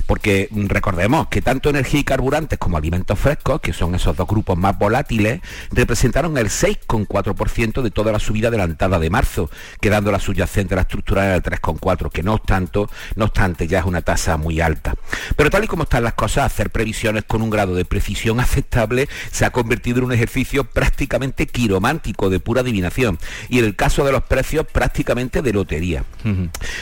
Porque 0.06 0.48
recordemos 0.52 1.26
que 1.26 1.42
tanto 1.42 1.68
energía 1.68 1.98
y 1.98 2.04
carburantes 2.04 2.60
como 2.60 2.76
alimentos 2.76 3.18
frescos, 3.18 3.60
que 3.60 3.72
son 3.72 3.96
esos 3.96 4.16
dos 4.16 4.28
grupos 4.28 4.56
más 4.56 4.78
volátiles, 4.78 5.40
representaron 5.72 6.38
el 6.38 6.46
6,4% 6.46 7.82
de 7.82 7.90
toda 7.90 8.12
la 8.12 8.20
subida 8.20 8.48
adelantada 8.48 9.00
de 9.00 9.10
marzo, 9.10 9.50
quedando 9.80 10.12
la 10.12 10.20
subyacente 10.20 10.74
a 10.74 10.76
la 10.76 10.82
estructura 10.82 11.07
del 11.14 11.42
3,4%, 11.42 12.10
que 12.10 12.22
no 12.22 12.34
obstante, 12.34 12.80
no 13.16 13.24
obstante 13.24 13.66
ya 13.66 13.80
es 13.80 13.84
una 13.84 14.02
tasa 14.02 14.36
muy 14.36 14.60
alta. 14.60 14.94
Pero 15.36 15.50
tal 15.50 15.64
y 15.64 15.66
como 15.66 15.84
están 15.84 16.04
las 16.04 16.14
cosas, 16.14 16.44
hacer 16.44 16.70
previsiones 16.70 17.24
con 17.24 17.42
un 17.42 17.50
grado 17.50 17.74
de 17.74 17.84
precisión 17.84 18.40
aceptable 18.40 19.08
se 19.30 19.44
ha 19.44 19.50
convertido 19.50 19.98
en 19.98 20.04
un 20.04 20.12
ejercicio 20.12 20.64
prácticamente 20.64 21.46
quiromántico 21.46 22.30
de 22.30 22.40
pura 22.40 22.60
adivinación 22.60 23.18
y 23.48 23.58
en 23.58 23.64
el 23.64 23.76
caso 23.76 24.04
de 24.04 24.12
los 24.12 24.24
precios 24.24 24.66
prácticamente 24.66 25.42
de 25.42 25.52
lotería. 25.52 26.04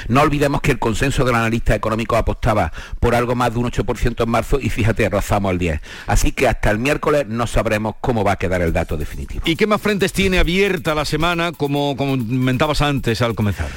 No 0.08 0.22
olvidemos 0.22 0.60
que 0.60 0.72
el 0.72 0.78
consenso 0.78 1.24
de 1.24 1.32
los 1.32 1.38
analistas 1.38 1.76
económicos 1.76 2.18
apostaba 2.18 2.72
por 3.00 3.14
algo 3.14 3.34
más 3.34 3.52
de 3.52 3.58
un 3.58 3.70
8% 3.70 4.24
en 4.24 4.30
marzo 4.30 4.58
y 4.60 4.70
fíjate, 4.70 5.08
rozamos 5.08 5.52
el 5.52 5.58
10. 5.58 5.80
Así 6.06 6.32
que 6.32 6.48
hasta 6.48 6.70
el 6.70 6.78
miércoles 6.78 7.26
no 7.28 7.46
sabremos 7.46 7.94
cómo 8.00 8.24
va 8.24 8.32
a 8.32 8.36
quedar 8.36 8.62
el 8.62 8.72
dato 8.72 8.96
definitivo. 8.96 9.42
¿Y 9.44 9.56
qué 9.56 9.66
más 9.66 9.80
frentes 9.80 10.12
tiene 10.12 10.38
abierta 10.38 10.94
la 10.94 11.04
semana 11.04 11.52
como 11.52 11.96
comentabas 11.96 12.82
antes 12.82 13.22
al 13.22 13.34
comenzar? 13.34 13.68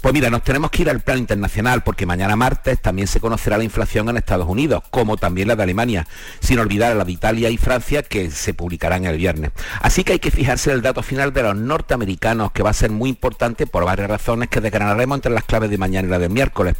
Pues 0.00 0.12
mira, 0.12 0.30
nos 0.30 0.42
tenemos 0.42 0.70
que 0.70 0.82
ir 0.82 0.90
al 0.90 1.00
plano 1.00 1.20
internacional 1.20 1.82
porque 1.82 2.06
mañana 2.06 2.36
martes 2.36 2.80
también 2.80 3.08
se 3.08 3.20
conocerá 3.20 3.56
la 3.56 3.64
inflación 3.64 4.08
en 4.08 4.16
Estados 4.16 4.48
Unidos, 4.48 4.82
como 4.90 5.16
también 5.16 5.48
la 5.48 5.56
de 5.56 5.62
Alemania, 5.62 6.06
sin 6.40 6.58
olvidar 6.58 6.94
la 6.96 7.04
de 7.04 7.12
Italia 7.12 7.50
y 7.50 7.56
Francia 7.56 8.02
que 8.02 8.30
se 8.30 8.54
publicarán 8.54 9.04
el 9.04 9.16
viernes. 9.16 9.52
Así 9.80 10.04
que 10.04 10.12
hay 10.12 10.18
que 10.18 10.30
fijarse 10.30 10.70
en 10.70 10.76
el 10.76 10.82
dato 10.82 11.02
final 11.02 11.32
de 11.32 11.42
los 11.42 11.56
norteamericanos, 11.56 12.52
que 12.52 12.62
va 12.62 12.70
a 12.70 12.74
ser 12.74 12.90
muy 12.90 13.10
importante 13.10 13.66
por 13.66 13.84
varias 13.84 14.08
razones 14.08 14.48
que 14.48 14.60
desgranaremos 14.60 15.16
entre 15.16 15.32
las 15.32 15.44
claves 15.44 15.70
de 15.70 15.78
mañana 15.78 16.08
y 16.08 16.10
la 16.10 16.18
del 16.18 16.30
miércoles. 16.30 16.76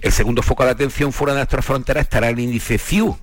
El 0.00 0.12
segundo 0.12 0.42
foco 0.42 0.64
de 0.64 0.70
atención 0.70 1.12
fuera 1.12 1.32
de 1.32 1.40
nuestras 1.40 1.64
fronteras 1.64 2.02
estará 2.02 2.28
el 2.28 2.38
índice 2.38 2.78
FIU, 2.78 3.16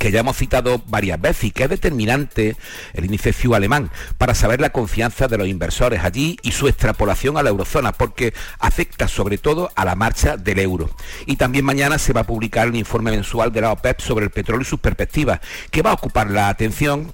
que 0.00 0.10
ya 0.10 0.20
hemos 0.20 0.38
citado 0.38 0.82
varias 0.86 1.20
veces 1.20 1.44
y 1.44 1.50
que 1.50 1.64
es 1.64 1.68
determinante 1.68 2.56
el 2.94 3.04
índice 3.04 3.34
FIU 3.34 3.54
alemán 3.54 3.90
para 4.16 4.34
saber 4.34 4.58
la 4.58 4.70
confianza 4.70 5.28
de 5.28 5.36
los 5.36 5.46
inversores 5.46 6.02
allí 6.02 6.38
y 6.42 6.52
su 6.52 6.68
extrapolación 6.68 7.36
a 7.36 7.42
la 7.42 7.50
eurozona, 7.50 7.92
porque 7.92 8.32
afecta 8.60 9.08
sobre 9.08 9.36
todo 9.36 9.70
a 9.76 9.84
la 9.84 9.96
marcha 9.96 10.38
del 10.38 10.58
euro. 10.58 10.88
Y 11.26 11.36
también 11.36 11.66
mañana 11.66 11.98
se 11.98 12.14
va 12.14 12.22
a 12.22 12.26
publicar 12.26 12.66
el 12.68 12.76
informe 12.76 13.10
mensual 13.10 13.52
de 13.52 13.60
la 13.60 13.72
OPEP 13.72 14.00
sobre 14.00 14.24
el 14.24 14.30
petróleo 14.30 14.62
y 14.62 14.64
sus 14.64 14.80
perspectivas, 14.80 15.40
que 15.70 15.82
va 15.82 15.90
a 15.90 15.94
ocupar 15.94 16.30
la 16.30 16.48
atención 16.48 17.12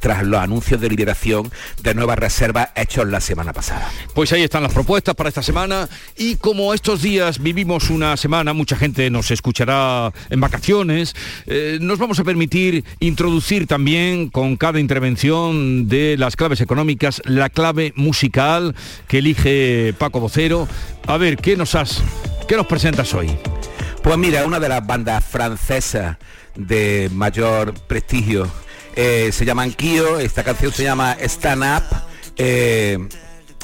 tras 0.00 0.24
los 0.24 0.40
anuncios 0.40 0.80
de 0.80 0.88
liberación 0.88 1.50
de 1.82 1.94
nuevas 1.94 2.18
reservas 2.18 2.70
hechos 2.74 3.06
la 3.08 3.20
semana 3.20 3.52
pasada. 3.52 3.90
Pues 4.14 4.32
ahí 4.32 4.42
están 4.42 4.62
las 4.62 4.72
propuestas 4.72 5.14
para 5.14 5.28
esta 5.28 5.42
semana 5.42 5.88
y 6.16 6.36
como 6.36 6.74
estos 6.74 7.02
días 7.02 7.38
vivimos 7.40 7.90
una 7.90 8.16
semana, 8.16 8.52
mucha 8.52 8.76
gente 8.76 9.10
nos 9.10 9.30
escuchará 9.30 10.12
en 10.30 10.40
vacaciones, 10.40 11.14
eh, 11.46 11.78
nos 11.80 11.98
vamos 11.98 12.18
a 12.18 12.24
permitir 12.24 12.84
introducir 13.00 13.66
también 13.66 14.28
con 14.28 14.56
cada 14.56 14.80
intervención 14.80 15.88
de 15.88 16.16
las 16.18 16.36
claves 16.36 16.60
económicas 16.60 17.22
la 17.24 17.50
clave 17.50 17.92
musical 17.96 18.74
que 19.06 19.18
elige 19.18 19.94
Paco 19.98 20.20
Vocero. 20.20 20.68
A 21.06 21.16
ver, 21.16 21.36
¿qué 21.36 21.56
nos 21.56 21.74
has, 21.74 22.02
qué 22.46 22.56
nos 22.56 22.66
presentas 22.66 23.14
hoy? 23.14 23.30
Pues 24.02 24.16
mira, 24.16 24.44
una 24.46 24.60
de 24.60 24.68
las 24.68 24.86
bandas 24.86 25.24
francesas 25.24 26.16
de 26.54 27.10
mayor 27.12 27.74
prestigio 27.86 28.50
eh, 29.00 29.30
se 29.30 29.44
llama 29.44 29.64
Kio, 29.68 30.18
esta 30.18 30.42
canción 30.42 30.72
se 30.72 30.82
llama 30.82 31.16
Stand 31.20 31.62
Up. 31.62 31.84
Eh, 32.36 32.98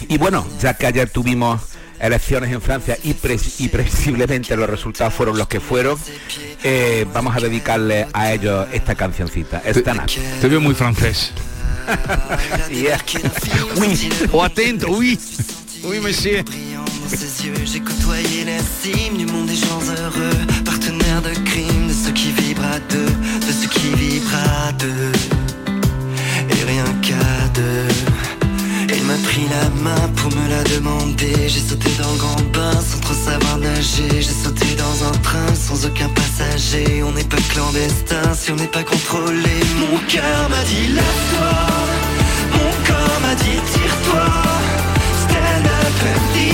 y 0.07 0.16
bueno, 0.16 0.47
ya 0.61 0.74
que 0.74 0.87
ayer 0.87 1.11
tuvimos 1.11 1.61
elecciones 1.99 2.53
en 2.53 2.62
Francia 2.62 2.97
y, 3.03 3.14
previsiblemente 3.14 4.57
los 4.57 4.70
resultados 4.70 5.12
fueron 5.12 5.37
los 5.37 5.49
que 5.49 5.59
fueron, 5.59 5.99
eh, 6.62 7.05
vamos 7.12 7.37
a 7.37 7.41
dedicarle 7.41 8.07
a 8.12 8.32
ellos 8.32 8.68
esta 8.72 8.95
cancioncita, 8.95 9.61
Stand 9.66 10.03
Up. 10.03 10.41
Te 10.41 10.47
veo 10.49 10.61
muy 10.61 10.74
francés. 10.76 11.32
yeah. 12.70 12.99
o 14.30 14.43
atento, 14.43 14.89
uy, 14.89 15.18
uy, 15.82 16.01
monsieur. 16.01 16.45
dans 17.05 17.16
ses 17.16 17.47
yeux, 17.47 17.55
j'ai 17.64 17.80
côtoyé 17.80 18.45
la 18.45 18.59
cime 18.59 19.16
du 19.16 19.26
monde 19.26 19.47
des 19.47 19.57
gens 19.57 19.80
heureux, 19.99 20.47
partenaire 20.64 21.22
de 21.22 21.30
crime, 21.45 21.89
de 21.89 21.93
ceux 21.93 22.12
qui 22.12 22.32
vibrent 22.32 22.64
à 22.64 22.78
deux, 22.78 23.12
de 23.47 23.53
ceux 23.53 23.68
qui 23.68 23.89
vibrent 23.95 24.35
à 24.35 24.72
deux, 24.72 25.12
Il 28.97 29.05
m'a 29.05 29.14
pris 29.29 29.47
la 29.49 29.68
main 29.83 30.09
pour 30.16 30.31
me 30.35 30.49
la 30.49 30.62
demander. 30.64 31.49
J'ai 31.49 31.61
sauté 31.61 31.89
dans 31.99 32.11
le 32.11 32.18
grand 32.18 32.43
bain 32.53 32.81
sans 32.81 32.99
trop 33.01 33.14
savoir 33.14 33.59
nager. 33.59 34.09
J'ai 34.20 34.22
sauté 34.45 34.66
dans 34.77 35.09
un 35.09 35.12
train 35.22 35.55
sans 35.55 35.87
aucun 35.87 36.09
passager. 36.09 37.03
On 37.03 37.12
n'est 37.12 37.25
pas 37.25 37.43
clandestin 37.53 38.35
si 38.35 38.51
on 38.51 38.57
n'est 38.57 38.66
pas 38.66 38.83
contrôlé. 38.83 39.57
Mon 39.79 39.99
cœur 40.09 40.49
m'a 40.51 40.62
dit 40.64 40.89
lève-toi 40.89 41.53
Mon 42.53 42.70
corps 42.87 43.20
m'a 43.22 43.35
dit 43.37 43.61
tire-toi. 43.72 44.27
Stand 45.22 45.66
up 45.66 46.54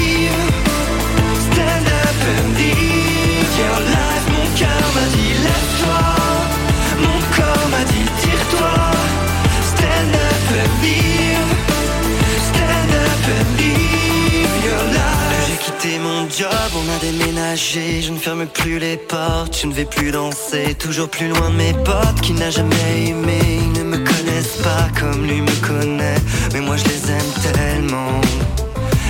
on 16.74 16.88
a 16.96 16.98
déménagé 17.00 18.02
Je 18.02 18.12
ne 18.12 18.18
ferme 18.18 18.46
plus 18.46 18.78
les 18.78 18.96
portes, 18.96 19.58
je 19.60 19.66
ne 19.66 19.72
vais 19.72 19.84
plus 19.84 20.10
danser 20.10 20.74
Toujours 20.78 21.08
plus 21.08 21.28
loin 21.28 21.50
de 21.50 21.56
mes 21.56 21.72
potes 21.72 22.20
qui 22.22 22.32
n'a 22.32 22.50
jamais 22.50 23.08
aimé 23.08 23.38
Ils 23.42 23.72
ne 23.72 23.84
me 23.84 23.96
connaissent 23.98 24.58
pas 24.62 24.88
comme 24.98 25.26
lui 25.26 25.40
me 25.40 25.66
connaît 25.66 26.18
Mais 26.52 26.60
moi 26.60 26.76
je 26.76 26.84
les 26.84 27.10
aime 27.10 27.52
tellement 27.52 28.20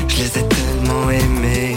Je 0.08 0.16
les 0.16 0.38
ai 0.38 0.48
tellement 0.48 1.10
aimés 1.10 1.76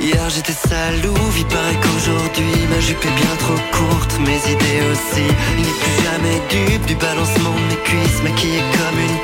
Hier 0.00 0.30
j'étais 0.30 0.52
salou, 0.52 1.14
il 1.36 1.46
paraît 1.46 1.76
qu'aujourd'hui 1.82 2.66
ma 2.70 2.80
jupe 2.80 3.04
est 3.04 3.20
bien 3.22 3.36
trop 3.38 3.60
courte, 3.70 4.18
mes 4.20 4.40
idées 4.50 4.82
aussi. 4.90 5.26
Il 5.58 5.62
n'est 5.62 5.78
plus 5.82 5.96
jamais 6.04 6.40
dupe 6.48 6.86
du 6.86 6.94
balancement 6.94 7.52
de 7.52 7.74
mes 7.74 7.82
cuisses, 7.84 8.22
maquillée 8.22 8.64
comme 8.78 8.98
une 8.98 9.19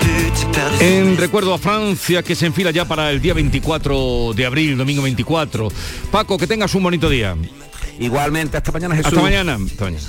En 0.81 1.17
recuerdo 1.17 1.55
a 1.55 1.59
Francia 1.59 2.23
que 2.23 2.35
se 2.35 2.47
enfila 2.47 2.71
ya 2.71 2.85
para 2.85 3.11
el 3.11 3.21
día 3.21 3.35
24 3.35 4.33
de 4.35 4.47
abril, 4.47 4.77
domingo 4.77 5.03
24. 5.03 5.69
Paco, 6.11 6.39
que 6.39 6.47
tengas 6.47 6.75
un 6.75 6.83
bonito 6.83 7.09
día. 7.09 7.37
Igualmente, 7.99 8.57
hasta 8.57 8.73
mañana 8.73 8.95
Jesús. 8.95 9.13
Hasta 9.13 9.23
mañana. 9.23 9.55
Hasta 9.55 9.85
mañana. 9.85 10.05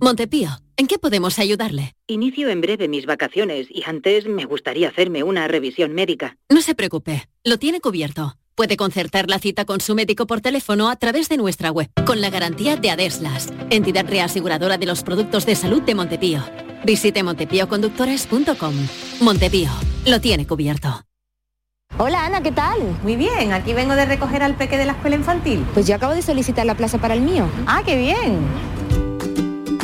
Montepío, 0.00 0.50
¿en 0.76 0.86
qué 0.86 0.98
podemos 0.98 1.38
ayudarle? 1.38 1.94
Inicio 2.06 2.48
en 2.48 2.60
breve 2.60 2.88
mis 2.88 3.06
vacaciones 3.06 3.66
y 3.70 3.82
antes 3.86 4.26
me 4.26 4.44
gustaría 4.44 4.88
hacerme 4.88 5.22
una 5.22 5.48
revisión 5.48 5.92
médica. 5.92 6.36
No 6.48 6.62
se 6.62 6.74
preocupe, 6.74 7.28
lo 7.44 7.58
tiene 7.58 7.80
cubierto. 7.80 8.36
Puede 8.54 8.76
concertar 8.76 9.28
la 9.28 9.38
cita 9.38 9.64
con 9.66 9.80
su 9.80 9.94
médico 9.94 10.26
por 10.26 10.40
teléfono 10.40 10.88
a 10.88 10.96
través 10.96 11.28
de 11.28 11.36
nuestra 11.36 11.70
web, 11.70 11.90
con 12.06 12.22
la 12.22 12.30
garantía 12.30 12.76
de 12.76 12.90
Adeslas, 12.90 13.52
entidad 13.68 14.08
reaseguradora 14.08 14.78
de 14.78 14.86
los 14.86 15.02
productos 15.02 15.44
de 15.44 15.56
salud 15.56 15.82
de 15.82 15.94
Montepío. 15.94 16.42
Visite 16.86 17.22
montepíoconductores.com. 17.24 18.74
Montepío, 19.20 19.70
lo 20.06 20.20
tiene 20.20 20.46
cubierto. 20.46 21.02
Hola 21.98 22.24
Ana, 22.26 22.42
¿qué 22.42 22.52
tal? 22.52 22.78
Muy 23.02 23.16
bien, 23.16 23.52
aquí 23.52 23.72
vengo 23.72 23.94
de 23.94 24.04
recoger 24.04 24.42
al 24.42 24.54
peque 24.54 24.76
de 24.76 24.84
la 24.84 24.92
escuela 24.92 25.16
infantil. 25.16 25.64
Pues 25.74 25.86
yo 25.86 25.96
acabo 25.96 26.14
de 26.14 26.22
solicitar 26.22 26.64
la 26.64 26.74
plaza 26.74 26.98
para 26.98 27.14
el 27.14 27.22
mío. 27.22 27.48
Ah, 27.66 27.82
qué 27.84 27.96
bien. 27.96 28.38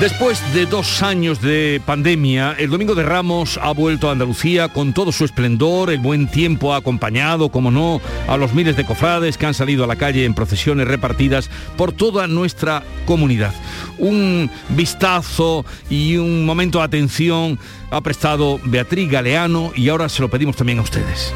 Después 0.00 0.42
de 0.54 0.64
dos 0.64 1.02
años 1.02 1.42
de 1.42 1.82
pandemia, 1.84 2.56
el 2.58 2.70
Domingo 2.70 2.94
de 2.94 3.02
Ramos 3.02 3.60
ha 3.62 3.70
vuelto 3.72 4.08
a 4.08 4.12
Andalucía 4.12 4.68
con 4.68 4.94
todo 4.94 5.12
su 5.12 5.26
esplendor, 5.26 5.90
el 5.90 5.98
buen 5.98 6.26
tiempo 6.26 6.72
ha 6.72 6.78
acompañado, 6.78 7.50
como 7.50 7.70
no, 7.70 8.00
a 8.26 8.38
los 8.38 8.54
miles 8.54 8.78
de 8.78 8.86
cofrades 8.86 9.36
que 9.36 9.44
han 9.44 9.52
salido 9.52 9.84
a 9.84 9.86
la 9.86 9.96
calle 9.96 10.24
en 10.24 10.32
procesiones 10.32 10.88
repartidas 10.88 11.50
por 11.76 11.92
toda 11.92 12.26
nuestra 12.26 12.82
comunidad. 13.04 13.52
Un 13.98 14.50
vistazo 14.70 15.66
y 15.90 16.16
un 16.16 16.46
momento 16.46 16.78
de 16.78 16.84
atención 16.84 17.58
ha 17.90 18.00
prestado 18.00 18.58
Beatriz 18.64 19.10
Galeano 19.10 19.70
y 19.76 19.90
ahora 19.90 20.08
se 20.08 20.22
lo 20.22 20.30
pedimos 20.30 20.56
también 20.56 20.78
a 20.78 20.82
ustedes. 20.82 21.34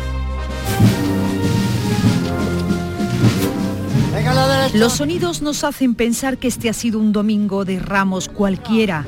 Los 4.73 4.95
sonidos 4.95 5.43
nos 5.43 5.63
hacen 5.63 5.95
pensar 5.95 6.39
que 6.39 6.49
este 6.49 6.69
ha 6.69 6.73
sido 6.73 6.99
un 6.99 7.13
domingo 7.13 7.65
de 7.65 7.79
ramos 7.79 8.29
cualquiera. 8.29 9.05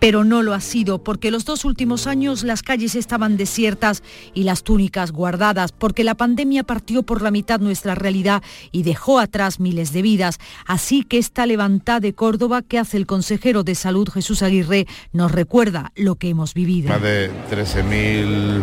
Pero 0.00 0.22
no 0.24 0.42
lo 0.42 0.52
ha 0.52 0.60
sido, 0.60 1.02
porque 1.02 1.30
los 1.30 1.46
dos 1.46 1.64
últimos 1.64 2.06
años 2.06 2.42
las 2.42 2.62
calles 2.62 2.94
estaban 2.94 3.38
desiertas 3.38 4.02
y 4.34 4.42
las 4.42 4.62
túnicas 4.62 5.12
guardadas, 5.12 5.72
porque 5.72 6.04
la 6.04 6.14
pandemia 6.14 6.62
partió 6.62 7.04
por 7.04 7.22
la 7.22 7.30
mitad 7.30 7.58
nuestra 7.58 7.94
realidad 7.94 8.42
y 8.70 8.82
dejó 8.82 9.18
atrás 9.18 9.60
miles 9.60 9.94
de 9.94 10.02
vidas. 10.02 10.38
Así 10.66 11.04
que 11.04 11.16
esta 11.16 11.46
levantada 11.46 12.00
de 12.00 12.12
Córdoba 12.12 12.60
que 12.60 12.78
hace 12.78 12.98
el 12.98 13.06
consejero 13.06 13.62
de 13.62 13.74
Salud 13.74 14.10
Jesús 14.10 14.42
Aguirre 14.42 14.86
nos 15.12 15.32
recuerda 15.32 15.90
lo 15.94 16.16
que 16.16 16.28
hemos 16.28 16.52
vivido. 16.52 16.90
Más 16.90 17.00
de 17.00 17.30
13.000 17.50 18.62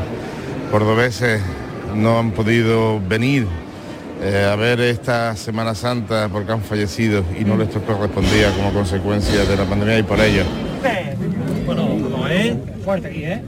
cordobeses 0.70 1.42
no 1.96 2.20
han 2.20 2.32
podido 2.32 3.00
venir 3.00 3.48
eh, 4.22 4.50
a 4.52 4.56
ver 4.56 4.80
esta 4.82 5.36
Semana 5.36 5.74
Santa 5.76 6.30
porque 6.32 6.52
han 6.52 6.62
fallecido 6.62 7.24
y 7.40 7.44
no 7.44 7.58
les 7.58 7.70
correspondía 7.70 8.54
como 8.56 8.72
consecuencia 8.72 9.46
de 9.46 9.58
la 9.58 9.66
pandemia 9.66 10.00
y 10.00 10.04
por 10.04 10.20
ello. 10.20 10.44
Bueno, 11.66 11.88
no 12.10 12.28
es 12.28 12.56
fuerte 12.84 13.08
aquí, 13.08 13.24
¿eh? 13.24 13.42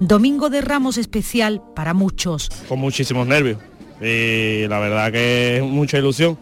Domingo 0.00 0.50
de 0.50 0.60
Ramos 0.62 0.98
especial 0.98 1.62
para 1.74 1.94
muchos. 1.94 2.48
Con 2.68 2.80
muchísimos 2.80 3.26
nervios 3.26 3.58
y 4.00 4.66
la 4.66 4.80
verdad 4.80 5.12
que 5.12 5.58
es 5.58 5.62
mucha 5.62 5.98
ilusión. 5.98 6.36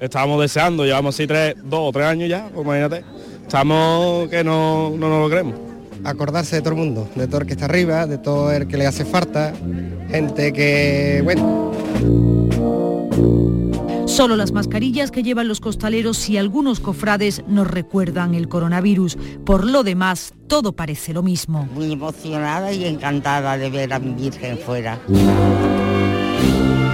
Estábamos 0.00 0.40
deseando, 0.40 0.84
llevamos 0.84 1.14
así 1.14 1.26
tres, 1.26 1.54
dos 1.62 1.80
o 1.88 1.92
tres 1.92 2.06
años 2.06 2.28
ya, 2.28 2.48
pues 2.52 2.64
imagínate. 2.64 3.04
Estamos 3.42 4.28
que 4.28 4.42
no, 4.42 4.90
no 4.90 5.08
nos 5.08 5.22
lo 5.22 5.30
creemos. 5.30 5.54
Acordarse 6.04 6.56
de 6.56 6.62
todo 6.62 6.74
el 6.74 6.80
mundo, 6.80 7.08
de 7.14 7.26
todo 7.28 7.42
el 7.42 7.46
que 7.46 7.52
está 7.52 7.66
arriba, 7.66 8.06
de 8.06 8.18
todo 8.18 8.50
el 8.50 8.66
que 8.66 8.76
le 8.76 8.86
hace 8.86 9.04
falta, 9.04 9.52
gente 10.10 10.52
que, 10.52 11.20
bueno, 11.22 11.72
Solo 14.12 14.36
las 14.36 14.52
mascarillas 14.52 15.10
que 15.10 15.22
llevan 15.22 15.48
los 15.48 15.58
costaleros 15.58 16.28
y 16.28 16.36
algunos 16.36 16.80
cofrades 16.80 17.42
nos 17.48 17.66
recuerdan 17.66 18.34
el 18.34 18.46
coronavirus. 18.46 19.16
Por 19.46 19.66
lo 19.66 19.84
demás, 19.84 20.34
todo 20.48 20.72
parece 20.74 21.14
lo 21.14 21.22
mismo. 21.22 21.66
Muy 21.72 21.92
emocionada 21.92 22.72
y 22.72 22.84
encantada 22.84 23.56
de 23.56 23.70
ver 23.70 23.90
a 23.94 23.98
mi 23.98 24.12
Virgen 24.12 24.58
fuera. 24.58 25.00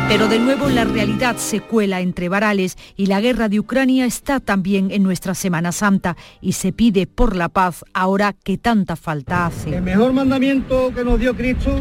Pero 0.08 0.26
de 0.26 0.38
nuevo 0.38 0.70
la 0.70 0.84
realidad 0.84 1.36
se 1.36 1.60
cuela 1.60 2.00
entre 2.00 2.30
varales 2.30 2.78
y 2.96 3.06
la 3.06 3.20
guerra 3.20 3.50
de 3.50 3.60
Ucrania 3.60 4.06
está 4.06 4.40
también 4.40 4.90
en 4.90 5.02
nuestra 5.02 5.34
Semana 5.34 5.70
Santa 5.70 6.16
y 6.40 6.52
se 6.52 6.72
pide 6.72 7.06
por 7.06 7.36
la 7.36 7.50
paz 7.50 7.84
ahora 7.92 8.32
que 8.32 8.56
tanta 8.56 8.96
falta 8.96 9.44
hace. 9.44 9.76
El 9.76 9.82
mejor 9.82 10.14
mandamiento 10.14 10.94
que 10.94 11.04
nos 11.04 11.20
dio 11.20 11.36
Cristo 11.36 11.72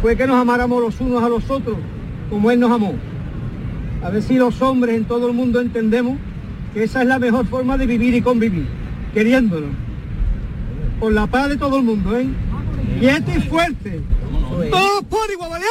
fue 0.00 0.16
que 0.16 0.28
nos 0.28 0.36
amáramos 0.36 0.80
los 0.80 1.00
unos 1.00 1.24
a 1.24 1.28
los 1.28 1.50
otros, 1.50 1.76
como 2.30 2.52
Él 2.52 2.60
nos 2.60 2.70
amó. 2.70 2.94
A 4.04 4.10
ver 4.10 4.22
si 4.22 4.34
los 4.34 4.62
hombres 4.62 4.94
en 4.94 5.04
todo 5.04 5.26
el 5.26 5.32
mundo 5.32 5.60
entendemos 5.60 6.18
que 6.72 6.84
esa 6.84 7.02
es 7.02 7.08
la 7.08 7.18
mejor 7.18 7.48
forma 7.48 7.76
de 7.76 7.86
vivir 7.86 8.14
y 8.14 8.22
convivir, 8.22 8.68
queriéndonos. 9.12 9.70
Por 11.00 11.12
la 11.12 11.26
paz 11.26 11.48
de 11.48 11.56
todo 11.56 11.78
el 11.78 11.82
mundo, 11.82 12.16
¿eh? 12.16 12.28
Quieto 13.00 13.32
y 13.36 13.40
fuerte. 13.40 14.00
Todos 14.70 15.04
por 15.04 15.30
igual. 15.30 15.62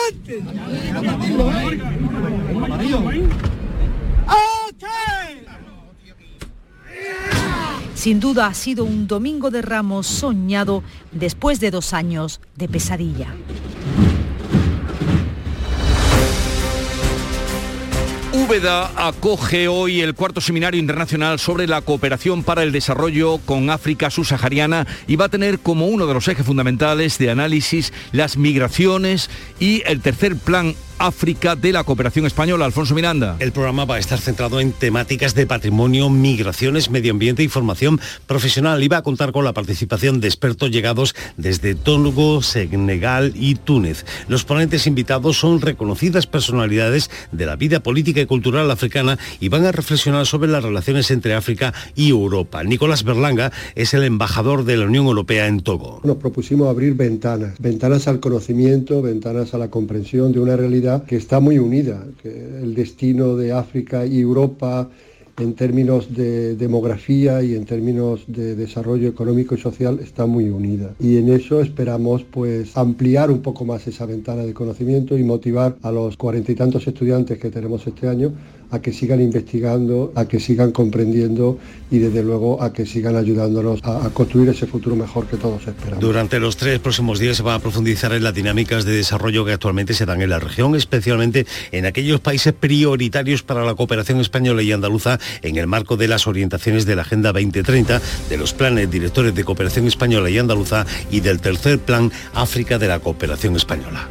Sin 7.96 8.20
duda 8.20 8.48
ha 8.48 8.54
sido 8.54 8.84
un 8.84 9.08
domingo 9.08 9.50
de 9.50 9.62
ramos 9.62 10.08
soñado 10.08 10.84
después 11.12 11.60
de 11.62 11.72
dos 11.72 11.94
años 11.94 12.42
de 12.56 12.68
pesadilla. 12.68 13.34
Úbeda 18.46 18.92
acoge 19.08 19.70
hoy 19.70 20.02
el 20.02 20.16
cuarto 20.16 20.42
seminario 20.42 20.78
internacional 20.78 21.40
sobre 21.40 21.66
la 21.66 21.80
cooperación 21.80 22.44
para 22.44 22.64
el 22.64 22.74
desarrollo 22.74 23.38
con 23.38 23.70
África 23.70 24.10
subsahariana 24.10 24.86
y 25.08 25.16
va 25.16 25.26
a 25.26 25.30
tener 25.30 25.60
como 25.60 25.88
uno 25.88 26.08
de 26.08 26.14
los 26.14 26.28
ejes 26.28 26.46
fundamentales 26.46 27.18
de 27.20 27.30
análisis 27.30 27.94
las 28.12 28.36
migraciones 28.36 29.30
y 29.62 29.82
el 29.86 30.02
tercer 30.02 30.36
plan 30.36 30.76
África 31.04 31.58
de 31.58 31.74
la 31.74 31.84
cooperación 31.84 32.26
española. 32.26 32.64
Alfonso 32.64 32.96
Miranda. 32.96 33.36
El 33.40 33.52
programa 33.52 33.84
va 33.84 33.96
a 33.96 34.00
estar 34.00 34.20
centrado 34.20 34.62
en 34.62 34.72
temáticas 34.72 35.36
de 35.36 35.46
patrimonio, 35.46 36.10
migraciones, 36.10 36.90
medio 36.90 37.12
ambiente 37.12 37.44
y 37.44 37.50
formación 37.50 38.00
profesional 38.26 38.82
y 38.82 38.88
va 38.88 38.98
a 38.98 39.02
contar 39.04 39.34
con 39.34 39.44
la 39.44 39.52
participación 39.52 40.22
de 40.22 40.30
expertos 40.30 40.72
llegados 40.72 41.14
desde 41.36 41.76
Tónugo, 41.76 42.42
Senegal 42.42 43.34
y 43.36 43.56
Túnez. 43.56 44.06
Los 44.30 44.46
ponentes 44.46 44.88
invitados 44.88 45.38
son 45.38 45.60
reconocidas 45.60 46.26
personalidades 46.26 47.12
de 47.34 47.48
la 47.48 47.58
vida 47.58 47.82
política 47.82 48.22
y 48.22 48.26
cultural 48.26 48.72
africana 48.72 49.20
y 49.42 49.50
van 49.50 49.66
a 49.66 49.74
reflexionar 49.74 50.26
sobre 50.26 50.50
las 50.50 50.64
relaciones 50.64 51.12
entre 51.12 51.34
África 51.34 51.74
y 51.96 52.12
Europa. 52.12 52.64
Nicolás 52.64 53.04
Berlanga 53.04 53.52
es 53.76 53.94
el 53.94 54.06
embajador 54.06 54.64
de 54.64 54.78
la 54.78 54.86
Unión 54.86 55.08
Europea 55.08 55.48
en 55.48 55.60
Togo. 55.60 56.00
Nos 56.06 56.16
propusimos 56.16 56.70
abrir 56.70 56.94
ventanas, 56.94 57.56
ventanas 57.60 58.08
al 58.08 58.22
conocimiento, 58.22 59.02
ventanas 59.02 59.54
a 59.54 59.58
la 59.58 59.70
comprensión 59.70 60.32
de 60.32 60.40
una 60.40 60.56
realidad 60.56 60.93
que 61.02 61.16
está 61.16 61.40
muy 61.40 61.58
unida, 61.58 62.06
que 62.22 62.30
el 62.30 62.76
destino 62.76 63.36
de 63.36 63.52
África 63.52 64.06
y 64.06 64.20
Europa 64.20 64.90
en 65.38 65.56
términos 65.56 66.14
de 66.14 66.56
demografía 66.56 67.42
y 67.42 67.56
en 67.56 67.66
términos 67.66 68.24
de 68.28 68.56
desarrollo 68.56 69.08
económico 69.08 69.56
y 69.56 69.58
social 69.58 70.00
está 70.00 70.26
muy 70.28 70.50
unida. 70.50 70.94
Y 71.00 71.18
en 71.18 71.30
eso 71.30 71.62
esperamos 71.62 72.24
pues 72.24 72.78
ampliar 72.78 73.32
un 73.32 73.42
poco 73.42 73.66
más 73.66 73.88
esa 73.88 74.06
ventana 74.06 74.44
de 74.44 74.54
conocimiento 74.54 75.18
y 75.18 75.24
motivar 75.24 75.76
a 75.82 75.92
los 75.92 76.18
cuarenta 76.18 76.52
y 76.52 76.56
tantos 76.56 76.88
estudiantes 76.88 77.40
que 77.40 77.50
tenemos 77.50 77.86
este 77.88 78.08
año 78.08 78.32
a 78.74 78.82
que 78.82 78.92
sigan 78.92 79.22
investigando, 79.22 80.12
a 80.16 80.26
que 80.26 80.40
sigan 80.40 80.72
comprendiendo 80.72 81.60
y 81.92 82.00
desde 82.00 82.24
luego 82.24 82.64
a 82.64 82.74
que 82.74 82.88
sigan 82.88 83.16
ayudándonos 83.16 83.82
a, 83.84 84.10
construir 84.10 84.50
ese 84.50 84.66
futuro 84.66 84.96
mejor 84.96 85.28
que 85.28 85.38
todos 85.38 85.62
esperamos. 85.68 86.00
Durante 86.00 86.40
los 86.40 86.58
tres 86.58 86.80
próximos 86.80 87.20
días 87.20 87.38
se 87.38 87.44
va 87.44 87.54
a 87.54 87.60
profundizar 87.60 88.12
en 88.14 88.24
las 88.24 88.34
dinámicas 88.34 88.84
de 88.84 88.96
desarrollo 88.96 89.46
que 89.46 89.52
actualmente 89.52 89.94
se 89.94 90.08
dan 90.08 90.24
en 90.24 90.32
la 90.32 90.40
región, 90.40 90.76
especialmente 90.76 91.46
en 91.72 91.86
aquellos 91.86 92.20
países 92.20 92.52
prioritarios 92.54 93.44
para 93.44 93.64
la 93.64 93.76
cooperación 93.76 94.20
española 94.20 94.64
y 94.64 94.72
andaluza 94.72 95.20
en 95.44 95.58
el 95.58 95.68
marco 95.68 95.96
de 95.96 96.08
las 96.08 96.26
orientaciones 96.26 96.88
de 96.88 96.96
la 96.96 97.04
Agenda 97.04 97.32
2030, 97.32 98.02
de 98.28 98.38
los 98.38 98.54
planes 98.54 98.90
directores 98.90 99.36
de 99.36 99.44
cooperación 99.44 99.86
española 99.86 100.32
y 100.32 100.40
andaluza 100.40 100.88
y 101.12 101.20
del 101.20 101.40
tercer 101.42 101.78
plan 101.78 102.12
África 102.34 102.80
de 102.80 102.88
la 102.88 103.00
cooperación 103.00 103.56
española. 103.56 104.10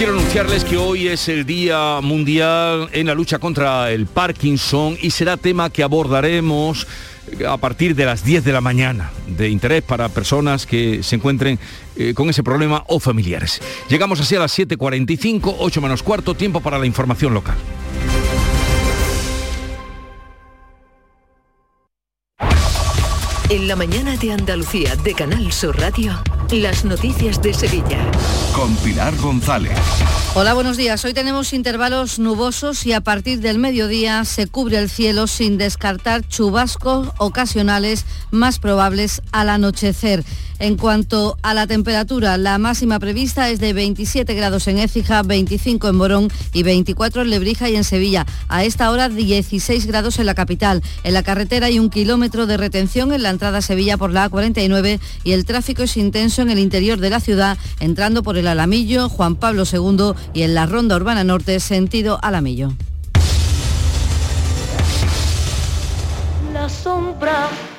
Quiero 0.00 0.14
anunciarles 0.14 0.64
que 0.64 0.78
hoy 0.78 1.08
es 1.08 1.28
el 1.28 1.44
Día 1.44 2.00
Mundial 2.02 2.88
en 2.94 3.08
la 3.08 3.14
lucha 3.14 3.38
contra 3.38 3.92
el 3.92 4.06
Parkinson 4.06 4.96
y 4.98 5.10
será 5.10 5.36
tema 5.36 5.68
que 5.68 5.82
abordaremos 5.82 6.86
a 7.46 7.58
partir 7.58 7.94
de 7.94 8.06
las 8.06 8.24
10 8.24 8.42
de 8.42 8.52
la 8.52 8.62
mañana, 8.62 9.10
de 9.26 9.50
interés 9.50 9.82
para 9.82 10.08
personas 10.08 10.64
que 10.64 11.02
se 11.02 11.16
encuentren 11.16 11.58
eh, 11.96 12.14
con 12.14 12.30
ese 12.30 12.42
problema 12.42 12.82
o 12.88 12.98
familiares. 12.98 13.60
Llegamos 13.90 14.18
así 14.20 14.34
a 14.36 14.38
las 14.38 14.58
7.45, 14.58 15.56
8 15.58 15.82
menos 15.82 16.02
cuarto, 16.02 16.32
tiempo 16.32 16.62
para 16.62 16.78
la 16.78 16.86
información 16.86 17.34
local. 17.34 17.58
En 23.50 23.68
la 23.68 23.76
mañana 23.76 24.16
de 24.16 24.32
Andalucía 24.32 24.96
de 24.96 25.12
Canal 25.12 25.52
Sur 25.52 25.78
Radio, 25.78 26.22
las 26.58 26.84
noticias 26.84 27.40
de 27.40 27.54
Sevilla. 27.54 27.98
Con 28.52 28.74
Pilar 28.76 29.16
González. 29.16 29.78
Hola, 30.34 30.54
buenos 30.54 30.76
días. 30.76 31.04
Hoy 31.04 31.14
tenemos 31.14 31.52
intervalos 31.52 32.18
nubosos 32.18 32.86
y 32.86 32.92
a 32.92 33.00
partir 33.00 33.40
del 33.40 33.58
mediodía 33.58 34.24
se 34.24 34.48
cubre 34.48 34.78
el 34.78 34.90
cielo 34.90 35.28
sin 35.28 35.58
descartar 35.58 36.26
chubascos 36.26 37.08
ocasionales 37.18 38.04
más 38.32 38.58
probables 38.58 39.22
al 39.30 39.48
anochecer. 39.48 40.24
En 40.60 40.76
cuanto 40.76 41.38
a 41.40 41.54
la 41.54 41.66
temperatura, 41.66 42.36
la 42.36 42.58
máxima 42.58 42.98
prevista 42.98 43.48
es 43.48 43.60
de 43.60 43.72
27 43.72 44.34
grados 44.34 44.68
en 44.68 44.78
Écija, 44.78 45.22
25 45.22 45.88
en 45.88 45.96
Morón 45.96 46.28
y 46.52 46.62
24 46.62 47.22
en 47.22 47.30
Lebrija 47.30 47.70
y 47.70 47.76
en 47.76 47.84
Sevilla. 47.84 48.26
A 48.48 48.62
esta 48.62 48.90
hora 48.90 49.08
16 49.08 49.86
grados 49.86 50.18
en 50.18 50.26
la 50.26 50.34
capital. 50.34 50.82
En 51.02 51.14
la 51.14 51.22
carretera 51.22 51.68
hay 51.68 51.78
un 51.78 51.88
kilómetro 51.88 52.46
de 52.46 52.58
retención 52.58 53.10
en 53.12 53.22
la 53.22 53.30
entrada 53.30 53.58
a 53.58 53.62
Sevilla 53.62 53.96
por 53.96 54.12
la 54.12 54.30
A49 54.30 55.00
y 55.24 55.32
el 55.32 55.46
tráfico 55.46 55.82
es 55.82 55.96
intenso 55.96 56.39
en 56.42 56.50
el 56.50 56.58
interior 56.58 56.98
de 56.98 57.10
la 57.10 57.20
ciudad, 57.20 57.58
entrando 57.80 58.22
por 58.22 58.36
el 58.36 58.46
Alamillo, 58.46 59.08
Juan 59.08 59.36
Pablo 59.36 59.64
II 59.70 60.12
y 60.34 60.42
en 60.42 60.54
la 60.54 60.66
Ronda 60.66 60.96
Urbana 60.96 61.24
Norte, 61.24 61.60
sentido 61.60 62.18
Alamillo. 62.22 62.72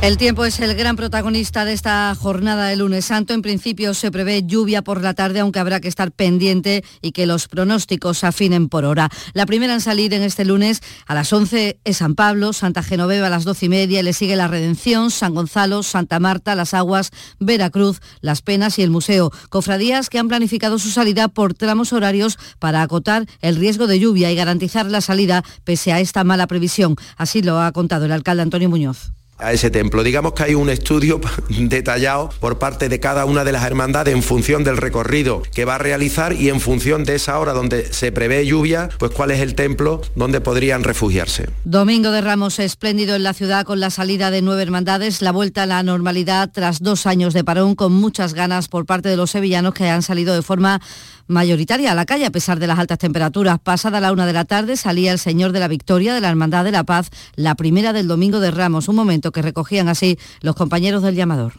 El 0.00 0.16
tiempo 0.16 0.44
es 0.44 0.60
el 0.60 0.76
gran 0.76 0.94
protagonista 0.94 1.64
de 1.64 1.72
esta 1.72 2.14
jornada 2.14 2.68
de 2.68 2.76
lunes 2.76 3.04
santo. 3.04 3.34
En 3.34 3.42
principio 3.42 3.94
se 3.94 4.12
prevé 4.12 4.44
lluvia 4.44 4.80
por 4.80 5.02
la 5.02 5.12
tarde, 5.12 5.40
aunque 5.40 5.58
habrá 5.58 5.80
que 5.80 5.88
estar 5.88 6.12
pendiente 6.12 6.84
y 7.02 7.10
que 7.10 7.26
los 7.26 7.48
pronósticos 7.48 8.18
se 8.18 8.28
afinen 8.28 8.68
por 8.68 8.84
hora. 8.84 9.10
La 9.32 9.44
primera 9.44 9.74
en 9.74 9.80
salir 9.80 10.14
en 10.14 10.22
este 10.22 10.44
lunes 10.44 10.82
a 11.06 11.14
las 11.14 11.32
11 11.32 11.80
es 11.84 11.96
San 11.96 12.14
Pablo, 12.14 12.52
Santa 12.52 12.84
Genoveva 12.84 13.26
a 13.26 13.30
las 13.30 13.42
12 13.42 13.66
y 13.66 13.68
media, 13.68 14.02
le 14.04 14.12
sigue 14.12 14.36
la 14.36 14.46
Redención, 14.46 15.10
San 15.10 15.34
Gonzalo, 15.34 15.82
Santa 15.82 16.20
Marta, 16.20 16.54
Las 16.54 16.74
Aguas, 16.74 17.10
Veracruz, 17.40 18.00
Las 18.20 18.40
Penas 18.40 18.78
y 18.78 18.82
el 18.82 18.90
Museo. 18.90 19.32
Cofradías 19.50 20.10
que 20.10 20.20
han 20.20 20.28
planificado 20.28 20.78
su 20.78 20.90
salida 20.90 21.26
por 21.26 21.54
tramos 21.54 21.92
horarios 21.92 22.38
para 22.60 22.82
acotar 22.82 23.26
el 23.40 23.56
riesgo 23.56 23.88
de 23.88 23.98
lluvia 23.98 24.30
y 24.30 24.36
garantizar 24.36 24.86
la 24.86 25.00
salida 25.00 25.42
pese 25.64 25.92
a 25.92 25.98
esta 25.98 26.22
mala 26.22 26.46
previsión. 26.46 26.94
Así 27.16 27.42
lo 27.42 27.60
ha 27.60 27.72
contado 27.72 28.04
el 28.04 28.12
alcalde 28.12 28.42
Antonio 28.42 28.70
Muñoz 28.70 29.17
a 29.38 29.52
ese 29.52 29.70
templo. 29.70 30.02
Digamos 30.02 30.32
que 30.32 30.42
hay 30.42 30.54
un 30.54 30.70
estudio 30.70 31.20
detallado 31.48 32.30
por 32.40 32.58
parte 32.58 32.88
de 32.88 33.00
cada 33.00 33.24
una 33.24 33.44
de 33.44 33.52
las 33.52 33.64
hermandades 33.64 34.14
en 34.14 34.22
función 34.22 34.64
del 34.64 34.76
recorrido 34.76 35.42
que 35.54 35.64
va 35.64 35.76
a 35.76 35.78
realizar 35.78 36.32
y 36.32 36.48
en 36.48 36.60
función 36.60 37.04
de 37.04 37.14
esa 37.14 37.38
hora 37.38 37.52
donde 37.52 37.92
se 37.92 38.12
prevé 38.12 38.44
lluvia, 38.46 38.88
pues 38.98 39.12
cuál 39.12 39.30
es 39.30 39.40
el 39.40 39.54
templo 39.54 40.00
donde 40.14 40.40
podrían 40.40 40.84
refugiarse. 40.84 41.48
Domingo 41.64 42.10
de 42.10 42.20
Ramos 42.20 42.58
espléndido 42.58 43.16
en 43.16 43.22
la 43.22 43.34
ciudad 43.34 43.64
con 43.64 43.80
la 43.80 43.90
salida 43.90 44.30
de 44.30 44.42
nueve 44.42 44.62
hermandades, 44.62 45.22
la 45.22 45.32
vuelta 45.32 45.62
a 45.62 45.66
la 45.66 45.82
normalidad 45.82 46.50
tras 46.52 46.80
dos 46.80 47.06
años 47.06 47.34
de 47.34 47.44
parón 47.44 47.74
con 47.74 47.92
muchas 47.92 48.34
ganas 48.34 48.68
por 48.68 48.86
parte 48.86 49.08
de 49.08 49.16
los 49.16 49.30
sevillanos 49.30 49.74
que 49.74 49.88
han 49.88 50.02
salido 50.02 50.34
de 50.34 50.42
forma 50.42 50.80
mayoritaria 51.28 51.92
a 51.92 51.94
la 51.94 52.06
calle 52.06 52.26
a 52.26 52.30
pesar 52.30 52.58
de 52.58 52.66
las 52.66 52.78
altas 52.78 52.98
temperaturas. 52.98 53.58
Pasada 53.60 54.00
la 54.00 54.12
una 54.12 54.26
de 54.26 54.32
la 54.32 54.44
tarde 54.44 54.76
salía 54.76 55.12
el 55.12 55.18
Señor 55.18 55.52
de 55.52 55.60
la 55.60 55.68
Victoria 55.68 56.14
de 56.14 56.20
la 56.20 56.30
Hermandad 56.30 56.64
de 56.64 56.72
la 56.72 56.84
Paz, 56.84 57.10
la 57.36 57.54
primera 57.54 57.92
del 57.92 58.08
Domingo 58.08 58.40
de 58.40 58.50
Ramos, 58.50 58.88
un 58.88 58.96
momento 58.96 59.27
que 59.32 59.42
recogían 59.42 59.88
así 59.88 60.18
los 60.40 60.54
compañeros 60.54 61.02
del 61.02 61.14
llamador. 61.14 61.52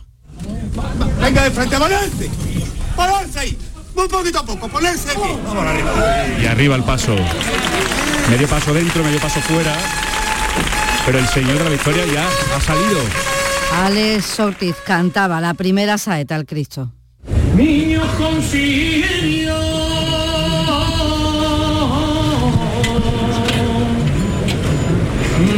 Venga 1.22 1.44
de 1.44 1.52
frente, 1.52 1.78
ponerse, 1.78 2.30
ponerse 2.96 3.40
ahí, 3.40 3.58
muy 3.96 4.08
poquito 4.08 4.40
a 4.40 4.46
poco, 4.46 4.68
ponerse 4.70 5.12
aquí. 5.12 5.20
Vamos 5.46 5.66
arriba. 5.66 6.26
Y 6.42 6.46
arriba 6.46 6.76
el 6.76 6.84
paso. 6.84 7.16
Medio 8.30 8.48
paso 8.48 8.74
dentro, 8.74 9.04
medio 9.04 9.20
paso 9.20 9.42
fuera. 9.42 9.76
Pero 11.06 11.20
el 11.20 11.28
Señor 11.28 11.58
de 11.58 11.64
la 11.64 11.70
Victoria 11.70 12.06
ya 12.06 12.28
ha 12.56 12.62
salido. 12.62 13.00
Alex 13.74 14.40
Ortiz 14.40 14.76
cantaba 14.86 15.42
la 15.42 15.54
primera 15.54 15.98
saeta 15.98 16.36
al 16.36 16.46
Cristo. 16.46 16.92
Niños 17.56 18.08
con 18.18 18.42
cirio, 18.42 19.56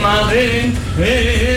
madre 0.01 0.72
rezando 0.97 1.51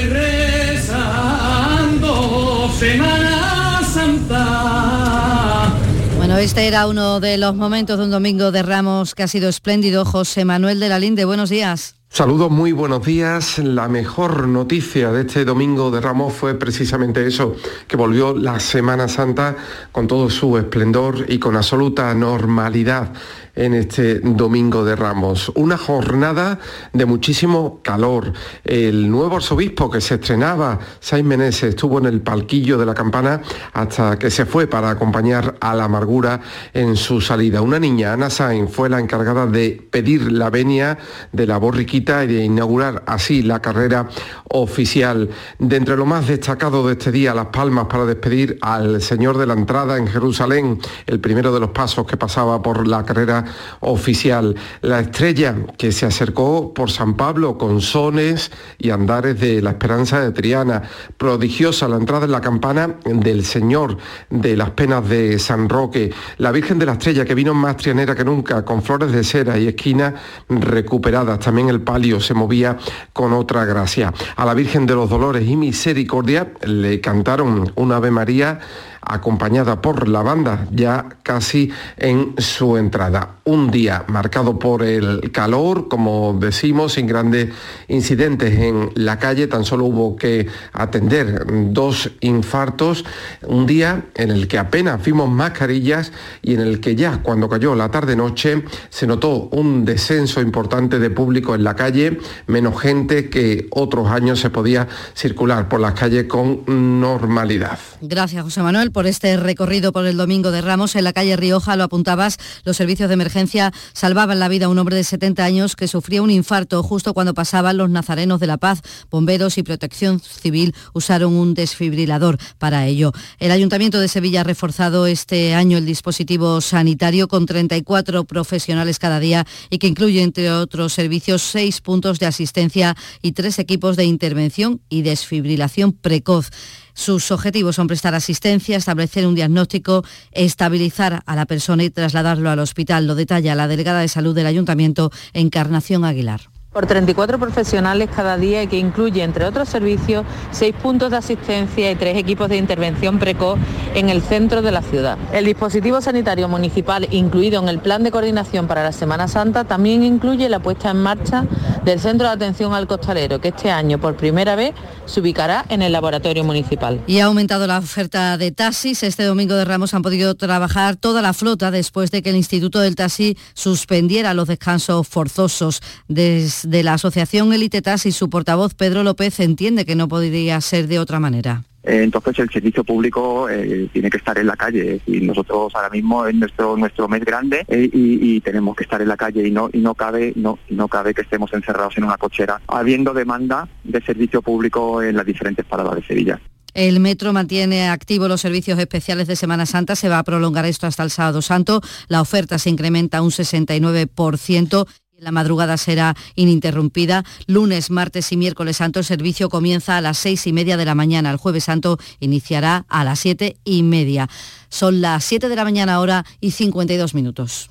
Este 6.39 6.67
era 6.67 6.87
uno 6.89 7.21
de 7.21 7.39
los 7.39 7.55
momentos 7.55 7.97
de 7.97 8.05
un 8.05 8.11
domingo 8.11 8.51
de 8.51 8.63
Ramos 8.63 9.15
que 9.15 9.23
ha 9.23 9.29
sido 9.29 9.49
espléndido. 9.49 10.05
José 10.05 10.45
Manuel 10.45 10.79
de 10.79 10.89
la 10.89 10.99
Linde, 10.99 11.25
buenos 11.25 11.49
días. 11.49 11.95
Saludos, 12.11 12.51
muy 12.51 12.73
buenos 12.73 13.05
días. 13.07 13.59
La 13.59 13.89
mejor 13.89 14.47
noticia 14.47 15.11
de 15.11 15.23
este 15.23 15.45
domingo 15.45 15.91
de 15.91 16.01
Ramos 16.01 16.35
fue 16.35 16.55
precisamente 16.55 17.27
eso, 17.27 17.57
que 17.89 17.97
volvió 17.97 18.37
la 18.37 18.61
Semana 18.61 19.09
Santa 19.09 19.57
con 19.91 20.07
todo 20.07 20.29
su 20.29 20.59
esplendor 20.59 21.25
y 21.29 21.39
con 21.39 21.57
absoluta 21.57 22.13
normalidad 22.15 23.13
en 23.57 23.75
este 23.75 24.21
Domingo 24.21 24.85
de 24.85 24.97
Ramos. 24.97 25.53
Una 25.55 25.77
jornada 25.77 26.59
de 26.93 27.07
muchísimo 27.07 27.81
calor. 27.83 28.33
El 28.65 29.11
nuevo 29.11 29.37
arzobispo 29.37 29.91
que 29.91 30.01
se 30.01 30.15
estrenaba, 30.15 30.79
Sainz 31.01 31.27
Meneses, 31.27 31.71
estuvo 31.71 31.99
en 31.99 32.07
el 32.07 32.21
palquillo 32.21 32.79
de 32.79 32.87
la 32.87 32.95
campana 32.95 33.41
hasta 33.73 34.19
que 34.19 34.31
se 34.31 34.47
fue 34.47 34.67
para 34.67 34.91
acompañar 34.91 35.57
a 35.61 35.75
la 35.75 35.85
amargura 35.85 36.41
en 36.73 36.97
su 36.97 37.21
salida. 37.21 37.63
Una 37.63 37.79
niña, 37.79 38.13
Ana 38.13 38.31
Sainz, 38.31 38.71
fue 38.71 38.89
la 38.89 39.01
encargada 39.01 39.47
de 39.47 39.87
pedir 39.91 40.33
la 40.33 40.51
venia 40.51 40.99
de 41.33 41.47
la 41.47 41.59
borriquita 41.59 42.25
y 42.25 42.29
de 42.29 42.45
inaugurar 42.45 43.03
así 43.07 43.43
la 43.43 43.61
carrera 43.61 44.09
oficial. 44.51 45.31
De 45.59 45.77
entre 45.77 45.97
lo 45.97 46.07
más 46.07 46.27
destacado 46.27 46.87
de 46.87 46.93
este 46.93 47.13
día, 47.13 47.35
Las 47.35 47.47
Palmas 47.47 47.87
para 47.87 48.05
despedir 48.05 48.59
al 48.61 49.01
Señor 49.01 49.39
de 49.39 49.47
la 49.47 49.55
Entrada 49.55 49.97
en 49.97 50.07
Jerusalén, 50.07 50.79
el 51.07 51.21
primero 51.21 51.53
de 51.53 51.61
los 51.61 51.71
pasos 51.71 52.07
que 52.07 52.17
pasaba 52.17 52.63
por 52.63 52.87
la 52.87 53.05
carrera 53.05 53.44
oficial. 53.81 54.55
La 54.81 55.01
estrella 55.01 55.55
que 55.77 55.93
se 55.93 56.07
acercó 56.07 56.73
por 56.75 56.91
San 56.91 57.15
Pablo 57.15 57.59
con 57.59 57.81
sones 57.81 58.51
y 58.79 58.91
andares 58.91 59.41
de 59.41 59.63
la 59.63 59.71
Esperanza 59.71 60.21
de 60.21 60.33
Triana. 60.33 60.83
Prodigiosa 61.17 61.89
la 61.89 61.97
entrada 61.97 62.27
en 62.27 62.33
la 62.33 62.41
campana 62.41 62.97
del 63.05 63.45
Señor 63.45 63.99
de 64.31 64.57
las 64.57 64.71
Penas 64.71 65.09
de 65.09 65.39
San 65.39 65.69
Roque. 65.69 66.13
La 66.39 66.53
Virgen 66.53 66.79
de 66.79 66.87
la 66.87 66.93
Estrella 66.93 67.25
que 67.25 67.35
vino 67.35 67.55
más 67.55 67.77
trianera 67.77 68.15
que 68.15 68.25
nunca, 68.25 68.65
con 68.65 68.83
flores 68.83 69.13
de 69.13 69.25
cera 69.25 69.59
y 69.59 69.69
esquinas 69.69 70.15
recuperadas. 70.49 71.39
También 71.41 71.69
el 71.69 71.81
palio 71.81 72.21
se 72.21 72.35
movía 72.35 72.79
con 73.13 73.33
otra 73.33 73.65
gracia. 73.65 74.13
A 74.37 74.45
la 74.45 74.55
Virgen 74.55 74.87
de 74.87 74.95
los 74.95 75.09
Dolores 75.11 75.47
y 75.49 75.57
Misericordia 75.57 76.53
le 76.67 77.01
cantaron 77.01 77.73
una 77.77 77.97
Ave 77.97 78.11
María 78.11 78.61
acompañada 79.07 79.81
por 79.81 80.09
la 80.09 80.23
banda 80.23 80.67
ya 80.73 81.07
casi 81.23 81.71
en 81.97 82.35
su 82.39 82.77
entrada. 82.77 83.37
Un 83.45 83.71
día 83.71 84.05
marcado 84.09 84.59
por 84.59 84.83
el 84.83 85.31
calor, 85.33 85.89
como 85.89 86.37
decimos, 86.39 86.95
sin 86.95 87.07
grandes 87.07 87.51
incidentes 87.89 88.59
en 88.59 88.91
la 88.95 89.19
calle, 89.19 89.47
tan 89.47 89.65
solo 89.65 89.85
hubo 89.85 90.17
que 90.17 90.49
atender 90.73 91.45
dos 91.73 92.11
infartos, 92.21 93.05
un 93.47 93.67
día 93.67 94.07
en 94.15 94.31
el 94.31 94.49
que 94.49 94.59
apenas 94.59 95.05
vimos 95.05 95.29
mascarillas 95.29 96.13
y 96.43 96.55
en 96.55 96.61
el 96.61 96.81
que 96.81 96.97
ya 96.97 97.23
cuando 97.23 97.49
cayó 97.49 97.75
la 97.75 97.91
tarde-noche 97.91 98.65
se 98.91 99.07
notó 99.07 99.49
un 99.53 99.85
descenso 99.85 100.41
importante 100.41 100.99
de 100.99 101.11
público 101.11 101.55
en 101.55 101.65
la 101.65 101.77
calle, 101.77 102.19
menos 102.47 102.81
gente 102.81 103.29
que 103.29 103.67
otros 103.71 104.09
años 104.09 104.41
se 104.41 104.51
podía 104.51 104.89
circular 105.15 105.69
por 105.69 105.81
las 105.81 105.93
calles 105.95 106.25
con 106.25 106.63
normalidad. 107.01 107.79
Gracias, 108.01 108.43
José 108.43 108.63
Manuel 108.63 108.91
por 108.95 109.07
este 109.07 109.37
recorrido 109.37 109.93
por 109.93 110.07
el 110.07 110.17
Domingo 110.17 110.51
de 110.51 110.63
Ramos. 110.63 110.97
En 110.97 111.05
la 111.05 111.13
calle 111.13 111.37
Rioja, 111.37 111.77
lo 111.77 111.85
apuntabas, 111.85 112.39
los 112.65 112.79
servicios 112.79 113.09
de 113.09 113.15
emergencia 113.15 113.75
salvaban 113.93 114.39
la 114.39 114.49
vida 114.49 114.67
a 114.67 114.69
un 114.71 114.79
hombre 114.79 114.97
de 114.97 115.05
70 115.05 115.45
años 115.45 115.77
que 115.77 115.89
sufría 115.89 116.23
un 116.23 116.31
infarto 116.31 116.83
justo 116.83 117.13
cuando 117.13 117.35
pasaban 117.35 117.77
los 117.77 117.91
nazarenos 117.91 118.41
de 118.41 118.47
la 118.47 118.57
paz. 118.57 118.81
Bomberos 119.11 119.59
y 119.59 119.63
protección 119.63 120.21
civil 120.21 120.75
usaron 120.95 121.35
un 121.35 121.53
desfibrilador 121.53 122.39
para 122.59 122.87
ello. 122.87 123.13
El 123.39 123.51
Ayuntamiento 123.51 124.01
de 124.01 124.09
Sevilla 124.09 124.41
ha 124.41 124.45
reforzado 124.45 125.07
este 125.07 125.55
año 125.55 125.77
el 125.77 125.85
dispositivo 125.85 126.61
sanitario 126.61 127.29
con 127.29 127.45
34 127.45 128.25
profesionales 128.25 128.99
cada 128.99 129.21
día 129.21 129.45
y 129.69 129.79
que 129.79 129.89
incluye, 129.89 130.23
entre 130.23 130.51
otros 130.53 130.93
servicios, 130.93 131.43
seis 131.43 131.81
puntos 131.81 132.21
de 132.21 132.27
asistencia 132.27 132.97
y 133.21 133.33
tres 133.33 133.59
equipos 133.59 133.97
de 133.97 134.05
intervención 134.05 134.81
y 134.89 135.03
desfibrilación 135.03 135.93
precoz. 135.93 136.51
Sus 136.95 137.31
objetivos 137.31 137.77
son 137.77 137.89
prestar 137.89 138.15
asistencia, 138.15 138.77
establecer 138.77 139.27
un 139.27 139.35
diagnóstico, 139.35 140.05
estabilizar 140.33 141.23
a 141.27 141.37
la 141.37 141.47
persona 141.47 141.85
y 141.85 141.91
trasladarlo 141.91 142.51
al 142.51 142.61
hospital. 142.61 143.07
Lo 143.07 143.15
detalla 143.15 143.55
la 143.55 143.69
delegada 143.69 144.01
de 144.01 144.09
salud 144.09 144.35
del 144.35 144.47
Ayuntamiento, 144.47 145.11
Encarnación 145.33 146.05
Aguilar 146.05 146.54
por 146.75 146.87
34 146.87 147.39
profesionales 147.39 148.11
cada 148.15 148.37
día 148.37 148.65
y 148.65 148.67
que 148.67 148.79
incluye, 148.79 149.23
entre 149.23 149.45
otros 149.45 149.69
servicios, 149.69 150.27
seis 150.51 150.75
puntos 150.75 151.13
de 151.13 151.19
asistencia 151.19 151.89
y 151.89 151.95
tres 151.95 152.19
equipos 152.19 152.49
de 152.49 152.57
intervención 152.57 153.21
precoz 153.21 153.61
en 153.95 154.09
el 154.09 154.21
centro 154.23 154.61
de 154.61 154.73
la 154.73 154.83
ciudad. 154.83 155.17
El 155.33 155.45
dispositivo 155.45 156.01
sanitario 156.01 156.49
municipal 156.49 157.07
incluido 157.13 157.63
en 157.63 157.69
el 157.69 157.79
plan 157.79 158.03
de 158.03 158.11
coordinación 158.11 158.67
para 158.67 158.83
la 158.83 158.91
Semana 158.91 159.29
Santa 159.29 159.63
también 159.63 160.03
incluye 160.03 160.49
la 160.49 160.59
puesta 160.59 160.91
en 160.91 160.97
marcha 160.97 161.47
del 161.85 162.01
Centro 162.01 162.27
de 162.27 162.33
Atención 162.33 162.75
al 162.75 162.89
Costalero, 162.89 163.41
que 163.41 163.49
este 163.49 163.71
año 163.71 164.01
por 164.01 164.17
primera 164.17 164.57
vez 164.57 164.75
se 165.07 165.21
ubicará 165.21 165.65
en 165.69 165.81
el 165.81 165.93
laboratorio 165.93 166.43
municipal. 166.43 167.01
Y 167.07 167.21
ha 167.21 167.27
aumentado 167.27 167.69
la 167.69 167.79
oferta 167.79 168.37
de 168.37 168.51
taxis. 168.51 169.05
Este 169.05 169.23
domingo 169.23 169.55
de 169.55 169.65
Ramos 169.65 169.95
han 169.95 170.03
podido 170.03 170.35
trabajar 170.35 170.97
toda 170.97 171.23
la 171.23 171.35
flota 171.35 171.71
después 171.71 172.11
de 172.11 172.23
que 172.23 172.31
el 172.31 172.37
Instituto 172.37 172.81
del 172.81 172.97
Taxi 172.97 173.39
suspendiera 173.53 174.35
los 174.35 174.49
descansos 174.49 175.07
forzosos. 175.07 175.81
Desde 176.09 176.64
de 176.65 176.83
la 176.83 176.95
Asociación 176.95 177.53
Elite 177.53 177.83
y 178.05 178.13
su 178.13 178.31
portavoz 178.31 178.75
Pedro 178.75 179.03
López 179.03 179.41
entiende 179.41 179.85
que 179.85 179.95
no 179.95 180.09
podría 180.09 180.61
ser 180.61 180.89
de 180.89 180.99
otra 180.99 181.21
manera. 181.21 181.65
Eh, 181.85 182.03
entonces 182.03 182.39
el 182.39 182.51
servicio 182.51 182.83
público 182.83 183.49
eh, 183.51 183.89
tiene 183.93 184.09
que 184.09 184.17
estar 184.17 184.39
en 184.39 184.47
la 184.47 184.57
calle 184.57 185.01
y 185.07 185.21
nosotros 185.21 185.75
ahora 185.75 185.91
mismo 185.91 186.27
es 186.27 186.35
nuestro 186.35 186.79
nuestro 186.79 187.09
mes 187.09 187.23
grande 187.23 187.65
eh, 187.69 187.91
y, 187.93 188.41
tenemos 188.41 188.75
que 188.75 188.85
estar 188.85 189.03
en 189.03 189.09
la 189.09 189.17
calle 189.19 189.47
y 189.47 189.51
no 189.51 189.69
y 189.73 189.79
no 189.79 189.95
cabe 189.95 190.33
no 190.35 190.59
no 190.71 190.89
cabe 190.89 191.13
que 191.13 191.23
estemos 191.23 191.53
encerrados 191.53 191.97
en 191.99 192.05
una 192.05 192.17
cochera 192.17 192.61
habiendo 192.69 193.13
demanda 193.13 193.69
de 193.85 194.01
servicio 194.03 194.41
público 194.41 195.03
en 195.03 195.17
las 195.17 195.27
diferentes 195.27 195.65
paradas 195.67 195.97
de 195.97 196.03
Sevilla. 196.07 196.41
El 196.75 196.99
metro 196.99 197.33
mantiene 197.33 197.89
activos 197.89 198.29
los 198.29 198.41
servicios 198.41 198.79
especiales 198.81 199.29
de 199.29 199.37
Semana 199.37 199.65
Santa. 199.65 199.95
Se 199.95 200.09
va 200.09 200.19
a 200.19 200.25
prolongar 200.25 200.67
esto 200.67 200.89
hasta 200.89 201.05
el 201.05 201.11
sábado 201.11 201.41
santo. 201.41 201.81
La 202.09 202.21
oferta 202.21 202.59
se 202.59 202.69
incrementa 202.69 203.23
un 203.23 203.31
69%. 203.31 204.87
La 205.25 205.33
madrugada 205.33 205.79
será 205.79 206.15
ininterrumpida. 206.35 207.25
Lunes, 207.47 207.91
martes 207.91 208.31
y 208.31 208.37
miércoles 208.37 208.77
santo 208.77 208.99
el 208.99 209.07
servicio 209.07 209.49
comienza 209.49 209.97
a 209.97 210.03
las 210.03 210.19
seis 210.19 210.47
y 210.47 210.53
media 210.53 210.77
de 210.77 210.85
la 210.85 210.95
mañana. 210.95 211.31
El 211.31 211.39
jueves 211.39 211.65
santo 211.65 211.99
iniciará 212.21 212.85
a 212.91 213.05
las 213.05 213.21
siete 213.21 213.57
y 213.65 213.83
media. 213.85 214.29
Son 214.69 215.01
las 215.01 215.25
siete 215.25 215.49
de 215.49 215.57
la 215.57 215.65
mañana 215.65 215.95
ahora 215.95 216.27
y 216.43 216.51
52 216.51 217.15
minutos. 217.15 217.71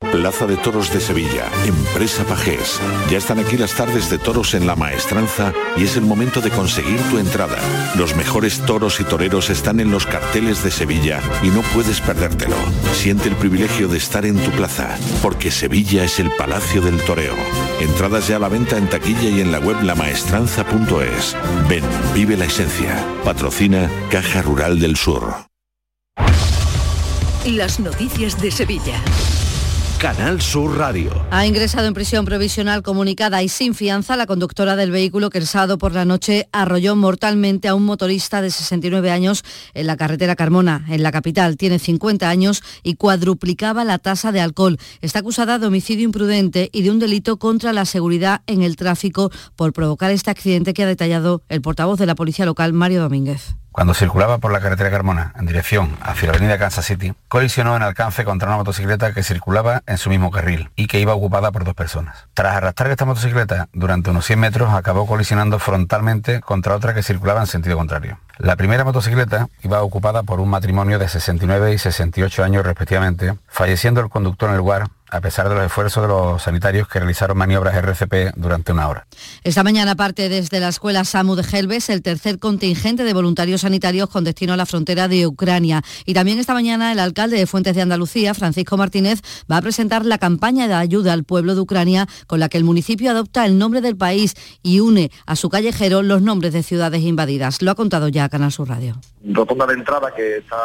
Plaza 0.00 0.46
de 0.46 0.56
Toros 0.56 0.92
de 0.92 1.00
Sevilla, 1.00 1.50
Empresa 1.66 2.24
Pajés. 2.24 2.80
Ya 3.10 3.18
están 3.18 3.38
aquí 3.38 3.56
las 3.56 3.74
tardes 3.74 4.10
de 4.10 4.18
toros 4.18 4.54
en 4.54 4.66
la 4.66 4.76
maestranza 4.76 5.52
y 5.76 5.84
es 5.84 5.96
el 5.96 6.02
momento 6.02 6.40
de 6.40 6.50
conseguir 6.50 7.00
tu 7.10 7.18
entrada. 7.18 7.58
Los 7.96 8.14
mejores 8.14 8.60
toros 8.60 9.00
y 9.00 9.04
toreros 9.04 9.50
están 9.50 9.80
en 9.80 9.90
los 9.90 10.06
carteles 10.06 10.62
de 10.62 10.70
Sevilla 10.70 11.20
y 11.42 11.48
no 11.48 11.62
puedes 11.74 12.00
perdértelo. 12.00 12.56
Siente 12.92 13.28
el 13.28 13.36
privilegio 13.36 13.88
de 13.88 13.98
estar 13.98 14.24
en 14.24 14.38
tu 14.38 14.50
plaza, 14.52 14.96
porque 15.22 15.50
Sevilla 15.50 16.04
es 16.04 16.20
el 16.20 16.30
Palacio 16.32 16.80
del 16.80 17.00
Toreo. 17.02 17.34
Entradas 17.80 18.28
ya 18.28 18.36
a 18.36 18.40
la 18.40 18.48
venta 18.48 18.78
en 18.78 18.88
taquilla 18.88 19.28
y 19.30 19.40
en 19.40 19.52
la 19.52 19.58
web 19.58 19.82
lamaestranza.es. 19.82 21.36
Ven, 21.68 21.84
vive 22.14 22.36
la 22.36 22.44
esencia. 22.44 23.04
Patrocina 23.24 23.90
Caja 24.10 24.42
Rural 24.42 24.78
del 24.78 24.96
Sur. 24.96 25.34
Las 27.46 27.78
noticias 27.78 28.40
de 28.40 28.50
Sevilla. 28.50 29.02
Canal 30.04 30.42
Sur 30.42 30.76
Radio. 30.76 31.10
Ha 31.30 31.46
ingresado 31.46 31.88
en 31.88 31.94
prisión 31.94 32.26
provisional 32.26 32.82
comunicada 32.82 33.42
y 33.42 33.48
sin 33.48 33.74
fianza 33.74 34.18
la 34.18 34.26
conductora 34.26 34.76
del 34.76 34.90
vehículo 34.90 35.30
que 35.30 35.38
el 35.38 35.46
sábado 35.46 35.78
por 35.78 35.94
la 35.94 36.04
noche 36.04 36.46
arrolló 36.52 36.94
mortalmente 36.94 37.68
a 37.68 37.74
un 37.74 37.86
motorista 37.86 38.42
de 38.42 38.50
69 38.50 39.10
años 39.10 39.44
en 39.72 39.86
la 39.86 39.96
carretera 39.96 40.36
Carmona, 40.36 40.84
en 40.90 41.02
la 41.02 41.10
capital. 41.10 41.56
Tiene 41.56 41.78
50 41.78 42.28
años 42.28 42.62
y 42.82 42.96
cuadruplicaba 42.96 43.82
la 43.84 43.96
tasa 43.96 44.30
de 44.30 44.42
alcohol. 44.42 44.76
Está 45.00 45.20
acusada 45.20 45.58
de 45.58 45.68
homicidio 45.68 46.04
imprudente 46.04 46.68
y 46.70 46.82
de 46.82 46.90
un 46.90 46.98
delito 46.98 47.38
contra 47.38 47.72
la 47.72 47.86
seguridad 47.86 48.42
en 48.46 48.62
el 48.62 48.76
tráfico 48.76 49.30
por 49.56 49.72
provocar 49.72 50.10
este 50.10 50.30
accidente 50.30 50.74
que 50.74 50.82
ha 50.82 50.86
detallado 50.86 51.40
el 51.48 51.62
portavoz 51.62 51.98
de 51.98 52.04
la 52.04 52.14
policía 52.14 52.44
local, 52.44 52.74
Mario 52.74 53.00
Domínguez. 53.00 53.54
Cuando 53.74 53.92
circulaba 53.92 54.38
por 54.38 54.52
la 54.52 54.60
carretera 54.60 54.88
Carmona 54.88 55.32
en 55.36 55.46
dirección 55.46 55.96
hacia 56.00 56.28
la 56.28 56.34
avenida 56.36 56.60
Kansas 56.60 56.84
City, 56.84 57.12
colisionó 57.26 57.74
en 57.74 57.82
alcance 57.82 58.24
contra 58.24 58.46
una 58.46 58.58
motocicleta 58.58 59.12
que 59.12 59.24
circulaba 59.24 59.82
en 59.88 59.98
su 59.98 60.10
mismo 60.10 60.30
carril 60.30 60.70
y 60.76 60.86
que 60.86 61.00
iba 61.00 61.12
ocupada 61.12 61.50
por 61.50 61.64
dos 61.64 61.74
personas. 61.74 62.28
Tras 62.34 62.54
arrastrar 62.54 62.92
esta 62.92 63.04
motocicleta 63.04 63.68
durante 63.72 64.10
unos 64.10 64.26
100 64.26 64.38
metros, 64.38 64.72
acabó 64.72 65.08
colisionando 65.08 65.58
frontalmente 65.58 66.40
contra 66.40 66.76
otra 66.76 66.94
que 66.94 67.02
circulaba 67.02 67.40
en 67.40 67.48
sentido 67.48 67.76
contrario. 67.76 68.20
La 68.38 68.54
primera 68.54 68.84
motocicleta 68.84 69.48
iba 69.64 69.82
ocupada 69.82 70.22
por 70.22 70.38
un 70.38 70.50
matrimonio 70.50 71.00
de 71.00 71.08
69 71.08 71.74
y 71.74 71.78
68 71.78 72.44
años 72.44 72.64
respectivamente, 72.64 73.34
falleciendo 73.48 74.00
el 74.00 74.08
conductor 74.08 74.50
en 74.50 74.54
el 74.54 74.58
lugar 74.58 74.84
a 75.14 75.20
pesar 75.20 75.48
de 75.48 75.54
los 75.54 75.64
esfuerzos 75.64 76.02
de 76.02 76.08
los 76.08 76.42
sanitarios 76.42 76.88
que 76.88 76.98
realizaron 76.98 77.38
maniobras 77.38 77.76
RCP 77.76 78.34
durante 78.34 78.72
una 78.72 78.88
hora. 78.88 79.06
Esta 79.44 79.62
mañana 79.62 79.94
parte 79.94 80.28
desde 80.28 80.58
la 80.58 80.68
escuela 80.68 81.04
SAMU 81.04 81.36
de 81.36 81.44
Helves 81.44 81.88
el 81.88 82.02
tercer 82.02 82.40
contingente 82.40 83.04
de 83.04 83.12
voluntarios 83.12 83.60
sanitarios 83.60 84.10
con 84.10 84.24
destino 84.24 84.54
a 84.54 84.56
la 84.56 84.66
frontera 84.66 85.06
de 85.06 85.28
Ucrania. 85.28 85.82
Y 86.04 86.14
también 86.14 86.40
esta 86.40 86.52
mañana 86.52 86.90
el 86.90 86.98
alcalde 86.98 87.38
de 87.38 87.46
Fuentes 87.46 87.76
de 87.76 87.82
Andalucía, 87.82 88.34
Francisco 88.34 88.76
Martínez, 88.76 89.20
va 89.50 89.58
a 89.58 89.62
presentar 89.62 90.04
la 90.04 90.18
campaña 90.18 90.66
de 90.66 90.74
ayuda 90.74 91.12
al 91.12 91.22
pueblo 91.22 91.54
de 91.54 91.60
Ucrania 91.60 92.08
con 92.26 92.40
la 92.40 92.48
que 92.48 92.58
el 92.58 92.64
municipio 92.64 93.12
adopta 93.12 93.46
el 93.46 93.56
nombre 93.56 93.80
del 93.80 93.96
país 93.96 94.34
y 94.64 94.80
une 94.80 95.12
a 95.26 95.36
su 95.36 95.48
callejero 95.48 96.02
los 96.02 96.22
nombres 96.22 96.52
de 96.52 96.64
ciudades 96.64 97.02
invadidas. 97.02 97.62
Lo 97.62 97.70
ha 97.70 97.76
contado 97.76 98.08
ya 98.08 98.28
Canal 98.28 98.50
Sur 98.50 98.68
Radio. 98.68 99.00
Rotonda 99.22 99.64
de 99.66 99.74
entrada 99.74 100.12
que 100.12 100.38
está 100.38 100.56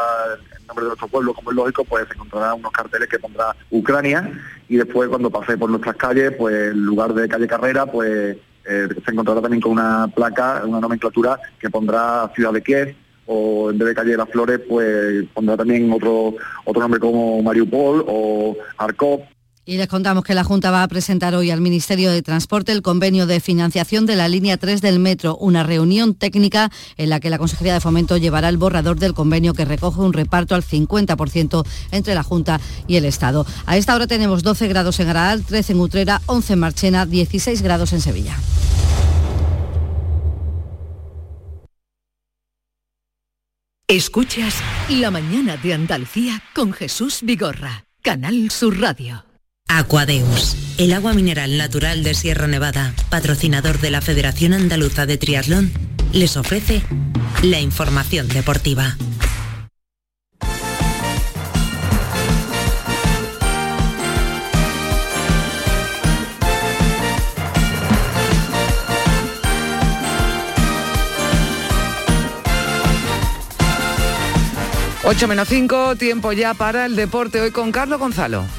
nombre 0.69 0.85
de 0.85 0.89
nuestro 0.89 1.07
pueblo, 1.07 1.33
como 1.33 1.51
es 1.51 1.55
lógico, 1.57 1.83
pues 1.83 2.07
se 2.07 2.13
encontrará 2.13 2.53
unos 2.53 2.71
carteles 2.71 3.09
que 3.09 3.19
pondrá 3.19 3.55
Ucrania. 3.69 4.31
Y 4.69 4.77
después 4.77 5.09
cuando 5.09 5.29
pase 5.29 5.57
por 5.57 5.69
nuestras 5.69 5.97
calles, 5.97 6.33
pues 6.37 6.71
en 6.71 6.85
lugar 6.85 7.13
de 7.13 7.27
calle 7.27 7.47
Carrera, 7.47 7.85
pues 7.85 8.37
eh, 8.65 8.87
se 9.05 9.11
encontrará 9.11 9.41
también 9.41 9.61
con 9.61 9.73
una 9.73 10.07
placa, 10.07 10.63
una 10.65 10.79
nomenclatura 10.79 11.39
que 11.59 11.69
pondrá 11.69 12.31
Ciudad 12.33 12.53
de 12.53 12.61
Kiev. 12.61 12.95
O 13.31 13.69
en 13.69 13.77
vez 13.77 13.89
de 13.89 13.93
calle 13.93 14.11
de 14.11 14.17
las 14.17 14.29
Flores, 14.29 14.59
pues 14.67 15.23
pondrá 15.35 15.55
también 15.55 15.91
otro 15.91 16.33
otro 16.65 16.81
nombre 16.81 16.99
como 16.99 17.43
Mariupol 17.43 18.03
o 18.07 18.57
Arcop 18.77 19.21
y 19.69 19.77
les 19.77 19.87
contamos 19.87 20.23
que 20.23 20.33
la 20.33 20.43
Junta 20.43 20.71
va 20.71 20.81
a 20.81 20.87
presentar 20.87 21.35
hoy 21.35 21.51
al 21.51 21.61
Ministerio 21.61 22.09
de 22.09 22.23
Transporte 22.23 22.71
el 22.71 22.81
convenio 22.81 23.27
de 23.27 23.39
financiación 23.39 24.07
de 24.07 24.15
la 24.15 24.27
línea 24.27 24.57
3 24.57 24.81
del 24.81 24.97
metro, 24.97 25.37
una 25.37 25.61
reunión 25.61 26.15
técnica 26.15 26.71
en 26.97 27.09
la 27.09 27.19
que 27.19 27.29
la 27.29 27.37
Consejería 27.37 27.75
de 27.75 27.79
Fomento 27.79 28.17
llevará 28.17 28.49
el 28.49 28.57
borrador 28.57 28.97
del 28.97 29.13
convenio 29.13 29.53
que 29.53 29.65
recoge 29.65 30.01
un 30.01 30.13
reparto 30.13 30.55
al 30.55 30.63
50% 30.63 31.63
entre 31.91 32.15
la 32.15 32.23
Junta 32.23 32.59
y 32.87 32.95
el 32.95 33.05
Estado. 33.05 33.45
A 33.67 33.77
esta 33.77 33.93
hora 33.93 34.07
tenemos 34.07 34.41
12 34.41 34.67
grados 34.69 34.99
en 34.99 35.09
Araal, 35.09 35.43
13 35.43 35.73
en 35.73 35.79
Utrera, 35.79 36.21
11 36.25 36.53
en 36.53 36.59
Marchena, 36.59 37.05
16 37.05 37.61
grados 37.61 37.93
en 37.93 38.01
Sevilla. 38.01 38.39
Escuchas 43.87 44.55
La 44.89 45.11
mañana 45.11 45.57
de 45.57 45.75
Andalucía 45.75 46.41
con 46.55 46.73
Jesús 46.73 47.19
Vigorra, 47.21 47.85
Canal 48.01 48.49
Sur 48.49 48.79
Radio. 48.79 49.28
Aquadeus, 49.71 50.57
el 50.79 50.93
agua 50.93 51.13
mineral 51.13 51.55
natural 51.55 52.03
de 52.03 52.15
Sierra 52.15 52.47
Nevada, 52.47 52.91
patrocinador 53.11 53.79
de 53.79 53.91
la 53.91 54.01
Federación 54.01 54.53
Andaluza 54.53 55.05
de 55.05 55.19
Triatlón, 55.19 55.71
les 56.11 56.37
ofrece 56.37 56.81
la 57.43 57.59
información 57.59 58.27
deportiva. 58.27 58.97
Ocho 75.03 75.27
menos 75.27 75.47
cinco, 75.47 75.95
tiempo 75.95 76.33
ya 76.33 76.55
para 76.55 76.87
el 76.87 76.95
deporte 76.95 77.39
hoy 77.39 77.51
con 77.51 77.71
Carlos 77.71 77.99
Gonzalo. 77.99 78.58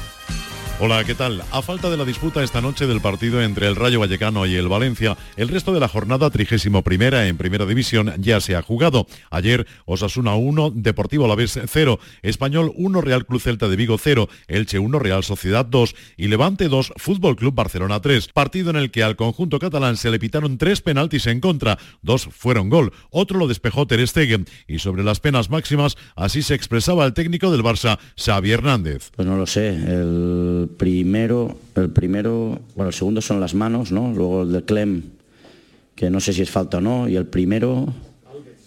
Hola, 0.83 1.03
¿qué 1.03 1.13
tal? 1.13 1.43
A 1.51 1.61
falta 1.61 1.91
de 1.91 1.97
la 1.97 2.05
disputa 2.05 2.41
esta 2.41 2.59
noche 2.59 2.87
del 2.87 3.01
partido 3.01 3.39
entre 3.43 3.67
el 3.67 3.75
Rayo 3.75 3.99
Vallecano 3.99 4.47
y 4.47 4.55
el 4.55 4.67
Valencia, 4.67 5.15
el 5.37 5.47
resto 5.47 5.75
de 5.75 5.79
la 5.79 5.87
jornada 5.87 6.31
trigésimo 6.31 6.81
primera 6.81 7.27
en 7.27 7.37
Primera 7.37 7.67
División 7.67 8.11
ya 8.17 8.41
se 8.41 8.55
ha 8.55 8.63
jugado. 8.63 9.05
Ayer 9.29 9.67
Osasuna 9.85 10.33
1, 10.33 10.71
Deportivo 10.73 11.25
Alavés 11.25 11.59
0, 11.67 11.99
Español 12.23 12.73
1, 12.75 12.99
Real 12.99 13.27
Club 13.27 13.39
Celta 13.39 13.67
de 13.67 13.75
Vigo 13.75 13.99
0, 13.99 14.27
Elche 14.47 14.79
1, 14.79 14.97
Real 14.97 15.23
Sociedad 15.23 15.67
2 15.67 15.93
y 16.17 16.29
Levante 16.29 16.67
2, 16.67 16.93
Fútbol 16.97 17.35
Club 17.35 17.53
Barcelona 17.53 17.99
3. 17.99 18.29
Partido 18.29 18.71
en 18.71 18.77
el 18.77 18.89
que 18.89 19.03
al 19.03 19.15
conjunto 19.15 19.59
catalán 19.59 19.97
se 19.97 20.09
le 20.09 20.17
pitaron 20.17 20.57
tres 20.57 20.81
penaltis 20.81 21.27
en 21.27 21.41
contra, 21.41 21.77
dos 22.01 22.25
fueron 22.25 22.71
gol, 22.71 22.91
otro 23.11 23.37
lo 23.37 23.47
despejó 23.47 23.85
Ter 23.85 24.07
Stegen 24.07 24.47
y 24.67 24.79
sobre 24.79 25.03
las 25.03 25.19
penas 25.19 25.51
máximas 25.51 25.95
así 26.15 26.41
se 26.41 26.55
expresaba 26.55 27.05
el 27.05 27.13
técnico 27.13 27.51
del 27.51 27.61
Barça, 27.61 27.99
Xavi 28.17 28.51
Hernández. 28.51 29.11
Pues 29.15 29.27
no 29.27 29.37
lo 29.37 29.45
sé, 29.45 29.69
el 29.69 30.70
primero, 30.77 31.57
el 31.75 31.89
primero, 31.89 32.59
bueno, 32.75 32.89
el 32.89 32.93
segundo 32.93 33.21
son 33.21 33.39
las 33.39 33.53
manos, 33.53 33.91
¿no? 33.91 34.11
Luego 34.13 34.43
el 34.43 34.51
de 34.51 34.63
Clem, 34.63 35.03
que 35.95 36.09
no 36.09 36.19
sé 36.19 36.33
si 36.33 36.41
es 36.41 36.49
falta 36.49 36.77
o 36.77 36.81
no, 36.81 37.07
y 37.07 37.15
el 37.15 37.25
primero 37.25 37.93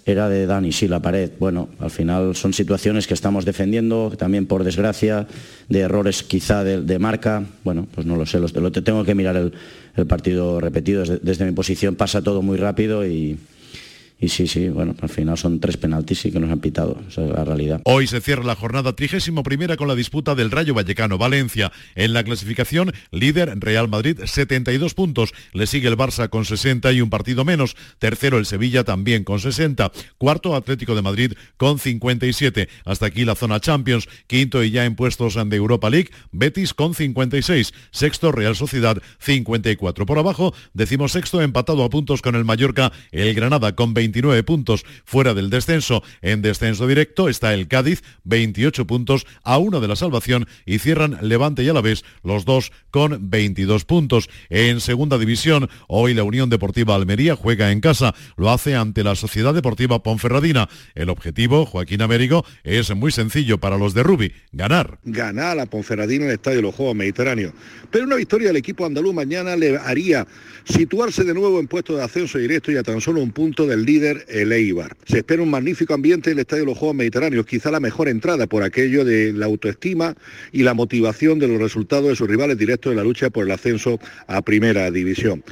era 0.06 0.28
de 0.28 0.46
Dani, 0.46 0.70
sí, 0.72 0.86
la 0.86 1.00
pared. 1.00 1.30
Bueno, 1.38 1.68
al 1.78 1.90
final 1.90 2.36
son 2.36 2.52
situaciones 2.52 3.06
que 3.06 3.14
estamos 3.14 3.44
defendiendo, 3.44 4.12
también 4.18 4.46
por 4.46 4.62
desgracia, 4.64 5.26
de 5.68 5.80
errores 5.80 6.22
quizá 6.22 6.62
de, 6.62 6.98
marca. 6.98 7.44
Bueno, 7.64 7.86
pues 7.94 8.06
no 8.06 8.16
lo 8.16 8.26
sé, 8.26 8.38
lo, 8.38 8.48
lo 8.48 8.72
tengo 8.72 9.04
que 9.04 9.14
mirar 9.14 9.36
el, 9.36 10.06
partido 10.06 10.60
repetido. 10.60 11.00
Desde, 11.00 11.18
desde 11.18 11.46
mi 11.46 11.52
posición 11.52 11.94
pasa 11.94 12.22
todo 12.22 12.42
muy 12.42 12.58
rápido 12.58 13.06
y, 13.06 13.38
y 14.20 14.28
sí, 14.28 14.46
sí, 14.46 14.68
bueno, 14.68 14.94
al 15.00 15.08
final 15.08 15.36
son 15.36 15.58
tres 15.58 15.76
penaltis 15.76 16.24
y 16.24 16.32
que 16.32 16.38
nos 16.38 16.50
han 16.50 16.60
pitado, 16.60 16.98
esa 17.08 17.24
es 17.24 17.30
la 17.30 17.44
realidad. 17.44 17.80
Hoy 17.84 18.06
se 18.06 18.20
cierra 18.20 18.44
la 18.44 18.54
jornada 18.54 18.94
trigésimo 18.94 19.42
primera 19.42 19.76
con 19.76 19.88
la 19.88 19.94
disputa 19.94 20.34
del 20.34 20.50
Rayo 20.50 20.72
Vallecano-Valencia. 20.72 21.72
En 21.96 22.12
la 22.12 22.22
clasificación, 22.22 22.92
líder 23.10 23.58
Real 23.58 23.88
Madrid, 23.88 24.20
72 24.24 24.94
puntos. 24.94 25.34
Le 25.52 25.66
sigue 25.66 25.88
el 25.88 25.96
Barça 25.96 26.30
con 26.30 26.44
60 26.44 26.92
y 26.92 27.00
un 27.00 27.10
partido 27.10 27.44
menos. 27.44 27.76
Tercero 27.98 28.38
el 28.38 28.46
Sevilla 28.46 28.84
también 28.84 29.24
con 29.24 29.40
60. 29.40 29.90
Cuarto 30.16 30.54
Atlético 30.54 30.94
de 30.94 31.02
Madrid 31.02 31.32
con 31.56 31.78
57. 31.78 32.68
Hasta 32.84 33.06
aquí 33.06 33.24
la 33.24 33.34
zona 33.34 33.60
Champions. 33.60 34.08
Quinto 34.28 34.62
y 34.62 34.70
ya 34.70 34.84
en 34.84 34.94
puestos 34.94 35.34
de 35.34 35.56
Europa 35.56 35.90
League, 35.90 36.10
Betis 36.30 36.72
con 36.72 36.94
56. 36.94 37.74
Sexto 37.90 38.30
Real 38.32 38.54
Sociedad 38.54 38.96
54. 39.18 40.06
Por 40.06 40.18
abajo, 40.18 40.54
decimos 40.72 41.12
sexto 41.12 41.42
empatado 41.42 41.82
a 41.84 41.90
puntos 41.90 42.22
con 42.22 42.36
el 42.36 42.44
Mallorca, 42.44 42.92
el 43.10 43.34
Granada 43.34 43.74
con 43.74 43.92
20 43.92 44.03
29 44.04 44.42
puntos 44.42 44.84
fuera 45.04 45.32
del 45.32 45.48
descenso. 45.48 46.02
En 46.20 46.42
descenso 46.42 46.86
directo 46.86 47.28
está 47.28 47.54
el 47.54 47.68
Cádiz, 47.68 48.02
28 48.24 48.86
puntos 48.86 49.26
a 49.42 49.56
uno 49.58 49.80
de 49.80 49.88
la 49.88 49.96
salvación 49.96 50.46
y 50.66 50.78
cierran 50.78 51.18
Levante 51.22 51.62
y 51.62 51.68
Alavés, 51.68 52.04
los 52.22 52.44
dos 52.44 52.70
con 52.90 53.30
22 53.30 53.84
puntos. 53.86 54.28
En 54.50 54.80
segunda 54.80 55.16
división, 55.16 55.70
hoy 55.88 56.12
la 56.12 56.22
Unión 56.22 56.50
Deportiva 56.50 56.94
Almería 56.94 57.34
juega 57.34 57.72
en 57.72 57.80
casa. 57.80 58.14
Lo 58.36 58.50
hace 58.50 58.76
ante 58.76 59.04
la 59.04 59.14
Sociedad 59.14 59.54
Deportiva 59.54 60.02
Ponferradina. 60.02 60.68
El 60.94 61.08
objetivo, 61.08 61.64
Joaquín 61.64 62.02
Américo, 62.02 62.44
es 62.62 62.94
muy 62.94 63.10
sencillo 63.10 63.58
para 63.58 63.78
los 63.78 63.94
de 63.94 64.02
Rubi, 64.02 64.32
ganar. 64.52 64.98
Ganar 65.04 65.58
a 65.58 65.66
Ponferradina 65.66 66.24
en 66.24 66.30
el 66.30 66.36
Estadio 66.36 66.58
de 66.58 66.62
los 66.62 66.74
Juegos 66.74 66.94
Mediterráneos. 66.94 67.54
Pero 67.90 68.04
una 68.04 68.16
victoria 68.16 68.48
del 68.48 68.56
equipo 68.56 68.84
andaluz 68.84 69.14
mañana 69.14 69.56
le 69.56 69.78
haría 69.78 70.26
situarse 70.64 71.24
de 71.24 71.32
nuevo 71.32 71.58
en 71.58 71.68
puesto 71.68 71.96
de 71.96 72.02
ascenso 72.02 72.38
directo 72.38 72.70
y 72.70 72.76
a 72.76 72.82
tan 72.82 73.00
solo 73.00 73.22
un 73.22 73.30
punto 73.30 73.66
del 73.66 73.84
el 74.02 74.52
Eibar. 74.52 74.96
Se 75.04 75.18
espera 75.18 75.42
un 75.42 75.50
magnífico 75.50 75.94
ambiente 75.94 76.30
en 76.30 76.36
el 76.36 76.40
Estadio 76.40 76.62
de 76.62 76.70
los 76.70 76.78
Juegos 76.78 76.96
Mediterráneos, 76.96 77.46
quizá 77.46 77.70
la 77.70 77.80
mejor 77.80 78.08
entrada 78.08 78.46
por 78.46 78.62
aquello 78.62 79.04
de 79.04 79.32
la 79.32 79.46
autoestima 79.46 80.14
y 80.52 80.62
la 80.62 80.74
motivación 80.74 81.38
de 81.38 81.48
los 81.48 81.60
resultados 81.60 82.08
de 82.08 82.16
sus 82.16 82.28
rivales 82.28 82.58
directos 82.58 82.90
en 82.90 82.96
la 82.96 83.04
lucha 83.04 83.30
por 83.30 83.44
el 83.44 83.52
ascenso 83.52 84.00
a 84.26 84.42
Primera 84.42 84.90
División. 84.90 85.44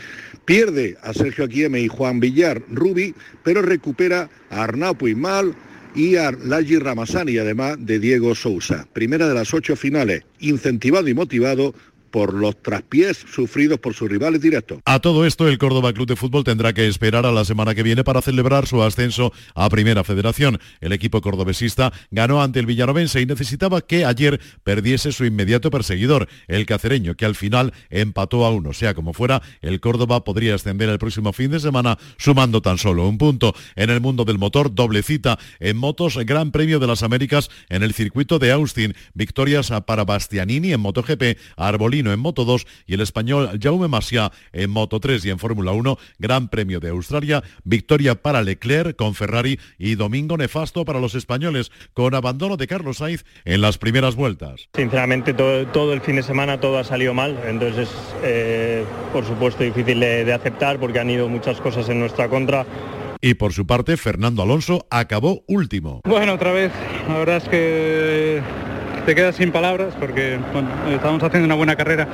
Pierde 0.45 0.97
a 1.03 1.14
Sergio 1.14 1.45
Aquieme 1.45 1.80
y 1.80 1.88
Juan 1.88 2.20
Villar 2.20 2.62
Rubi, 2.70 3.14
pero 3.45 3.62
recupera 3.62 4.28
a 4.51 4.64
Arnau 4.64 4.97
Puigmal, 4.97 5.55
y 5.95 6.16
a 6.16 6.32
Laji 6.32 6.78
Ramazani, 6.78 7.38
además 7.38 7.76
de 7.78 7.99
Diego 7.99 8.34
Sousa. 8.34 8.86
Primera 8.93 9.28
de 9.28 9.34
las 9.34 9.53
ocho 9.53 9.76
finales, 9.76 10.24
incentivado 10.40 11.09
y 11.09 11.14
motivado 11.14 11.74
por 12.13 12.35
los 12.35 12.63
traspiés 12.63 13.17
sufridos 13.17 13.81
por 13.81 13.95
sus 13.95 14.09
rivales 14.09 14.41
directos. 14.41 14.79
A 14.85 15.01
todo 15.01 15.27
esto, 15.27 15.49
el 15.49 15.59
Córdoba 15.59 15.93
Club 15.93 16.07
de 16.07 16.15
Fútbol 16.15 16.45
tendrá 16.45 16.73
que 16.73 16.87
esperar 16.87 17.27
a 17.27 17.33
la 17.33 17.45
semana 17.45 17.75
que 17.75 17.83
viene 17.83 18.05
para 18.05 18.23
celebrar 18.23 18.67
su 18.67 18.83
ascenso 18.83 19.33
a 19.55 19.69
Primera 19.69 20.05
Federación. 20.05 20.61
El 20.81 20.93
equipo 20.93 21.21
cordobesista 21.21 21.93
ganó 22.11 22.43
ante 22.43 22.61
el 22.61 22.67
Villanovense 22.67 23.21
y 23.21 23.27
necesitaba 23.27 23.81
que 23.81 24.05
ayer 24.05 24.41
perdiese 24.63 25.11
su 25.11 25.25
inmediato 25.25 25.71
perseguidor, 25.71 26.29
el 26.47 26.67
cacereño, 26.67 27.17
que 27.17 27.25
al 27.25 27.35
final 27.35 27.73
empató 27.91 28.45
a 28.45 28.51
uno. 28.51 28.73
Sea 28.75 28.95
como 28.95 29.15
fuera, 29.15 29.43
el 29.63 29.81
Córdoba 29.81 30.23
podría 30.23 30.55
ascender 30.55 30.91
el 30.91 30.99
próximo 30.99 31.33
fin 31.33 31.51
de 31.51 31.61
semana 31.61 31.99
sumando 32.19 32.61
tan 32.61 32.77
solo 32.77 33.09
un 33.09 33.17
punto. 33.17 33.55
En 33.75 33.89
el 33.89 34.01
mundo 34.01 34.25
del 34.25 34.39
motor, 34.39 34.75
doble 34.75 35.03
cita 35.03 35.39
en 35.61 35.79
motos, 35.79 36.19
Gran 36.27 36.53
Premio 36.53 36.79
de 36.79 36.87
las 36.87 37.03
Américas 37.03 37.51
en 37.71 37.83
el 37.83 37.95
circuito 37.95 38.39
de 38.39 38.53
Austin. 38.53 38.95
Victorias 39.15 39.73
para 39.87 40.05
Bastianini 40.05 40.73
en 40.73 40.81
MotoGP, 40.81 41.39
Arbolino 41.57 42.01
en 42.11 42.18
Moto 42.18 42.44
2 42.44 42.66
y 42.86 42.94
el 42.94 43.03
español 43.03 43.59
Jaume 43.62 43.88
Masia 43.88 44.32
en 44.53 44.70
Moto 44.70 44.98
3 44.98 45.24
y 45.26 45.30
en 45.30 45.38
Fórmula 45.38 45.72
1, 45.72 45.98
Gran 46.18 46.48
Premio 46.48 46.80
de 46.80 46.88
Australia, 46.88 47.42
victoria 47.64 48.14
para 48.14 48.42
Leclerc 48.42 48.96
con 48.96 49.14
Ferrari 49.14 49.61
y 49.78 49.94
domingo 49.94 50.36
nefasto 50.36 50.84
para 50.84 50.98
los 50.98 51.14
españoles 51.14 51.70
con 51.92 52.14
abandono 52.14 52.57
de 52.57 52.66
Carlos 52.66 52.96
Sainz 52.96 53.24
en 53.44 53.61
las 53.61 53.78
primeras 53.78 54.16
vueltas. 54.16 54.68
Sinceramente 54.74 55.34
todo, 55.34 55.92
el 55.92 56.00
fin 56.00 56.16
de 56.16 56.22
semana 56.22 56.59
todo 56.59 56.78
ha 56.78 56.84
salido 56.84 57.14
mal, 57.14 57.38
entonces 57.46 57.88
es 57.88 57.94
eh, 58.24 58.84
por 59.12 59.26
supuesto 59.26 59.62
difícil 59.62 60.00
de 60.00 60.32
aceptar 60.32 60.80
porque 60.80 60.98
han 60.98 61.11
ido 61.11 61.28
muchas 61.28 61.61
cosas 61.61 61.88
en 61.88 62.00
nuestra 62.00 62.28
contra 62.28 62.66
y 63.24 63.34
por 63.34 63.53
su 63.53 63.68
parte, 63.68 63.96
Fernando 63.96 64.42
Alonso 64.42 64.84
acabó 64.90 65.44
último. 65.46 66.00
Bueno, 66.05 66.34
otra 66.34 66.50
vez, 66.50 66.72
la 67.09 67.18
verdad 67.18 67.36
es 67.36 67.48
que 67.48 68.42
te 69.07 69.14
quedas 69.14 69.36
sin 69.36 69.50
palabras 69.50 69.94
porque 69.98 70.38
bueno, 70.53 70.68
estamos 70.90 71.22
haciendo 71.22 71.46
una 71.46 71.55
buena 71.55 71.76
carrera. 71.76 72.07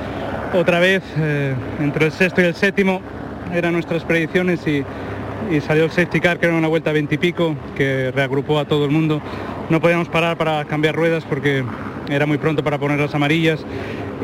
Otra 0.53 0.79
vez, 0.79 1.03
eh, 1.17 1.53
entre 1.79 2.07
el 2.07 2.11
sexto 2.11 2.41
y 2.41 2.45
el 2.45 2.55
séptimo, 2.55 3.01
eran 3.53 3.73
nuestras 3.73 4.03
predicciones 4.03 4.65
y, 4.67 4.83
salió 5.61 5.85
el 5.85 5.91
safety 5.91 6.19
car, 6.19 6.37
que 6.39 6.45
era 6.45 6.55
una 6.55 6.67
vuelta 6.67 6.91
20 6.91 7.15
y 7.15 7.17
pico, 7.17 7.55
que 7.75 8.11
reagrupó 8.11 8.59
a 8.59 8.65
todo 8.65 8.85
el 8.85 8.91
mundo. 8.91 9.21
No 9.69 9.79
podíamos 9.79 10.09
parar 10.09 10.37
para 10.37 10.65
cambiar 10.65 10.95
ruedas 10.95 11.23
porque 11.25 11.63
era 12.09 12.25
muy 12.25 12.37
pronto 12.37 12.63
para 12.63 12.77
poner 12.77 12.99
las 12.99 13.15
amarillas 13.15 13.63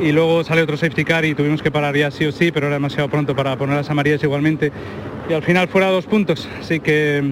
y 0.01 0.11
luego 0.11 0.43
sale 0.43 0.61
otro 0.61 0.77
safety 0.77 1.05
car 1.05 1.25
y 1.25 1.33
tuvimos 1.33 1.61
que 1.61 1.71
parar 1.71 1.95
ya 1.95 2.11
sí 2.11 2.25
o 2.25 2.31
sí, 2.31 2.51
pero 2.51 2.67
era 2.67 2.75
demasiado 2.75 3.09
pronto 3.09 3.35
para 3.35 3.55
poner 3.55 3.77
las 3.77 3.89
amarillas 3.89 4.21
igualmente 4.23 4.71
y 5.29 5.33
al 5.33 5.41
final 5.41 5.67
fuera 5.67 5.87
dos 5.87 6.05
puntos, 6.05 6.47
así 6.59 6.79
que 6.79 7.23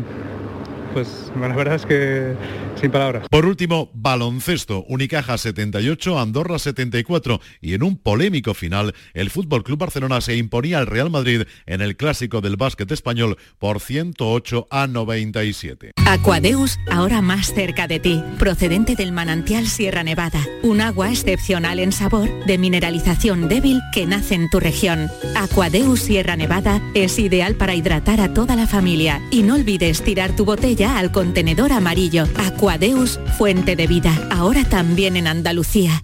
pues 0.94 1.32
la 1.39 1.56
verdad 1.56 1.76
es 1.76 1.86
que 1.86 2.36
sin 2.80 2.91
palabras. 2.91 3.28
Por 3.30 3.46
último, 3.46 3.89
baloncesto, 3.94 4.84
Unicaja 4.88 5.38
78, 5.38 6.20
Andorra 6.20 6.60
74 6.60 7.41
y 7.62 7.74
en 7.74 7.84
un 7.84 7.98
polémico 7.98 8.54
final, 8.54 8.94
el 9.14 9.30
Fútbol 9.30 9.64
Club 9.64 9.80
Barcelona 9.80 10.22
se 10.22 10.36
imponía 10.36 10.80
al 10.80 10.88
Real 10.88 11.10
Madrid 11.10 11.44
en 11.66 11.82
el 11.82 11.98
clásico 11.98 12.41
del 12.41 12.56
básquet 12.56 12.91
español 12.91 13.38
por 13.60 13.80
108 13.80 14.68
a 14.70 14.88
97. 14.88 15.91
Aquadeus, 16.06 16.78
ahora 16.91 17.22
más 17.22 17.54
cerca 17.54 17.88
de 17.88 18.00
ti, 18.00 18.24
procedente 18.38 18.96
del 18.96 19.12
manantial 19.12 19.68
Sierra 19.68 20.04
Nevada, 20.04 20.39
un 20.62 20.82
agua 20.82 21.10
excepcional 21.10 21.80
en 21.80 21.91
sabor, 21.91 22.30
de 22.46 22.58
mineralización 22.58 23.50
débil 23.50 23.80
que 23.94 24.06
nace 24.06 24.36
en 24.36 24.50
tu 24.50 24.60
región. 24.60 25.10
Aquadeus 25.36 26.02
Sierra 26.02 26.36
Nevada 26.36 26.82
es 26.94 27.18
ideal 27.18 27.56
para 27.56 27.74
hidratar 27.74 28.22
a 28.22 28.34
toda 28.34 28.56
la 28.56 28.68
familia 28.68 29.22
y 29.32 29.44
no 29.44 29.56
olvides 29.56 30.04
tirar 30.04 30.36
tu 30.36 30.46
botella 30.46 30.82
al 30.86 31.11
contenedor 31.11 31.71
amarillo. 31.71 32.25
Aquadeus, 32.38 33.19
fuente 33.38 33.75
de 33.75 33.88
vida, 33.88 34.27
ahora 34.31 34.63
también 34.63 35.17
en 35.17 35.27
Andalucía. 35.27 36.03